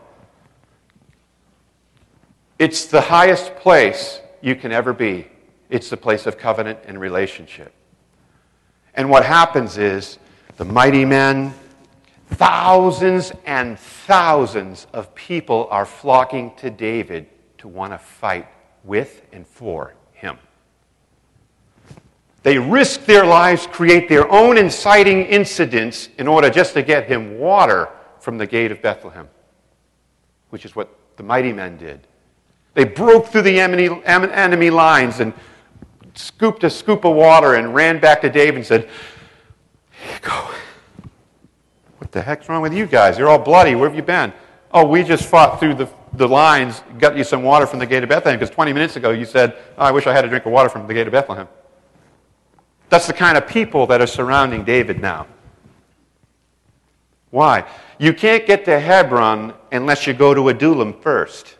It's 2.59 2.85
the 2.85 3.01
highest 3.01 3.55
place 3.57 4.19
you 4.41 4.55
can 4.55 4.71
ever 4.71 4.93
be. 4.93 5.27
It's 5.69 5.89
the 5.89 5.97
place 5.97 6.25
of 6.25 6.37
covenant 6.37 6.79
and 6.85 6.99
relationship. 6.99 7.73
And 8.93 9.09
what 9.09 9.25
happens 9.25 9.77
is 9.77 10.19
the 10.57 10.65
mighty 10.65 11.05
men, 11.05 11.53
thousands 12.27 13.31
and 13.45 13.77
thousands 13.77 14.87
of 14.93 15.13
people 15.15 15.67
are 15.69 15.85
flocking 15.85 16.53
to 16.57 16.69
David 16.69 17.27
to 17.57 17.67
want 17.67 17.91
to 17.93 17.97
fight 17.97 18.47
with 18.85 19.21
and 19.31 19.45
for 19.45 19.93
him. 20.13 20.37
They 22.43 22.59
risk 22.59 23.05
their 23.05 23.25
lives, 23.25 23.65
create 23.67 24.07
their 24.07 24.31
own 24.31 24.57
inciting 24.57 25.25
incidents 25.25 26.09
in 26.17 26.27
order 26.27 26.49
just 26.49 26.73
to 26.75 26.83
get 26.83 27.07
him 27.07 27.39
water 27.39 27.89
from 28.19 28.37
the 28.37 28.45
gate 28.45 28.71
of 28.71 28.81
Bethlehem, 28.81 29.27
which 30.49 30.65
is 30.65 30.75
what 30.75 30.89
the 31.17 31.23
mighty 31.23 31.51
men 31.51 31.77
did. 31.77 32.05
They 32.75 32.83
broke 32.83 33.27
through 33.27 33.43
the 33.43 33.59
enemy, 33.59 34.69
lines 34.69 35.21
and 35.21 35.33
scooped 36.13 36.63
a 36.63 36.69
scoop 36.69 37.05
of 37.05 37.15
water 37.15 37.55
and 37.55 37.73
ran 37.73 37.99
back 37.99 38.21
to 38.21 38.29
David 38.29 38.57
and 38.57 38.65
said, 38.65 38.89
Here 39.91 40.13
you 40.13 40.19
go. 40.21 40.51
What 41.97 42.11
the 42.11 42.21
heck's 42.21 42.47
wrong 42.47 42.61
with 42.61 42.73
you 42.73 42.85
guys? 42.85 43.17
You're 43.17 43.29
all 43.29 43.39
bloody. 43.39 43.75
Where 43.75 43.89
have 43.89 43.95
you 43.95 44.03
been? 44.03 44.33
Oh, 44.71 44.85
we 44.85 45.03
just 45.03 45.25
fought 45.25 45.59
through 45.59 45.75
the, 45.75 45.89
the 46.17 46.27
lines, 46.27 46.83
got 46.99 47.17
you 47.17 47.23
some 47.23 47.43
water 47.43 47.65
from 47.65 47.79
the 47.79 47.85
gate 47.85 48.03
of 48.03 48.09
Bethlehem 48.09 48.39
because 48.39 48.53
20 48.53 48.73
minutes 48.73 48.95
ago 48.95 49.11
you 49.11 49.25
said, 49.25 49.57
oh, 49.77 49.83
I 49.83 49.91
wish 49.91 50.07
I 50.07 50.13
had 50.13 50.25
a 50.25 50.27
drink 50.27 50.45
of 50.45 50.51
water 50.51 50.69
from 50.69 50.87
the 50.87 50.93
gate 50.93 51.07
of 51.07 51.13
Bethlehem. 51.13 51.47
That's 52.89 53.07
the 53.07 53.13
kind 53.13 53.37
of 53.37 53.47
people 53.47 53.87
that 53.87 54.01
are 54.01 54.07
surrounding 54.07 54.63
David 54.63 55.01
now. 55.01 55.27
Why? 57.31 57.65
You 57.97 58.13
can't 58.13 58.45
get 58.45 58.65
to 58.65 58.79
Hebron 58.79 59.53
unless 59.71 60.07
you 60.07 60.13
go 60.13 60.33
to 60.33 60.49
Adullam 60.49 60.93
first. 61.01 61.55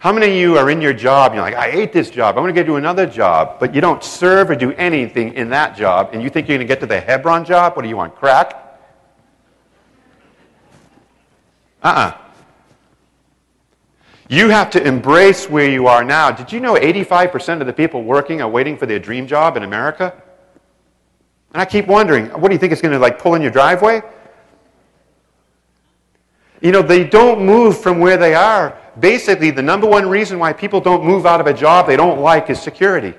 How 0.00 0.12
many 0.12 0.28
of 0.28 0.32
you 0.32 0.56
are 0.56 0.70
in 0.70 0.80
your 0.80 0.94
job 0.94 1.32
and 1.32 1.36
you're 1.36 1.44
like, 1.44 1.54
I 1.54 1.70
hate 1.70 1.92
this 1.92 2.08
job, 2.08 2.36
I'm 2.36 2.42
going 2.42 2.54
to 2.54 2.58
get 2.58 2.66
to 2.66 2.76
another 2.76 3.06
job, 3.06 3.60
but 3.60 3.74
you 3.74 3.82
don't 3.82 4.02
serve 4.02 4.48
or 4.48 4.56
do 4.56 4.72
anything 4.72 5.34
in 5.34 5.50
that 5.50 5.76
job, 5.76 6.10
and 6.12 6.22
you 6.22 6.30
think 6.30 6.48
you're 6.48 6.56
going 6.56 6.66
to 6.66 6.74
get 6.74 6.80
to 6.80 6.86
the 6.86 6.98
Hebron 6.98 7.44
job? 7.44 7.76
What 7.76 7.82
do 7.82 7.88
you 7.88 7.98
want, 7.98 8.16
crack? 8.16 8.54
Uh 11.82 11.86
uh-uh. 11.86 12.00
uh 12.00 12.29
You 14.30 14.48
have 14.48 14.70
to 14.70 14.86
embrace 14.86 15.50
where 15.50 15.68
you 15.68 15.88
are 15.88 16.04
now. 16.04 16.30
Did 16.30 16.52
you 16.52 16.60
know 16.60 16.74
85% 16.74 17.60
of 17.60 17.66
the 17.66 17.72
people 17.72 18.04
working 18.04 18.40
are 18.40 18.48
waiting 18.48 18.78
for 18.78 18.86
their 18.86 19.00
dream 19.00 19.26
job 19.26 19.56
in 19.56 19.64
America? 19.64 20.14
And 21.52 21.60
I 21.60 21.64
keep 21.64 21.88
wondering, 21.88 22.26
what 22.26 22.46
do 22.46 22.54
you 22.54 22.58
think 22.60 22.70
it's 22.72 22.80
going 22.80 22.92
to 22.92 23.00
like 23.00 23.18
pull 23.18 23.34
in 23.34 23.42
your 23.42 23.50
driveway? 23.50 24.02
You 26.60 26.70
know, 26.70 26.80
they 26.80 27.02
don't 27.02 27.44
move 27.44 27.82
from 27.82 27.98
where 27.98 28.16
they 28.16 28.36
are 28.36 28.78
basically, 29.00 29.50
the 29.50 29.62
number 29.62 29.88
one 29.88 30.08
reason 30.08 30.38
why 30.38 30.52
people 30.52 30.80
don't 30.80 31.04
move 31.04 31.26
out 31.26 31.40
of 31.40 31.48
a 31.48 31.54
job 31.54 31.88
they 31.88 31.96
don't 31.96 32.20
like 32.20 32.50
is 32.50 32.62
security. 32.62 33.14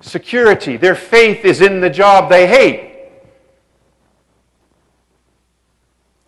Security. 0.00 0.78
Their 0.78 0.94
faith 0.94 1.44
is 1.44 1.60
in 1.60 1.82
the 1.82 1.90
job 1.90 2.30
they 2.30 2.46
hate. 2.46 2.91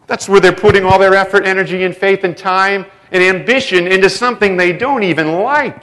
That's 0.07 0.29
where 0.29 0.41
they're 0.41 0.53
putting 0.53 0.85
all 0.85 0.99
their 0.99 1.15
effort, 1.15 1.47
energy, 1.47 1.85
and 1.85 1.97
faith, 1.97 2.25
and 2.25 2.37
time 2.37 2.87
and 3.11 3.23
ambition 3.23 3.87
into 3.87 4.11
something 4.11 4.57
they 4.57 4.73
don't 4.73 5.03
even 5.03 5.41
like. 5.41 5.83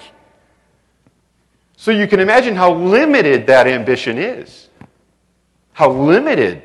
So 1.76 1.92
you 1.92 2.08
can 2.08 2.20
imagine 2.20 2.56
how 2.56 2.74
limited 2.74 3.48
that 3.48 3.68
ambition 3.68 4.18
is. 4.18 4.70
How 5.74 5.92
limited 5.92 6.62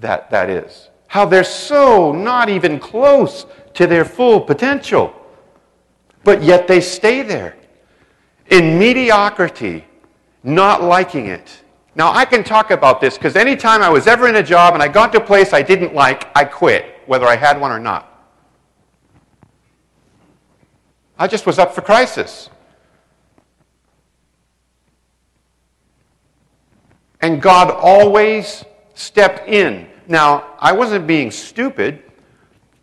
that, 0.00 0.30
that 0.30 0.50
is 0.50 0.88
how 1.16 1.24
they're 1.24 1.44
so 1.44 2.12
not 2.12 2.48
even 2.48 2.78
close 2.78 3.46
to 3.74 3.86
their 3.86 4.04
full 4.04 4.40
potential. 4.40 5.14
But 6.24 6.42
yet 6.42 6.66
they 6.66 6.80
stay 6.80 7.22
there 7.22 7.56
in 8.50 8.78
mediocrity, 8.78 9.86
not 10.42 10.82
liking 10.82 11.26
it. 11.26 11.62
Now, 11.96 12.12
I 12.12 12.24
can 12.24 12.44
talk 12.44 12.70
about 12.70 13.00
this 13.00 13.18
because 13.18 13.34
anytime 13.34 13.82
I 13.82 13.88
was 13.88 14.06
ever 14.06 14.28
in 14.28 14.36
a 14.36 14.42
job 14.42 14.74
and 14.74 14.82
I 14.82 14.86
got 14.86 15.10
to 15.12 15.18
a 15.18 15.24
place 15.24 15.52
I 15.52 15.62
didn't 15.62 15.94
like, 15.94 16.28
I 16.36 16.44
quit, 16.44 17.00
whether 17.06 17.26
I 17.26 17.34
had 17.34 17.60
one 17.60 17.72
or 17.72 17.80
not. 17.80 18.12
I 21.18 21.26
just 21.26 21.46
was 21.46 21.58
up 21.58 21.74
for 21.74 21.80
crisis. 21.80 22.50
And 27.20 27.42
God 27.42 27.70
always 27.70 28.64
stepped 28.94 29.48
in 29.48 29.88
now, 30.08 30.54
I 30.58 30.72
wasn't 30.72 31.06
being 31.06 31.30
stupid. 31.30 32.02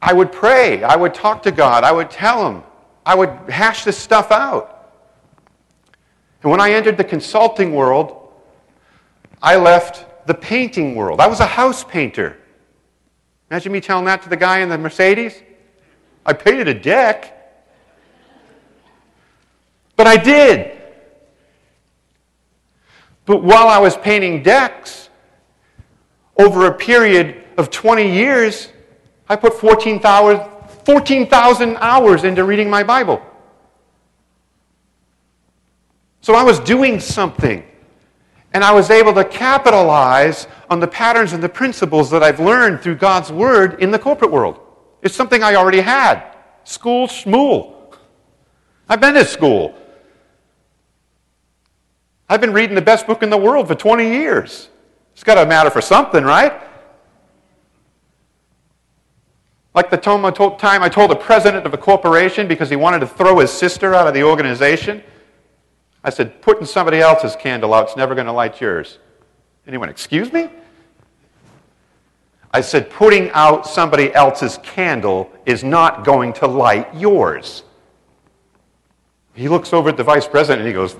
I 0.01 0.13
would 0.13 0.31
pray. 0.31 0.83
I 0.83 0.95
would 0.95 1.13
talk 1.13 1.43
to 1.43 1.51
God. 1.51 1.83
I 1.83 1.91
would 1.91 2.09
tell 2.09 2.49
Him. 2.49 2.63
I 3.05 3.15
would 3.15 3.29
hash 3.49 3.83
this 3.83 3.97
stuff 3.97 4.31
out. 4.31 4.91
And 6.41 6.51
when 6.51 6.59
I 6.59 6.71
entered 6.71 6.97
the 6.97 7.03
consulting 7.03 7.73
world, 7.73 8.22
I 9.43 9.57
left 9.57 10.25
the 10.25 10.33
painting 10.33 10.95
world. 10.95 11.19
I 11.19 11.27
was 11.27 11.41
a 11.41 11.45
house 11.45 11.83
painter. 11.83 12.37
Imagine 13.51 13.73
me 13.73 13.81
telling 13.81 14.05
that 14.05 14.23
to 14.23 14.29
the 14.29 14.37
guy 14.37 14.59
in 14.59 14.69
the 14.69 14.77
Mercedes. 14.77 15.43
I 16.25 16.31
painted 16.31 16.69
a 16.69 16.73
deck. 16.73 17.29
But 19.97 20.07
I 20.07 20.15
did. 20.15 20.81
But 23.25 23.43
while 23.43 23.67
I 23.67 23.79
was 23.79 23.97
painting 23.97 24.43
decks, 24.43 25.09
over 26.37 26.65
a 26.65 26.73
period 26.73 27.43
of 27.57 27.69
20 27.69 28.11
years, 28.11 28.69
I 29.27 29.35
put 29.35 29.53
14,000 29.53 30.53
14, 30.85 31.27
hours 31.31 32.23
into 32.23 32.43
reading 32.43 32.69
my 32.69 32.83
Bible. 32.83 33.21
So 36.21 36.33
I 36.33 36.43
was 36.43 36.59
doing 36.59 36.99
something. 36.99 37.63
And 38.53 38.63
I 38.63 38.71
was 38.71 38.89
able 38.89 39.13
to 39.15 39.25
capitalize 39.25 40.47
on 40.69 40.79
the 40.79 40.87
patterns 40.87 41.33
and 41.33 41.41
the 41.41 41.49
principles 41.49 42.09
that 42.11 42.21
I've 42.21 42.39
learned 42.39 42.81
through 42.81 42.95
God's 42.95 43.31
Word 43.31 43.81
in 43.81 43.89
the 43.91 43.99
corporate 43.99 44.31
world. 44.31 44.59
It's 45.01 45.15
something 45.15 45.43
I 45.43 45.55
already 45.55 45.81
had. 45.81 46.23
School 46.63 47.07
schmool. 47.07 47.95
I've 48.87 49.01
been 49.01 49.15
to 49.15 49.25
school. 49.25 49.75
I've 52.29 52.41
been 52.41 52.53
reading 52.53 52.75
the 52.75 52.81
best 52.81 53.07
book 53.07 53.23
in 53.23 53.29
the 53.29 53.37
world 53.37 53.67
for 53.67 53.75
20 53.75 54.07
years. 54.07 54.69
It's 55.13 55.23
got 55.23 55.35
to 55.35 55.45
matter 55.45 55.69
for 55.69 55.81
something, 55.81 56.23
right? 56.23 56.53
Like 59.75 59.89
the 59.89 59.97
time 59.97 60.23
I 60.25 60.31
told 60.31 61.11
the 61.11 61.15
president 61.19 61.65
of 61.65 61.73
a 61.73 61.77
corporation 61.77 62.47
because 62.47 62.69
he 62.69 62.75
wanted 62.75 62.99
to 62.99 63.07
throw 63.07 63.39
his 63.39 63.51
sister 63.51 63.93
out 63.93 64.07
of 64.07 64.13
the 64.13 64.23
organization. 64.23 65.03
I 66.03 66.09
said, 66.09 66.41
putting 66.41 66.65
somebody 66.65 66.99
else's 66.99 67.35
candle 67.35 67.73
out 67.73 67.89
is 67.89 67.95
never 67.95 68.13
going 68.13 68.27
to 68.27 68.33
light 68.33 68.59
yours. 68.59 68.99
Anyone, 69.65 69.89
excuse 69.89 70.33
me? 70.33 70.49
I 72.51 72.61
said, 72.61 72.89
putting 72.89 73.31
out 73.31 73.65
somebody 73.65 74.13
else's 74.13 74.59
candle 74.61 75.31
is 75.45 75.63
not 75.63 76.03
going 76.03 76.33
to 76.33 76.47
light 76.47 76.93
yours. 76.93 77.63
He 79.33 79.47
looks 79.47 79.73
over 79.73 79.89
at 79.89 79.97
the 79.97 80.03
vice 80.03 80.27
president 80.27 80.59
and 80.59 80.67
he 80.67 80.73
goes, 80.73 80.95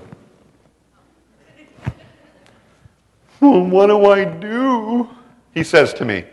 Well, 3.40 3.66
what 3.66 3.88
do 3.88 4.06
I 4.06 4.24
do? 4.24 5.08
He 5.52 5.64
says 5.64 5.92
to 5.94 6.04
me. 6.04 6.24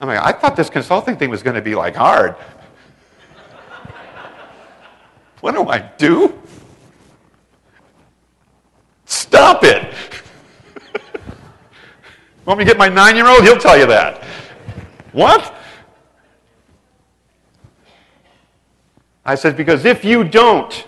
I'm 0.00 0.08
like, 0.08 0.18
I 0.18 0.32
thought 0.32 0.56
this 0.56 0.68
consulting 0.68 1.16
thing 1.16 1.30
was 1.30 1.42
going 1.42 1.54
to 1.54 1.62
be 1.62 1.74
like 1.74 1.94
hard. 1.94 2.32
what 5.40 5.52
do 5.52 5.68
I 5.68 5.78
do? 5.78 6.40
Stop 9.14 9.62
it. 9.62 9.94
Want 12.44 12.58
me 12.58 12.64
to 12.64 12.70
get 12.70 12.76
my 12.76 12.88
nine 12.88 13.14
year 13.14 13.28
old? 13.28 13.44
He'll 13.44 13.56
tell 13.56 13.78
you 13.78 13.86
that. 13.86 14.24
What? 15.12 15.54
I 19.24 19.36
said, 19.36 19.56
because 19.56 19.84
if 19.84 20.04
you 20.04 20.24
don't, 20.24 20.86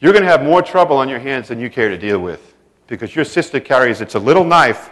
you're 0.00 0.12
going 0.12 0.24
to 0.24 0.30
have 0.30 0.42
more 0.42 0.62
trouble 0.62 0.96
on 0.96 1.08
your 1.08 1.18
hands 1.18 1.48
than 1.48 1.60
you 1.60 1.68
care 1.68 1.90
to 1.90 1.98
deal 1.98 2.18
with 2.18 2.54
because 2.86 3.14
your 3.14 3.26
sister 3.26 3.60
carries, 3.60 4.00
it's 4.00 4.14
a 4.14 4.18
little 4.18 4.44
knife, 4.44 4.90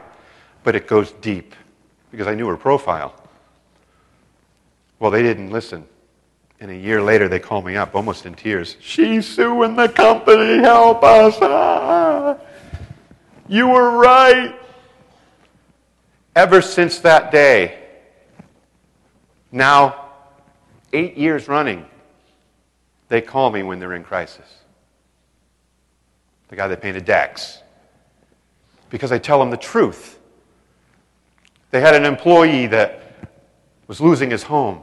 but 0.62 0.76
it 0.76 0.86
goes 0.86 1.12
deep 1.12 1.54
because 2.10 2.26
I 2.26 2.34
knew 2.34 2.46
her 2.48 2.56
profile. 2.58 3.14
Well, 4.98 5.10
they 5.10 5.22
didn't 5.22 5.50
listen. 5.50 5.86
And 6.62 6.70
a 6.70 6.76
year 6.76 7.02
later, 7.02 7.26
they 7.26 7.40
call 7.40 7.60
me 7.60 7.74
up, 7.74 7.96
almost 7.96 8.24
in 8.24 8.34
tears. 8.34 8.76
She's 8.78 9.26
suing 9.26 9.74
the 9.74 9.88
company. 9.88 10.58
Help 10.58 11.02
us. 11.02 11.36
Ah, 11.42 12.36
you 13.48 13.66
were 13.66 13.98
right. 13.98 14.54
Ever 16.36 16.62
since 16.62 17.00
that 17.00 17.32
day, 17.32 17.80
now 19.50 20.10
eight 20.92 21.16
years 21.16 21.48
running, 21.48 21.84
they 23.08 23.20
call 23.20 23.50
me 23.50 23.64
when 23.64 23.80
they're 23.80 23.94
in 23.94 24.04
crisis. 24.04 24.46
The 26.46 26.54
guy 26.54 26.68
that 26.68 26.80
painted 26.80 27.04
Dax. 27.04 27.58
Because 28.88 29.10
I 29.10 29.18
tell 29.18 29.40
them 29.40 29.50
the 29.50 29.56
truth. 29.56 30.16
They 31.72 31.80
had 31.80 31.96
an 31.96 32.04
employee 32.04 32.68
that 32.68 33.02
was 33.88 34.00
losing 34.00 34.30
his 34.30 34.44
home, 34.44 34.82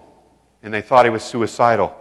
and 0.64 0.74
they 0.74 0.82
thought 0.82 1.06
he 1.06 1.10
was 1.10 1.24
suicidal. 1.24 1.96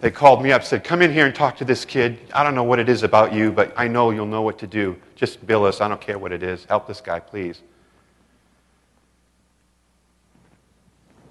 They 0.00 0.10
called 0.10 0.42
me 0.42 0.52
up, 0.52 0.62
said, 0.62 0.84
Come 0.84 1.02
in 1.02 1.12
here 1.12 1.26
and 1.26 1.34
talk 1.34 1.56
to 1.56 1.64
this 1.64 1.84
kid. 1.84 2.18
I 2.32 2.44
don't 2.44 2.54
know 2.54 2.62
what 2.62 2.78
it 2.78 2.88
is 2.88 3.02
about 3.02 3.32
you, 3.32 3.50
but 3.50 3.72
I 3.76 3.88
know 3.88 4.10
you'll 4.10 4.26
know 4.26 4.42
what 4.42 4.58
to 4.60 4.66
do. 4.66 4.96
Just 5.16 5.44
bill 5.46 5.64
us. 5.64 5.80
I 5.80 5.88
don't 5.88 6.00
care 6.00 6.18
what 6.18 6.30
it 6.32 6.42
is. 6.42 6.64
Help 6.66 6.86
this 6.86 7.00
guy, 7.00 7.18
please. 7.18 7.62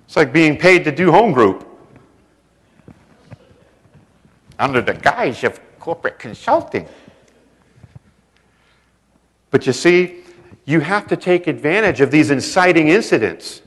It's 0.05 0.15
like 0.15 0.33
being 0.33 0.57
paid 0.57 0.83
to 0.85 0.91
do 0.91 1.11
home 1.11 1.31
group 1.31 1.65
under 4.59 4.81
the 4.81 4.93
guise 4.93 5.43
of 5.43 5.59
corporate 5.79 6.19
consulting. 6.19 6.87
But 9.51 9.65
you 9.65 9.73
see, 9.73 10.23
you 10.65 10.81
have 10.81 11.07
to 11.07 11.15
take 11.15 11.47
advantage 11.47 12.01
of 12.01 12.11
these 12.11 12.31
inciting 12.31 12.89
incidents. 12.89 13.61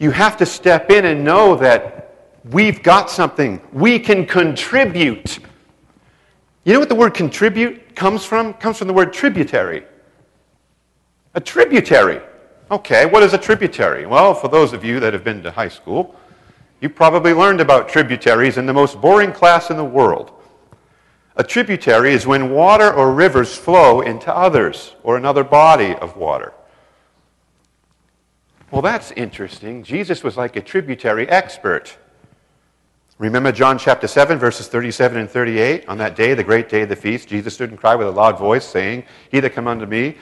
You 0.00 0.10
have 0.10 0.38
to 0.38 0.46
step 0.46 0.90
in 0.90 1.04
and 1.04 1.22
know 1.22 1.54
that 1.56 2.16
we've 2.50 2.82
got 2.82 3.10
something. 3.10 3.60
We 3.70 3.98
can 3.98 4.26
contribute. 4.26 5.38
You 6.64 6.72
know 6.72 6.80
what 6.80 6.88
the 6.88 6.94
word 6.94 7.12
contribute 7.12 7.94
comes 7.94 8.24
from? 8.24 8.48
It 8.48 8.60
comes 8.60 8.78
from 8.78 8.88
the 8.88 8.94
word 8.94 9.12
tributary. 9.12 9.84
A 11.34 11.40
tributary. 11.40 12.20
Okay, 12.70 13.04
what 13.04 13.22
is 13.22 13.34
a 13.34 13.38
tributary? 13.38 14.06
Well, 14.06 14.32
for 14.32 14.48
those 14.48 14.72
of 14.72 14.84
you 14.84 15.00
that 15.00 15.12
have 15.12 15.22
been 15.22 15.42
to 15.42 15.50
high 15.50 15.68
school, 15.68 16.16
you 16.80 16.88
probably 16.88 17.34
learned 17.34 17.60
about 17.60 17.88
tributaries 17.88 18.56
in 18.56 18.64
the 18.64 18.72
most 18.72 19.00
boring 19.02 19.32
class 19.32 19.70
in 19.70 19.76
the 19.76 19.84
world. 19.84 20.32
A 21.36 21.44
tributary 21.44 22.14
is 22.14 22.26
when 22.26 22.50
water 22.50 22.90
or 22.90 23.12
rivers 23.12 23.54
flow 23.54 24.00
into 24.00 24.34
others 24.34 24.94
or 25.02 25.18
another 25.18 25.44
body 25.44 25.94
of 25.96 26.16
water. 26.16 26.54
Well, 28.70 28.82
that's 28.82 29.10
interesting. 29.12 29.82
Jesus 29.82 30.22
was 30.22 30.36
like 30.36 30.56
a 30.56 30.60
tributary 30.60 31.28
expert. 31.28 31.96
Remember 33.18 33.52
John 33.52 33.78
chapter 33.78 34.06
7, 34.06 34.38
verses 34.38 34.68
37 34.68 35.18
and 35.18 35.28
38? 35.28 35.88
On 35.88 35.98
that 35.98 36.16
day, 36.16 36.34
the 36.34 36.44
great 36.44 36.68
day 36.68 36.82
of 36.82 36.88
the 36.88 36.96
feast, 36.96 37.28
Jesus 37.28 37.54
stood 37.54 37.70
and 37.70 37.78
cried 37.78 37.96
with 37.96 38.06
a 38.06 38.12
loud 38.12 38.38
voice, 38.38 38.64
saying, 38.64 39.04
He 39.30 39.40
that 39.40 39.50
come 39.50 39.66
unto 39.66 39.86
me, 39.86 40.16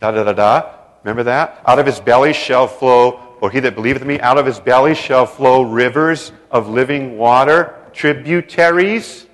da 0.00 0.12
da 0.12 0.24
da 0.24 0.32
da. 0.32 0.74
Remember 1.02 1.24
that? 1.24 1.62
Out 1.66 1.78
of 1.78 1.86
his 1.86 1.98
belly 2.00 2.32
shall 2.32 2.66
flow 2.68 3.30
or 3.40 3.50
he 3.50 3.60
that 3.60 3.74
believeth 3.74 4.04
me, 4.04 4.20
out 4.20 4.38
of 4.38 4.46
his 4.46 4.60
belly 4.60 4.94
shall 4.94 5.26
flow 5.26 5.62
rivers 5.62 6.32
of 6.50 6.68
living 6.68 7.16
water, 7.16 7.74
tributaries, 7.92 9.26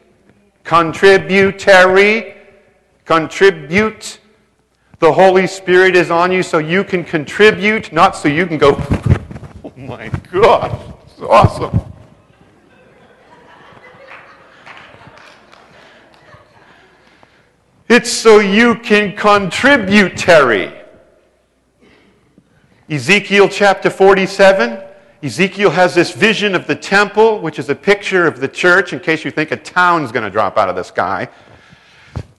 contributary, 0.64 2.36
contribute. 3.04 4.20
The 4.98 5.12
Holy 5.12 5.46
Spirit 5.46 5.94
is 5.94 6.10
on 6.10 6.32
you 6.32 6.42
so 6.42 6.56
you 6.56 6.82
can 6.82 7.04
contribute, 7.04 7.92
not 7.92 8.16
so 8.16 8.28
you 8.28 8.46
can 8.46 8.56
go, 8.56 8.76
oh 9.62 9.72
my 9.76 10.08
God, 10.32 10.94
it's 11.04 11.20
awesome. 11.20 11.82
It's 17.88 18.10
so 18.10 18.38
you 18.38 18.74
can 18.76 19.14
contribute, 19.14 20.16
Terry. 20.16 20.72
Ezekiel 22.88 23.48
chapter 23.48 23.90
47. 23.90 24.82
Ezekiel 25.22 25.70
has 25.70 25.94
this 25.94 26.12
vision 26.12 26.54
of 26.54 26.66
the 26.66 26.74
temple, 26.74 27.40
which 27.40 27.58
is 27.58 27.68
a 27.68 27.74
picture 27.74 28.26
of 28.26 28.40
the 28.40 28.48
church, 28.48 28.92
in 28.94 29.00
case 29.00 29.24
you 29.24 29.30
think 29.30 29.50
a 29.50 29.56
town's 29.56 30.10
going 30.10 30.24
to 30.24 30.30
drop 30.30 30.56
out 30.56 30.68
of 30.70 30.76
the 30.76 30.82
sky. 30.82 31.28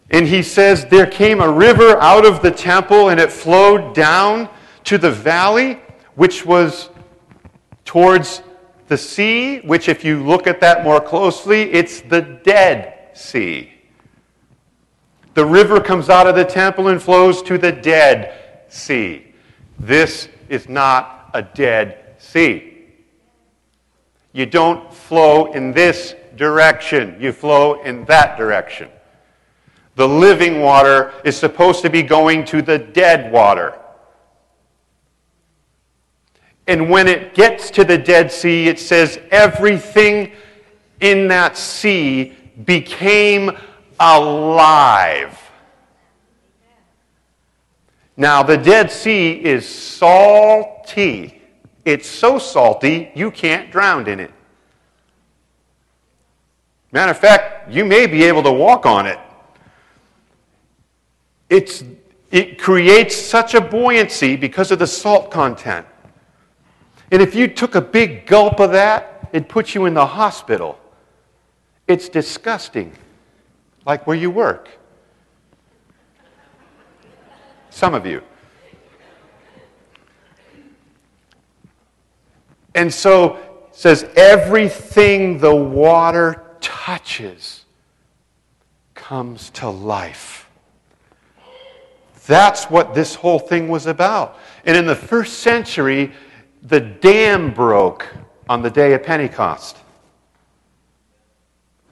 And 0.09 0.27
he 0.27 0.41
says, 0.41 0.85
There 0.85 1.05
came 1.05 1.41
a 1.41 1.51
river 1.51 1.97
out 2.01 2.25
of 2.25 2.41
the 2.41 2.51
temple, 2.51 3.09
and 3.09 3.19
it 3.19 3.31
flowed 3.31 3.93
down 3.93 4.49
to 4.85 4.97
the 4.97 5.11
valley, 5.11 5.79
which 6.15 6.45
was 6.45 6.89
towards 7.83 8.41
the 8.87 8.97
sea, 8.97 9.59
which, 9.59 9.89
if 9.89 10.05
you 10.05 10.23
look 10.23 10.47
at 10.47 10.61
that 10.61 10.83
more 10.83 11.01
closely, 11.01 11.63
it's 11.73 12.01
the 12.01 12.21
Dead 12.21 13.09
Sea. 13.13 13.73
The 15.33 15.45
river 15.45 15.81
comes 15.81 16.09
out 16.09 16.25
of 16.25 16.35
the 16.35 16.45
temple 16.45 16.87
and 16.87 17.01
flows 17.01 17.41
to 17.43 17.57
the 17.57 17.71
Dead 17.71 18.63
Sea. 18.69 19.33
This 19.79 20.29
is 20.49 20.67
not 20.67 21.29
a 21.33 21.41
dead 21.41 22.15
sea. 22.17 22.85
You 24.33 24.45
don't 24.45 24.91
flow 24.93 25.51
in 25.51 25.71
this 25.71 26.15
direction, 26.35 27.17
you 27.19 27.31
flow 27.31 27.81
in 27.83 28.05
that 28.05 28.37
direction. 28.37 28.89
The 29.97 30.07
living 30.07 30.61
water 30.61 31.11
is 31.23 31.35
supposed 31.35 31.81
to 31.81 31.89
be 31.89 32.03
going 32.03 32.45
to 32.45 32.61
the 32.61 32.77
dead 32.77 33.31
water. 33.31 33.79
And 36.67 36.87
when 36.87 37.07
it 37.07 37.33
gets 37.33 37.71
to 37.71 37.83
the 37.83 37.97
Dead 37.97 38.31
Sea, 38.31 38.67
it 38.67 38.79
says 38.79 39.19
everything 39.31 40.33
in 41.01 41.27
that 41.29 41.57
sea 41.57 42.37
became 42.63 43.57
alive. 43.99 45.41
Now, 48.15 48.43
the 48.43 48.57
Dead 48.57 48.91
Sea 48.91 49.31
is 49.31 49.67
salty. 49.67 51.41
It's 51.85 52.07
so 52.07 52.37
salty, 52.37 53.09
you 53.15 53.31
can't 53.31 53.71
drown 53.71 54.07
in 54.07 54.19
it. 54.19 54.31
Matter 56.91 57.13
of 57.13 57.17
fact, 57.17 57.71
you 57.71 57.83
may 57.83 58.05
be 58.05 58.25
able 58.25 58.43
to 58.43 58.51
walk 58.51 58.85
on 58.85 59.07
it. 59.07 59.17
It's, 61.49 61.83
it 62.31 62.59
creates 62.59 63.15
such 63.15 63.53
a 63.53 63.61
buoyancy 63.61 64.35
because 64.35 64.71
of 64.71 64.79
the 64.79 64.87
salt 64.87 65.31
content. 65.31 65.85
And 67.11 67.21
if 67.21 67.35
you 67.35 67.47
took 67.47 67.75
a 67.75 67.81
big 67.81 68.25
gulp 68.25 68.59
of 68.59 68.71
that, 68.71 69.29
it 69.31 69.47
puts 69.47 69.73
you 69.75 69.85
in 69.85 69.93
the 69.93 70.05
hospital. 70.05 70.77
It's 71.87 72.09
disgusting, 72.09 72.91
like 73.85 74.05
where 74.05 74.17
you 74.17 74.29
work. 74.29 74.69
Some 77.69 77.93
of 77.93 78.05
you. 78.05 78.21
And 82.75 82.93
so 82.93 83.39
says 83.71 84.09
everything 84.15 85.37
the 85.37 85.55
water 85.55 86.57
touches 86.59 87.65
comes 88.95 89.49
to 89.51 89.69
life. 89.69 90.46
That's 92.27 92.65
what 92.65 92.93
this 92.93 93.15
whole 93.15 93.39
thing 93.39 93.69
was 93.69 93.87
about. 93.87 94.37
And 94.65 94.75
in 94.75 94.85
the 94.85 94.95
first 94.95 95.39
century, 95.39 96.11
the 96.61 96.81
dam 96.81 97.53
broke 97.53 98.13
on 98.49 98.61
the 98.61 98.69
day 98.69 98.93
of 98.93 99.03
Pentecost. 99.03 99.77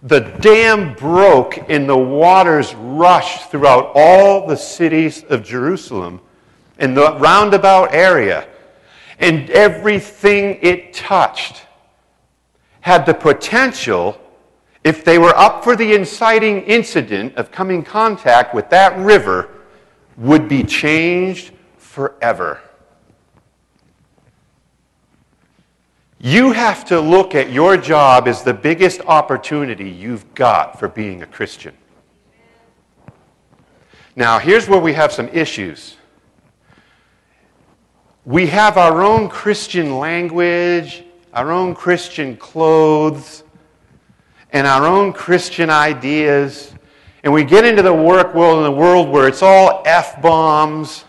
The 0.04 0.20
dam 0.20 0.94
broke 0.94 1.70
and 1.70 1.90
the 1.90 1.98
waters 1.98 2.76
rushed 2.76 3.50
throughout 3.50 3.94
all 3.96 4.46
the 4.46 4.58
cities 4.58 5.24
of 5.24 5.44
Jerusalem 5.44 6.20
in 6.80 6.94
the 6.94 7.18
roundabout 7.18 7.94
area. 7.94 8.46
And 9.20 9.50
everything 9.50 10.60
it 10.62 10.94
touched 10.94 11.64
had 12.82 13.06
the 13.06 13.14
potential, 13.14 14.20
if 14.84 15.06
they 15.06 15.18
were 15.18 15.36
up 15.38 15.64
for 15.64 15.78
the 15.78 15.94
inciting 15.94 16.62
incident 16.64 17.36
of 17.36 17.52
coming 17.52 17.82
contact 17.82 18.54
with 18.54 18.70
that 18.70 18.98
river, 19.00 19.55
would 20.18 20.48
be 20.48 20.64
changed 20.64 21.52
forever. 21.78 22.62
You 26.20 26.54
have 26.54 26.86
to 26.86 27.00
look 27.00 27.36
at 27.36 27.52
your 27.52 27.78
job 27.78 28.28
as 28.28 28.42
the 28.42 28.54
biggest 28.54 29.02
opportunity 29.02 29.90
you've 29.90 30.34
got 30.34 30.80
for 30.80 30.88
being 30.88 31.22
a 31.22 31.26
Christian. 31.28 31.76
Now, 34.16 34.40
here's 34.40 34.68
where 34.68 34.80
we 34.80 34.94
have 34.94 35.12
some 35.12 35.28
issues. 35.30 35.98
We 38.24 38.48
have 38.48 38.78
our 38.78 39.04
own 39.04 39.30
Christian 39.30 40.00
language, 40.00 41.04
our 41.34 41.52
own 41.52 41.76
Christian 41.76 42.38
clothes, 42.38 43.44
and 44.52 44.66
our 44.66 44.88
own 44.88 45.12
Christian 45.14 45.70
ideas. 45.70 46.74
And 47.26 47.34
we 47.34 47.44
get 47.44 47.66
into 47.66 47.82
the 47.82 47.92
work 47.92 48.36
world 48.36 48.60
in 48.60 48.64
the 48.64 48.72
world 48.72 49.10
where 49.10 49.28
it's 49.28 49.42
all 49.42 49.82
F 49.84 50.22
bombs, 50.22 51.06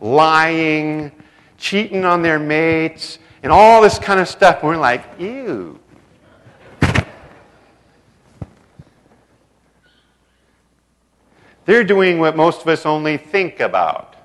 lying, 0.00 1.10
cheating 1.58 2.04
on 2.04 2.22
their 2.22 2.38
mates, 2.38 3.18
and 3.42 3.50
all 3.50 3.82
this 3.82 3.98
kind 3.98 4.20
of 4.20 4.28
stuff. 4.28 4.60
And 4.60 4.68
we're 4.68 4.76
like, 4.76 5.04
ew. 5.18 5.80
They're 11.64 11.84
doing 11.84 12.20
what 12.20 12.36
most 12.36 12.62
of 12.62 12.68
us 12.68 12.86
only 12.86 13.16
think 13.16 13.58
about. 13.58 14.15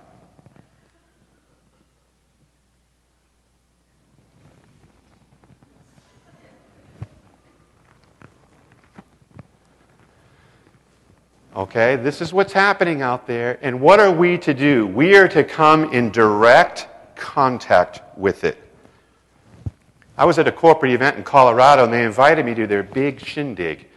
Okay, 11.53 11.97
this 11.97 12.21
is 12.21 12.31
what's 12.31 12.53
happening 12.53 13.01
out 13.01 13.27
there. 13.27 13.59
And 13.61 13.81
what 13.81 13.99
are 13.99 14.11
we 14.11 14.37
to 14.37 14.53
do? 14.53 14.87
We 14.87 15.17
are 15.17 15.27
to 15.27 15.43
come 15.43 15.91
in 15.91 16.09
direct 16.09 16.87
contact 17.15 18.01
with 18.17 18.45
it. 18.45 18.57
I 20.17 20.23
was 20.23 20.39
at 20.39 20.47
a 20.47 20.51
corporate 20.51 20.93
event 20.93 21.17
in 21.17 21.23
Colorado 21.23 21.83
and 21.83 21.91
they 21.91 22.05
invited 22.05 22.45
me 22.45 22.53
to 22.53 22.67
their 22.67 22.83
big 22.83 23.19
shindig. 23.19 23.87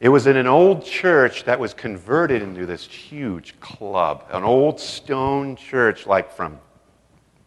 It 0.00 0.08
was 0.08 0.26
in 0.26 0.38
an 0.38 0.46
old 0.46 0.86
church 0.86 1.44
that 1.44 1.60
was 1.60 1.74
converted 1.74 2.40
into 2.40 2.64
this 2.64 2.86
huge 2.86 3.60
club, 3.60 4.24
an 4.30 4.42
old 4.42 4.80
stone 4.80 5.54
church, 5.54 6.06
like 6.06 6.32
from 6.32 6.58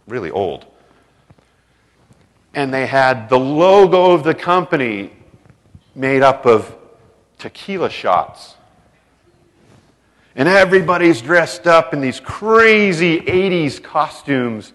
really 0.07 0.29
old. 0.29 0.67
And 2.53 2.71
they 2.71 2.85
had 2.85 3.29
the 3.29 3.39
logo 3.39 4.11
of 4.11 4.23
the 4.23 4.35
company 4.35 5.11
made 5.95 6.21
up 6.21 6.45
of 6.45 6.75
tequila 7.39 7.89
shots. 7.89 8.55
And 10.35 10.49
everybody's 10.49 11.21
dressed 11.21 11.65
up 11.65 11.93
in 11.93 12.01
these 12.01 12.19
crazy 12.19 13.21
80s 13.21 13.81
costumes. 13.81 14.73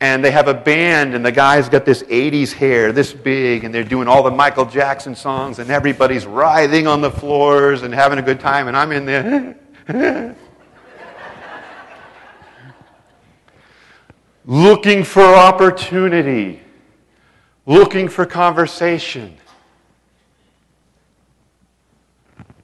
And 0.00 0.24
they 0.24 0.30
have 0.30 0.48
a 0.48 0.54
band, 0.54 1.14
and 1.14 1.24
the 1.24 1.32
guy's 1.32 1.68
got 1.68 1.84
this 1.84 2.02
80s 2.04 2.52
hair, 2.52 2.92
this 2.92 3.12
big, 3.12 3.64
and 3.64 3.74
they're 3.74 3.82
doing 3.82 4.06
all 4.06 4.22
the 4.22 4.30
Michael 4.30 4.66
Jackson 4.66 5.14
songs, 5.14 5.58
and 5.58 5.70
everybody's 5.70 6.26
writhing 6.26 6.86
on 6.86 7.00
the 7.00 7.10
floors 7.10 7.82
and 7.82 7.94
having 7.94 8.18
a 8.18 8.22
good 8.22 8.38
time, 8.38 8.68
and 8.68 8.76
I'm 8.76 8.92
in 8.92 9.06
there. 9.06 9.56
looking 14.44 15.04
for 15.04 15.24
opportunity, 15.24 16.60
looking 17.66 18.08
for 18.08 18.26
conversation. 18.26 19.36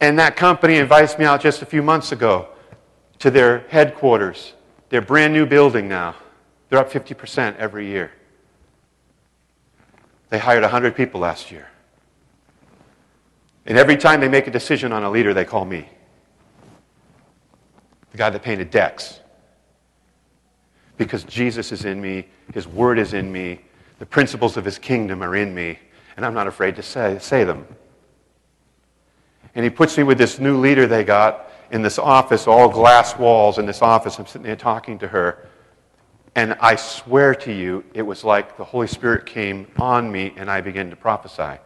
And 0.00 0.18
that 0.18 0.36
company 0.36 0.76
invites 0.76 1.18
me 1.18 1.24
out 1.24 1.40
just 1.40 1.62
a 1.62 1.66
few 1.66 1.82
months 1.82 2.12
ago 2.12 2.48
to 3.18 3.30
their 3.30 3.60
headquarters, 3.68 4.54
their 4.88 5.02
brand 5.02 5.32
new 5.32 5.44
building 5.44 5.88
now. 5.88 6.16
They're 6.68 6.78
up 6.78 6.90
50% 6.90 7.56
every 7.56 7.86
year. 7.86 8.12
They 10.30 10.38
hired 10.38 10.62
100 10.62 10.96
people 10.96 11.20
last 11.20 11.50
year. 11.50 11.68
And 13.66 13.76
every 13.76 13.96
time 13.96 14.20
they 14.20 14.28
make 14.28 14.46
a 14.46 14.50
decision 14.50 14.92
on 14.92 15.04
a 15.04 15.10
leader, 15.10 15.34
they 15.34 15.44
call 15.44 15.64
me. 15.64 15.88
The 18.12 18.18
guy 18.18 18.30
that 18.30 18.42
painted 18.42 18.70
decks. 18.70 19.20
Because 20.96 21.24
Jesus 21.24 21.72
is 21.72 21.84
in 21.84 22.00
me, 22.00 22.26
His 22.54 22.66
Word 22.66 22.98
is 22.98 23.12
in 23.12 23.30
me, 23.30 23.60
the 23.98 24.06
principles 24.06 24.56
of 24.56 24.64
His 24.64 24.78
kingdom 24.78 25.22
are 25.22 25.36
in 25.36 25.54
me, 25.54 25.78
and 26.16 26.24
I'm 26.24 26.34
not 26.34 26.46
afraid 26.46 26.76
to 26.76 26.82
say, 26.82 27.18
say 27.18 27.44
them. 27.44 27.66
And 29.54 29.64
he 29.64 29.70
puts 29.70 29.96
me 29.96 30.04
with 30.04 30.18
this 30.18 30.38
new 30.38 30.58
leader 30.58 30.86
they 30.86 31.04
got 31.04 31.50
in 31.70 31.82
this 31.82 31.98
office, 31.98 32.46
all 32.46 32.68
glass 32.68 33.16
walls 33.16 33.58
in 33.58 33.66
this 33.66 33.82
office. 33.82 34.18
I'm 34.18 34.26
sitting 34.26 34.42
there 34.42 34.56
talking 34.56 34.98
to 34.98 35.08
her. 35.08 35.48
And 36.34 36.54
I 36.60 36.76
swear 36.76 37.34
to 37.36 37.52
you, 37.52 37.84
it 37.92 38.02
was 38.02 38.22
like 38.22 38.56
the 38.56 38.64
Holy 38.64 38.86
Spirit 38.86 39.26
came 39.26 39.66
on 39.78 40.10
me 40.10 40.32
and 40.36 40.50
I 40.50 40.60
began 40.60 40.90
to 40.90 40.96
prophesy. 40.96 41.60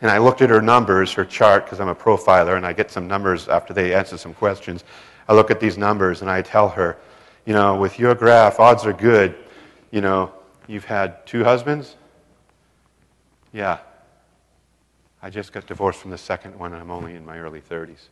And 0.00 0.10
I 0.10 0.18
looked 0.18 0.42
at 0.42 0.50
her 0.50 0.62
numbers, 0.62 1.12
her 1.12 1.24
chart, 1.24 1.64
because 1.64 1.80
I'm 1.80 1.88
a 1.88 1.94
profiler, 1.94 2.56
and 2.56 2.64
I 2.64 2.72
get 2.72 2.90
some 2.90 3.08
numbers 3.08 3.48
after 3.48 3.74
they 3.74 3.94
answer 3.94 4.16
some 4.16 4.32
questions. 4.32 4.84
I 5.28 5.34
look 5.34 5.50
at 5.50 5.58
these 5.58 5.76
numbers 5.76 6.22
and 6.22 6.30
I 6.30 6.42
tell 6.42 6.68
her, 6.68 6.96
you 7.44 7.52
know, 7.52 7.76
with 7.76 7.98
your 7.98 8.14
graph, 8.14 8.60
odds 8.60 8.86
are 8.86 8.92
good. 8.92 9.34
You 9.90 10.00
know, 10.00 10.32
you've 10.66 10.84
had 10.84 11.26
two 11.26 11.42
husbands? 11.44 11.96
Yeah. 13.52 13.78
I 15.22 15.30
just 15.30 15.52
got 15.52 15.66
divorced 15.66 16.00
from 16.00 16.10
the 16.10 16.18
second 16.18 16.58
one 16.58 16.72
and 16.72 16.80
I'm 16.80 16.90
only 16.90 17.14
in 17.14 17.24
my 17.24 17.38
early 17.38 17.60
30s. 17.60 18.08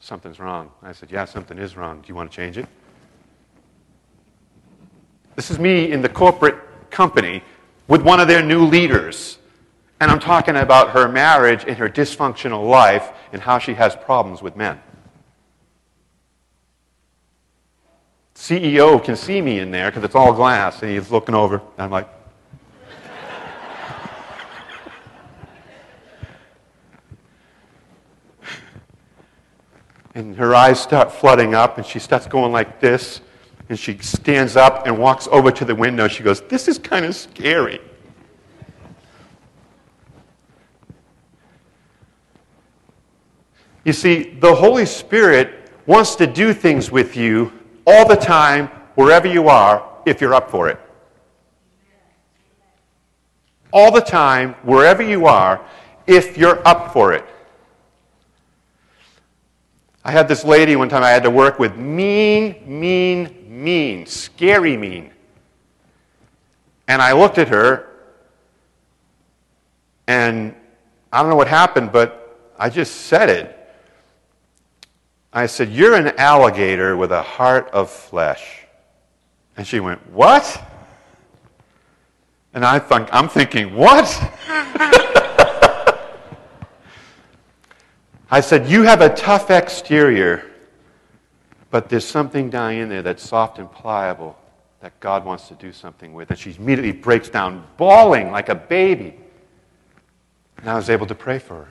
Something's 0.00 0.38
wrong. 0.38 0.70
I 0.82 0.92
said, 0.92 1.10
Yeah, 1.10 1.24
something 1.24 1.58
is 1.58 1.76
wrong. 1.76 2.00
Do 2.00 2.08
you 2.08 2.14
want 2.14 2.30
to 2.30 2.36
change 2.36 2.58
it? 2.58 2.66
This 5.36 5.50
is 5.50 5.58
me 5.58 5.90
in 5.92 6.02
the 6.02 6.08
corporate 6.08 6.56
company 6.90 7.42
with 7.88 8.02
one 8.02 8.20
of 8.20 8.28
their 8.28 8.42
new 8.42 8.64
leaders. 8.64 9.38
And 10.00 10.10
I'm 10.10 10.18
talking 10.18 10.56
about 10.56 10.90
her 10.90 11.08
marriage 11.08 11.64
and 11.66 11.76
her 11.76 11.88
dysfunctional 11.88 12.68
life 12.68 13.12
and 13.32 13.42
how 13.42 13.58
she 13.58 13.74
has 13.74 13.94
problems 13.94 14.42
with 14.42 14.56
men. 14.56 14.80
CEO 18.34 19.02
can 19.04 19.16
see 19.16 19.42
me 19.42 19.58
in 19.58 19.70
there 19.70 19.90
because 19.90 20.02
it's 20.02 20.14
all 20.14 20.32
glass, 20.32 20.82
and 20.82 20.90
he's 20.90 21.10
looking 21.10 21.34
over. 21.34 21.56
And 21.56 21.78
I'm 21.78 21.90
like, 21.90 22.08
and 30.14 30.36
her 30.36 30.54
eyes 30.54 30.80
start 30.80 31.12
flooding 31.12 31.54
up, 31.54 31.78
and 31.78 31.86
she 31.86 31.98
starts 31.98 32.26
going 32.26 32.52
like 32.52 32.80
this. 32.80 33.20
And 33.68 33.78
she 33.78 33.96
stands 33.98 34.56
up 34.56 34.86
and 34.86 34.98
walks 34.98 35.28
over 35.30 35.52
to 35.52 35.64
the 35.64 35.74
window. 35.74 36.08
She 36.08 36.24
goes, 36.24 36.40
This 36.42 36.66
is 36.66 36.76
kind 36.76 37.04
of 37.04 37.14
scary. 37.14 37.80
You 43.84 43.92
see, 43.92 44.34
the 44.40 44.54
Holy 44.54 44.86
Spirit 44.86 45.70
wants 45.86 46.14
to 46.16 46.26
do 46.26 46.52
things 46.52 46.90
with 46.90 47.16
you 47.16 47.52
all 47.86 48.06
the 48.06 48.16
time, 48.16 48.66
wherever 48.94 49.26
you 49.26 49.48
are, 49.48 49.88
if 50.04 50.20
you're 50.20 50.34
up 50.34 50.50
for 50.50 50.68
it. 50.68 50.78
All 53.72 53.92
the 53.92 54.00
time, 54.00 54.54
wherever 54.64 55.02
you 55.02 55.26
are, 55.26 55.64
if 56.06 56.36
you're 56.36 56.66
up 56.66 56.92
for 56.92 57.12
it. 57.12 57.24
I 60.10 60.12
had 60.12 60.26
this 60.26 60.44
lady 60.44 60.74
one 60.74 60.88
time 60.88 61.04
I 61.04 61.10
had 61.10 61.22
to 61.22 61.30
work 61.30 61.60
with 61.60 61.76
mean, 61.76 62.64
mean, 62.66 63.46
mean, 63.48 64.06
scary 64.06 64.76
mean. 64.76 65.12
And 66.88 67.00
I 67.00 67.12
looked 67.12 67.38
at 67.38 67.46
her, 67.46 67.88
and 70.08 70.52
I 71.12 71.20
don't 71.20 71.30
know 71.30 71.36
what 71.36 71.46
happened, 71.46 71.92
but 71.92 72.52
I 72.58 72.70
just 72.70 73.02
said 73.02 73.28
it. 73.28 73.56
I 75.32 75.46
said, 75.46 75.70
You're 75.70 75.94
an 75.94 76.08
alligator 76.18 76.96
with 76.96 77.12
a 77.12 77.22
heart 77.22 77.70
of 77.70 77.88
flesh. 77.88 78.64
And 79.56 79.64
she 79.64 79.78
went, 79.78 80.04
What? 80.10 80.60
And 82.52 82.64
I 82.64 82.80
think, 82.80 83.08
I'm 83.12 83.28
thinking, 83.28 83.76
What? 83.76 84.08
I 88.30 88.40
said, 88.40 88.68
You 88.68 88.82
have 88.82 89.00
a 89.00 89.14
tough 89.14 89.50
exterior, 89.50 90.50
but 91.70 91.88
there's 91.88 92.06
something 92.06 92.50
down 92.50 92.74
in 92.74 92.88
there 92.88 93.02
that's 93.02 93.22
soft 93.22 93.58
and 93.58 93.70
pliable 93.70 94.36
that 94.80 94.98
God 95.00 95.24
wants 95.24 95.48
to 95.48 95.54
do 95.54 95.72
something 95.72 96.14
with. 96.14 96.30
And 96.30 96.38
she 96.38 96.54
immediately 96.54 96.92
breaks 96.92 97.28
down, 97.28 97.66
bawling 97.76 98.30
like 98.30 98.48
a 98.48 98.54
baby. 98.54 99.14
And 100.58 100.68
I 100.68 100.74
was 100.74 100.90
able 100.90 101.06
to 101.06 101.14
pray 101.14 101.38
for 101.38 101.54
her. 101.54 101.68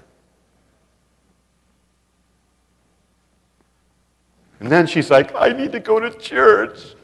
And 4.60 4.70
then 4.70 4.88
she's 4.88 5.10
like, 5.10 5.34
I 5.36 5.50
need 5.50 5.72
to 5.72 5.80
go 5.80 6.00
to 6.00 6.12
church. 6.12 6.96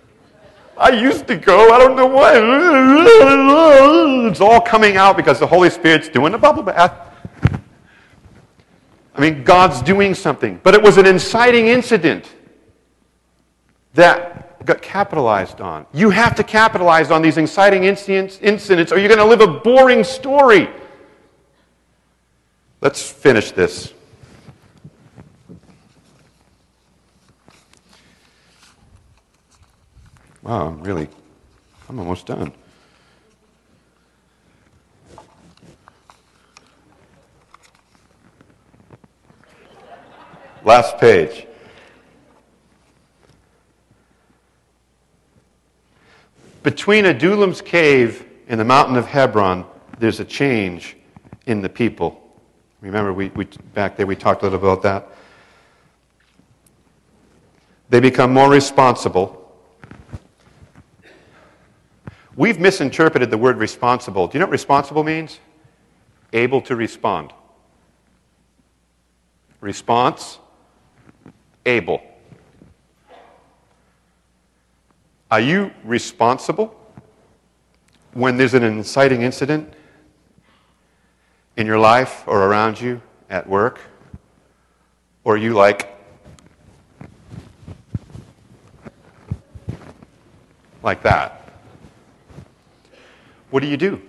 I 0.78 0.89
used 0.89 1.26
to 1.28 1.38
go. 1.38 1.74
I 1.74 1.80
don't 1.80 1.95
know 1.95 2.06
why. 2.06 2.34
It's 4.30 4.41
all 4.41 4.60
coming 4.60 4.97
out 4.97 5.16
because 5.16 5.39
the 5.39 5.47
Holy 5.47 5.70
Spirit's 5.70 6.10
doing 6.10 6.34
the 6.34 6.38
bubble 6.38 6.64
bath. 6.64 7.14
I 9.16 9.22
mean, 9.22 9.43
God's 9.43 9.82
doing 9.82 10.13
something. 10.13 10.59
But 10.61 10.76
it 10.76 10.82
was 10.82 10.97
an 10.97 11.05
inciting 11.05 11.68
incident 11.68 12.30
that 13.93 14.66
got 14.66 14.82
capitalized 14.82 15.61
on. 15.61 15.86
You 15.93 16.09
have 16.09 16.36
to 16.36 16.43
capitalize 16.43 17.11
on 17.11 17.22
these 17.22 17.38
inciting 17.38 17.86
incidents, 17.86 18.91
or 18.91 18.97
you're 18.97 19.07
going 19.07 19.20
to 19.20 19.26
live 19.26 19.41
a 19.41 19.47
boring 19.47 20.03
story. 20.03 20.70
Let's 22.82 23.09
finish 23.09 23.51
this. 23.51 23.93
Wow, 30.41 30.68
I'm 30.68 30.84
really, 30.84 31.07
I'm 31.89 31.97
almost 31.97 32.26
done. 32.28 32.51
Last 40.66 40.97
page. 40.97 41.45
Between 46.63 47.05
Adullam's 47.05 47.61
cave 47.61 48.26
and 48.47 48.59
the 48.59 48.66
mountain 48.66 48.95
of 48.95 49.05
Hebron, 49.05 49.66
there's 49.99 50.20
a 50.20 50.26
change 50.26 50.97
in 51.45 51.61
the 51.61 51.70
people. 51.70 52.20
Remember, 52.82 53.13
we, 53.13 53.30
we, 53.30 53.45
back 53.76 53.95
there 53.95 54.07
we 54.07 54.16
talked 54.16 54.41
a 54.41 54.45
little 54.45 54.57
about 54.57 54.82
that. 54.82 55.07
They 57.89 57.99
become 57.99 58.34
more 58.34 58.49
responsible. 58.49 59.55
We've 62.36 62.59
misinterpreted 62.59 63.30
the 63.30 63.38
word 63.38 63.57
responsible. 63.57 64.28
Do 64.28 64.34
you 64.34 64.39
know 64.39 64.47
what 64.47 64.51
responsible 64.51 65.03
means? 65.03 65.39
Able 66.34 66.61
to 66.61 66.76
respond. 66.76 67.34
Response 69.61 70.39
able. 71.66 72.01
Are 75.32 75.39
you 75.39 75.72
responsible 75.84 76.80
when 78.13 78.38
there's 78.38 78.53
an 78.53 78.63
inciting 78.63 79.22
incident 79.22 79.74
in 81.57 81.66
your 81.66 81.80
life 81.80 82.24
or 82.28 82.43
around 82.43 82.80
you 82.80 83.01
at 83.30 83.47
work? 83.47 83.80
Or 85.24 85.34
are 85.34 85.38
you 85.38 85.53
like, 85.53 85.97
like 90.84 91.01
that? 91.03 91.51
What 93.49 93.61
do 93.61 93.68
you 93.68 93.78
do? 93.78 94.01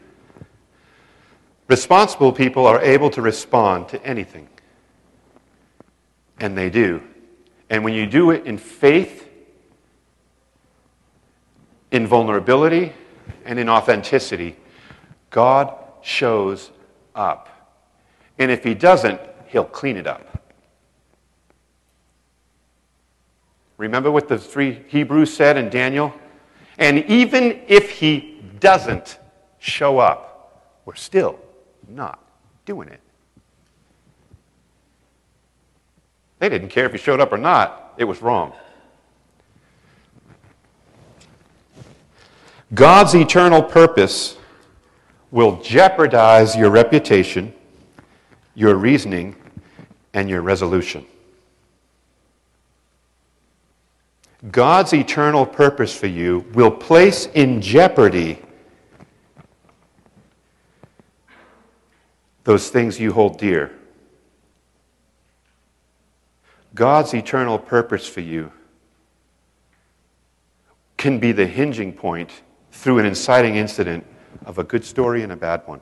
Responsible 1.69 2.33
people 2.33 2.67
are 2.67 2.81
able 2.83 3.11
to 3.11 3.23
respond 3.23 3.89
to 3.89 4.05
anything. 4.05 4.49
And 6.39 6.57
they 6.57 6.71
do. 6.71 7.03
And 7.69 7.85
when 7.85 7.95
you 7.95 8.07
do 8.07 8.31
it 8.31 8.47
in 8.47 8.59
faith, 8.59 9.29
in 11.91 12.07
vulnerability, 12.07 12.93
and 13.45 13.59
in 13.59 13.69
authenticity, 13.69 14.57
God 15.31 15.75
shows 16.03 16.71
up. 17.15 17.49
And 18.39 18.51
if 18.51 18.63
He 18.63 18.75
doesn't, 18.75 19.21
He'll 19.47 19.65
clean 19.65 19.97
it 19.97 20.07
up. 20.07 20.55
Remember 23.77 24.11
what 24.11 24.29
the 24.29 24.39
three 24.39 24.85
Hebrews 24.89 25.35
said 25.35 25.57
in 25.57 25.69
Daniel? 25.69 26.15
And 26.79 27.05
even 27.05 27.63
if 27.69 27.91
He 27.91 28.41
doesn't 28.61 29.19
show 29.59 29.99
up, 29.99 30.81
we're 30.85 30.95
still 30.95 31.39
not 31.89 32.23
doing 32.65 32.89
it. 32.89 33.01
They 36.39 36.49
didn't 36.49 36.69
care 36.69 36.85
if 36.87 36.93
he 36.93 36.99
showed 36.99 37.21
up 37.21 37.33
or 37.33 37.39
not, 37.39 37.95
it 37.97 38.05
was 38.05 38.21
wrong. 38.21 38.53
God's 42.75 43.15
eternal 43.15 43.63
purpose 43.63 44.37
will 45.31 45.61
jeopardize 45.63 46.57
your 46.57 46.71
reputation, 46.71 47.53
your 48.55 48.75
reasoning, 48.75 49.37
and 50.15 50.29
your 50.29 50.43
resolution. 50.43 51.07
God's 54.51 54.93
eternal 54.93 55.47
purpose 55.47 55.95
for 55.95 56.07
you 56.07 56.45
will 56.55 56.71
place 56.71 57.27
in 57.27 57.61
jeopardy 57.61 58.39
those 62.45 62.69
things 62.69 63.01
you 63.01 63.13
hold 63.13 63.39
dear. 63.39 63.76
God's 66.77 67.15
eternal 67.15 67.59
purpose 67.59 68.07
for 68.07 68.21
you 68.21 68.53
can 70.99 71.19
be 71.19 71.33
the 71.33 71.47
hinging 71.47 71.95
point 71.95 72.31
through 72.71 72.99
an 72.99 73.07
inciting 73.07 73.57
incident 73.57 74.05
of 74.45 74.59
a 74.59 74.63
good 74.63 74.85
story 74.85 75.23
and 75.23 75.33
a 75.33 75.37
bad 75.37 75.63
one. 75.65 75.81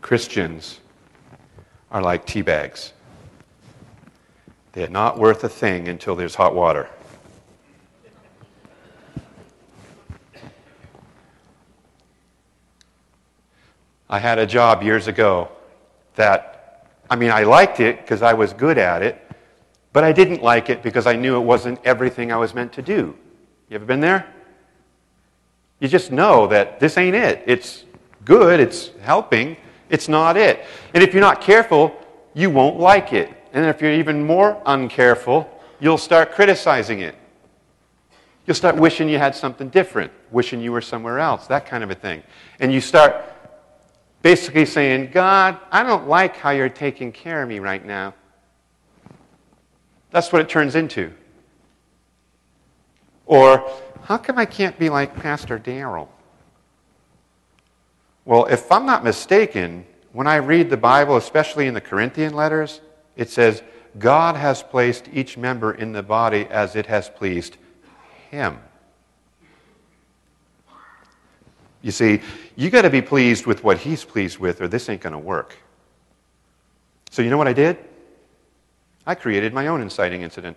Christians 0.00 0.80
are 1.92 2.02
like 2.02 2.26
tea 2.26 2.42
bags. 2.42 2.92
They're 4.72 4.88
not 4.88 5.20
worth 5.20 5.44
a 5.44 5.48
thing 5.48 5.86
until 5.86 6.16
there's 6.16 6.34
hot 6.34 6.52
water. 6.52 6.90
I 14.10 14.18
had 14.18 14.40
a 14.40 14.46
job 14.46 14.82
years 14.82 15.06
ago 15.06 15.48
that, 16.16 16.84
I 17.08 17.14
mean, 17.14 17.30
I 17.30 17.44
liked 17.44 17.78
it 17.78 18.02
because 18.02 18.22
I 18.22 18.32
was 18.32 18.52
good 18.52 18.76
at 18.76 19.02
it, 19.02 19.24
but 19.92 20.02
I 20.02 20.10
didn't 20.10 20.42
like 20.42 20.68
it 20.68 20.82
because 20.82 21.06
I 21.06 21.14
knew 21.14 21.36
it 21.36 21.44
wasn't 21.44 21.78
everything 21.84 22.32
I 22.32 22.36
was 22.36 22.52
meant 22.52 22.72
to 22.72 22.82
do. 22.82 23.16
You 23.68 23.76
ever 23.76 23.84
been 23.84 24.00
there? 24.00 24.26
You 25.78 25.86
just 25.86 26.10
know 26.10 26.48
that 26.48 26.80
this 26.80 26.98
ain't 26.98 27.14
it. 27.14 27.44
It's 27.46 27.84
good, 28.24 28.58
it's 28.58 28.90
helping, 29.00 29.56
it's 29.88 30.08
not 30.08 30.36
it. 30.36 30.64
And 30.92 31.04
if 31.04 31.14
you're 31.14 31.20
not 31.20 31.40
careful, 31.40 31.96
you 32.34 32.50
won't 32.50 32.80
like 32.80 33.12
it. 33.12 33.30
And 33.52 33.64
if 33.64 33.80
you're 33.80 33.92
even 33.92 34.26
more 34.26 34.60
uncareful, 34.66 35.46
you'll 35.78 35.98
start 35.98 36.32
criticizing 36.32 36.98
it. 37.00 37.14
You'll 38.44 38.56
start 38.56 38.74
wishing 38.74 39.08
you 39.08 39.18
had 39.18 39.36
something 39.36 39.68
different, 39.68 40.10
wishing 40.32 40.60
you 40.60 40.72
were 40.72 40.80
somewhere 40.80 41.20
else, 41.20 41.46
that 41.46 41.64
kind 41.66 41.84
of 41.84 41.90
a 41.92 41.94
thing. 41.94 42.24
And 42.58 42.72
you 42.72 42.80
start 42.80 43.14
basically 44.22 44.66
saying, 44.66 45.10
God, 45.12 45.58
I 45.70 45.82
don't 45.82 46.08
like 46.08 46.36
how 46.36 46.50
you're 46.50 46.68
taking 46.68 47.12
care 47.12 47.42
of 47.42 47.48
me 47.48 47.58
right 47.58 47.84
now. 47.84 48.14
That's 50.10 50.32
what 50.32 50.42
it 50.42 50.48
turns 50.48 50.74
into. 50.74 51.12
Or, 53.26 53.70
how 54.02 54.16
come 54.18 54.38
I 54.38 54.44
can't 54.44 54.78
be 54.78 54.90
like 54.90 55.14
Pastor 55.14 55.58
Daryl? 55.58 56.08
Well, 58.24 58.46
if 58.46 58.70
I'm 58.70 58.86
not 58.86 59.04
mistaken, 59.04 59.86
when 60.12 60.26
I 60.26 60.36
read 60.36 60.68
the 60.68 60.76
Bible, 60.76 61.16
especially 61.16 61.66
in 61.66 61.74
the 61.74 61.80
Corinthian 61.80 62.34
letters, 62.34 62.80
it 63.16 63.30
says, 63.30 63.62
God 63.98 64.36
has 64.36 64.62
placed 64.62 65.08
each 65.12 65.36
member 65.36 65.72
in 65.72 65.92
the 65.92 66.02
body 66.02 66.46
as 66.50 66.76
it 66.76 66.86
has 66.86 67.08
pleased 67.08 67.56
him. 68.30 68.58
You 71.82 71.90
see, 71.90 72.20
you 72.56 72.70
got 72.70 72.82
to 72.82 72.90
be 72.90 73.00
pleased 73.00 73.46
with 73.46 73.64
what 73.64 73.78
he's 73.78 74.04
pleased 74.04 74.38
with, 74.38 74.60
or 74.60 74.68
this 74.68 74.88
ain't 74.88 75.00
going 75.00 75.12
to 75.12 75.18
work. 75.18 75.56
So, 77.10 77.22
you 77.22 77.30
know 77.30 77.38
what 77.38 77.48
I 77.48 77.52
did? 77.52 77.78
I 79.06 79.14
created 79.14 79.54
my 79.54 79.66
own 79.66 79.80
inciting 79.80 80.22
incident. 80.22 80.56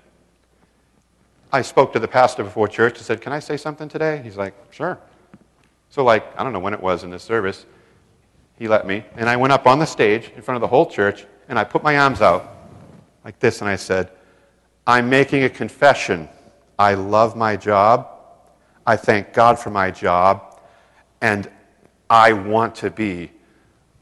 I 1.51 1.61
spoke 1.61 1.93
to 1.93 1.99
the 1.99 2.07
pastor 2.07 2.43
before 2.43 2.67
church 2.67 2.97
and 2.97 3.05
said, 3.05 3.21
Can 3.21 3.31
I 3.31 3.39
say 3.39 3.57
something 3.57 3.87
today? 3.87 4.21
He's 4.23 4.37
like, 4.37 4.53
Sure. 4.71 4.99
So, 5.89 6.03
like, 6.03 6.25
I 6.39 6.43
don't 6.43 6.53
know 6.53 6.59
when 6.59 6.73
it 6.73 6.81
was 6.81 7.03
in 7.03 7.09
this 7.09 7.23
service. 7.23 7.65
He 8.57 8.67
let 8.67 8.85
me. 8.85 9.03
And 9.15 9.29
I 9.29 9.35
went 9.35 9.53
up 9.53 9.67
on 9.67 9.79
the 9.79 9.85
stage 9.85 10.31
in 10.35 10.41
front 10.41 10.55
of 10.55 10.61
the 10.61 10.67
whole 10.67 10.85
church 10.85 11.25
and 11.47 11.57
I 11.57 11.63
put 11.63 11.83
my 11.83 11.97
arms 11.97 12.21
out 12.21 12.69
like 13.23 13.39
this 13.39 13.61
and 13.61 13.69
I 13.69 13.75
said, 13.75 14.11
I'm 14.85 15.09
making 15.09 15.43
a 15.43 15.49
confession. 15.49 16.27
I 16.77 16.95
love 16.95 17.35
my 17.35 17.55
job. 17.55 18.09
I 18.85 18.95
thank 18.95 19.33
God 19.33 19.57
for 19.59 19.69
my 19.69 19.91
job. 19.91 20.52
And 21.23 21.49
I 22.09 22.33
want 22.33 22.75
to 22.75 22.89
be 22.91 23.31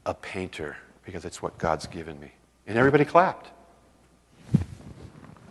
a 0.08 0.14
painter 0.16 0.76
because 1.06 1.24
it's 1.24 1.40
what 1.40 1.56
God's 1.60 1.86
given 1.86 2.20
me. 2.20 2.32
And 2.66 2.80
everybody 2.80 3.06
clapped. 3.06 3.48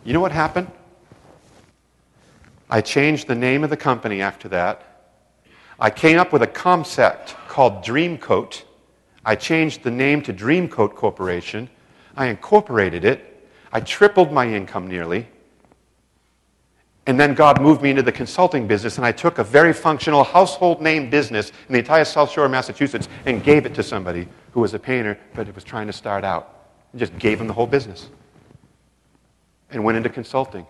You 0.03 0.11
know 0.11 0.19
what 0.19 0.33
happened? 0.33 0.69
I 2.69 2.81
changed 2.81 3.27
the 3.27 3.35
name 3.35 3.63
of 3.63 3.69
the 3.69 3.77
company 3.77 4.21
after 4.21 4.49
that. 4.49 5.13
I 5.79 5.89
came 5.89 6.19
up 6.19 6.33
with 6.33 6.41
a 6.41 6.47
concept 6.47 7.37
called 7.47 7.85
Dreamcoat. 7.85 8.63
I 9.23 9.35
changed 9.35 9.83
the 9.83 9.91
name 9.91 10.21
to 10.23 10.33
Dreamcoat 10.33 10.93
Corporation. 10.93 11.69
I 12.17 12.25
incorporated 12.25 13.05
it. 13.05 13.47
I 13.71 13.79
tripled 13.79 14.33
my 14.33 14.45
income 14.45 14.89
nearly. 14.89 15.25
And 17.07 17.19
then 17.19 17.33
God 17.33 17.61
moved 17.61 17.81
me 17.81 17.89
into 17.89 18.03
the 18.03 18.11
consulting 18.11 18.67
business, 18.67 18.97
and 18.97 19.05
I 19.05 19.11
took 19.11 19.39
a 19.39 19.43
very 19.43 19.73
functional 19.73 20.23
household 20.23 20.81
name 20.81 21.09
business 21.09 21.49
in 21.67 21.73
the 21.73 21.79
entire 21.79 22.05
South 22.05 22.31
Shore 22.31 22.45
of 22.45 22.51
Massachusetts 22.51 23.09
and 23.25 23.43
gave 23.43 23.65
it 23.65 23.73
to 23.75 23.83
somebody 23.83 24.27
who 24.51 24.61
was 24.61 24.73
a 24.73 24.79
painter 24.79 25.17
but 25.33 25.53
was 25.55 25.63
trying 25.63 25.87
to 25.87 25.93
start 25.93 26.23
out. 26.23 26.69
And 26.91 26.99
just 26.99 27.17
gave 27.17 27.41
him 27.41 27.47
the 27.47 27.53
whole 27.53 27.67
business 27.67 28.09
and 29.71 29.83
went 29.83 29.97
into 29.97 30.09
consulting. 30.09 30.67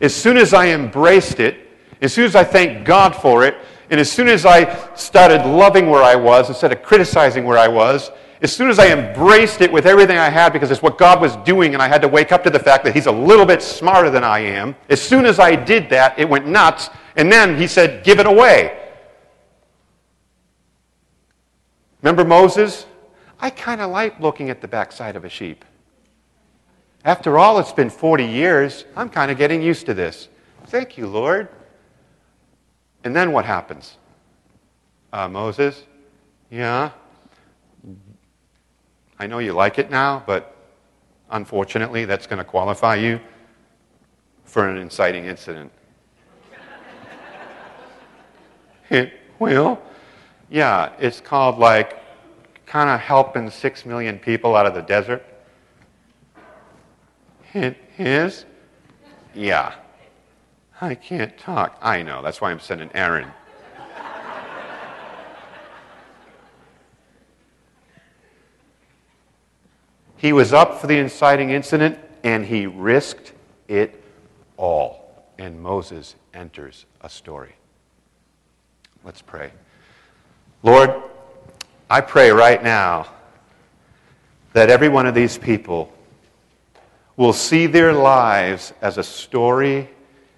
As 0.00 0.14
soon 0.14 0.36
as 0.36 0.54
I 0.54 0.68
embraced 0.68 1.38
it, 1.38 1.68
as 2.00 2.12
soon 2.12 2.24
as 2.24 2.34
I 2.34 2.44
thanked 2.44 2.84
God 2.84 3.14
for 3.14 3.44
it, 3.44 3.56
and 3.90 4.00
as 4.00 4.10
soon 4.10 4.28
as 4.28 4.46
I 4.46 4.94
started 4.94 5.44
loving 5.46 5.90
where 5.90 6.02
I 6.02 6.14
was 6.14 6.48
instead 6.48 6.72
of 6.72 6.82
criticizing 6.82 7.44
where 7.44 7.58
I 7.58 7.68
was, 7.68 8.10
as 8.42 8.54
soon 8.54 8.68
as 8.68 8.80
I 8.80 8.88
embraced 8.88 9.60
it 9.60 9.70
with 9.70 9.86
everything 9.86 10.18
I 10.18 10.28
had 10.28 10.52
because 10.52 10.70
it's 10.72 10.82
what 10.82 10.98
God 10.98 11.20
was 11.20 11.36
doing 11.38 11.74
and 11.74 11.82
I 11.82 11.86
had 11.86 12.02
to 12.02 12.08
wake 12.08 12.32
up 12.32 12.42
to 12.42 12.50
the 12.50 12.58
fact 12.58 12.84
that 12.84 12.94
He's 12.94 13.06
a 13.06 13.12
little 13.12 13.46
bit 13.46 13.62
smarter 13.62 14.10
than 14.10 14.24
I 14.24 14.40
am, 14.40 14.74
as 14.90 15.00
soon 15.00 15.26
as 15.26 15.38
I 15.38 15.54
did 15.54 15.88
that, 15.90 16.18
it 16.18 16.28
went 16.28 16.46
nuts. 16.46 16.90
And 17.16 17.30
then 17.30 17.56
He 17.56 17.68
said, 17.68 18.02
Give 18.04 18.18
it 18.18 18.26
away. 18.26 18.78
Remember 22.02 22.24
Moses? 22.24 22.86
I 23.38 23.50
kind 23.50 23.80
of 23.80 23.90
like 23.90 24.18
looking 24.18 24.50
at 24.50 24.60
the 24.60 24.68
backside 24.68 25.14
of 25.14 25.24
a 25.24 25.28
sheep. 25.28 25.64
After 27.04 27.38
all, 27.38 27.58
it's 27.58 27.72
been 27.72 27.90
40 27.90 28.24
years. 28.24 28.84
I'm 28.96 29.08
kind 29.08 29.30
of 29.30 29.38
getting 29.38 29.62
used 29.62 29.86
to 29.86 29.94
this. 29.94 30.28
Thank 30.66 30.98
you, 30.98 31.06
Lord. 31.06 31.48
And 33.04 33.14
then 33.14 33.32
what 33.32 33.44
happens? 33.44 33.96
Uh, 35.12 35.28
Moses? 35.28 35.82
Yeah? 36.50 36.90
I 39.22 39.28
know 39.28 39.38
you 39.38 39.52
like 39.52 39.78
it 39.78 39.88
now, 39.88 40.24
but 40.26 40.52
unfortunately, 41.30 42.06
that's 42.06 42.26
going 42.26 42.38
to 42.38 42.44
qualify 42.44 42.96
you 42.96 43.20
for 44.42 44.68
an 44.68 44.78
inciting 44.78 45.26
incident. 45.26 45.70
It 48.90 49.12
will? 49.38 49.80
Yeah, 50.50 50.90
it's 50.98 51.20
called 51.20 51.60
like 51.60 52.02
kind 52.66 52.90
of 52.90 52.98
helping 52.98 53.48
six 53.48 53.86
million 53.86 54.18
people 54.18 54.56
out 54.56 54.66
of 54.66 54.74
the 54.74 54.82
desert. 54.82 55.24
It 57.54 57.76
is? 57.98 58.44
Yeah. 59.36 59.72
I 60.80 60.96
can't 60.96 61.38
talk. 61.38 61.78
I 61.80 62.02
know. 62.02 62.22
That's 62.22 62.40
why 62.40 62.50
I'm 62.50 62.58
sending 62.58 62.90
Aaron. 62.92 63.30
He 70.22 70.32
was 70.32 70.52
up 70.52 70.80
for 70.80 70.86
the 70.86 70.96
inciting 70.96 71.50
incident 71.50 71.98
and 72.22 72.46
he 72.46 72.64
risked 72.64 73.32
it 73.66 74.04
all. 74.56 75.26
And 75.36 75.60
Moses 75.60 76.14
enters 76.32 76.86
a 77.00 77.08
story. 77.08 77.56
Let's 79.04 79.20
pray. 79.20 79.50
Lord, 80.62 80.94
I 81.90 82.02
pray 82.02 82.30
right 82.30 82.62
now 82.62 83.08
that 84.52 84.70
every 84.70 84.88
one 84.88 85.06
of 85.06 85.14
these 85.16 85.38
people 85.38 85.92
will 87.16 87.32
see 87.32 87.66
their 87.66 87.92
lives 87.92 88.72
as 88.80 88.98
a 88.98 89.02
story 89.02 89.90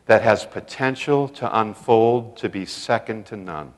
that 0.07 0.23
has 0.23 0.47
potential 0.47 1.29
to 1.29 1.61
unfold 1.61 2.39
to 2.39 2.49
be 2.49 2.65
second 2.65 3.27
to 3.27 3.37
none. 3.37 3.75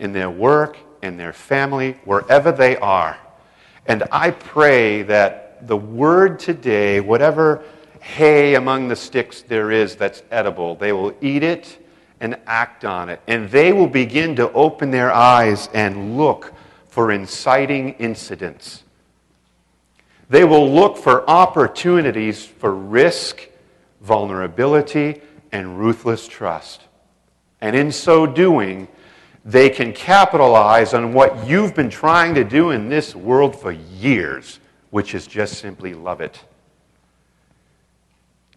In 0.00 0.12
their 0.12 0.30
work, 0.30 0.78
in 1.00 1.16
their 1.16 1.32
family, 1.32 1.92
wherever 2.04 2.50
they 2.50 2.76
are. 2.78 3.16
And 3.86 4.04
I 4.10 4.30
pray 4.30 5.02
that 5.02 5.66
the 5.66 5.76
word 5.76 6.38
today, 6.38 7.00
whatever 7.00 7.64
hay 8.00 8.54
among 8.54 8.88
the 8.88 8.96
sticks 8.96 9.42
there 9.42 9.70
is 9.70 9.96
that's 9.96 10.22
edible, 10.30 10.74
they 10.74 10.92
will 10.92 11.14
eat 11.20 11.42
it 11.42 11.78
and 12.20 12.38
act 12.46 12.84
on 12.84 13.08
it. 13.08 13.20
And 13.26 13.50
they 13.50 13.72
will 13.72 13.88
begin 13.88 14.36
to 14.36 14.50
open 14.52 14.90
their 14.90 15.12
eyes 15.12 15.68
and 15.74 16.16
look 16.16 16.52
for 16.88 17.12
inciting 17.12 17.90
incidents. 17.94 18.84
They 20.30 20.44
will 20.44 20.70
look 20.70 20.96
for 20.96 21.28
opportunities 21.28 22.44
for 22.44 22.74
risk, 22.74 23.48
vulnerability, 24.00 25.20
and 25.52 25.78
ruthless 25.78 26.26
trust. 26.26 26.82
And 27.60 27.76
in 27.76 27.92
so 27.92 28.26
doing, 28.26 28.88
they 29.44 29.68
can 29.68 29.92
capitalize 29.92 30.94
on 30.94 31.12
what 31.12 31.46
you've 31.46 31.74
been 31.74 31.90
trying 31.90 32.34
to 32.34 32.44
do 32.44 32.70
in 32.70 32.88
this 32.88 33.14
world 33.14 33.54
for 33.54 33.72
years, 33.72 34.58
which 34.90 35.14
is 35.14 35.26
just 35.26 35.58
simply 35.58 35.92
love 35.92 36.20
it. 36.20 36.40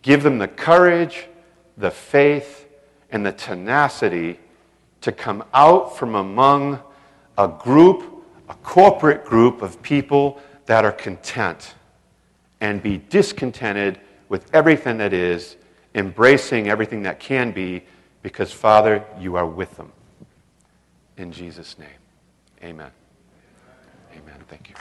Give 0.02 0.24
them 0.24 0.38
the 0.38 0.48
courage, 0.48 1.28
the 1.78 1.92
faith, 1.92 2.68
and 3.12 3.26
the 3.26 3.34
tenacity 3.34 4.40
to 5.02 5.12
come 5.12 5.44
out 5.54 5.98
from 5.98 6.16
among 6.16 6.80
a 7.38 7.48
group, 7.48 8.24
a 8.48 8.54
corporate 8.56 9.26
group 9.26 9.62
of 9.62 9.82
people 9.82 10.42
that 10.66 10.86
are 10.86 10.92
content 10.92 11.76
and 12.62 12.82
be 12.82 12.98
discontented 12.98 14.00
with 14.30 14.50
everything 14.54 14.98
that 14.98 15.14
is, 15.14 15.58
embracing 15.96 16.70
everything 16.70 17.04
that 17.04 17.20
can 17.20 17.52
be, 17.52 17.84
because, 18.24 18.52
Father, 18.52 19.04
you 19.20 19.36
are 19.36 19.46
with 19.46 19.76
them. 19.78 19.92
In 21.18 21.32
Jesus' 21.32 21.78
name, 21.80 21.90
amen. 22.64 22.92
Amen. 24.16 24.44
Thank 24.48 24.70
you. 24.70 24.76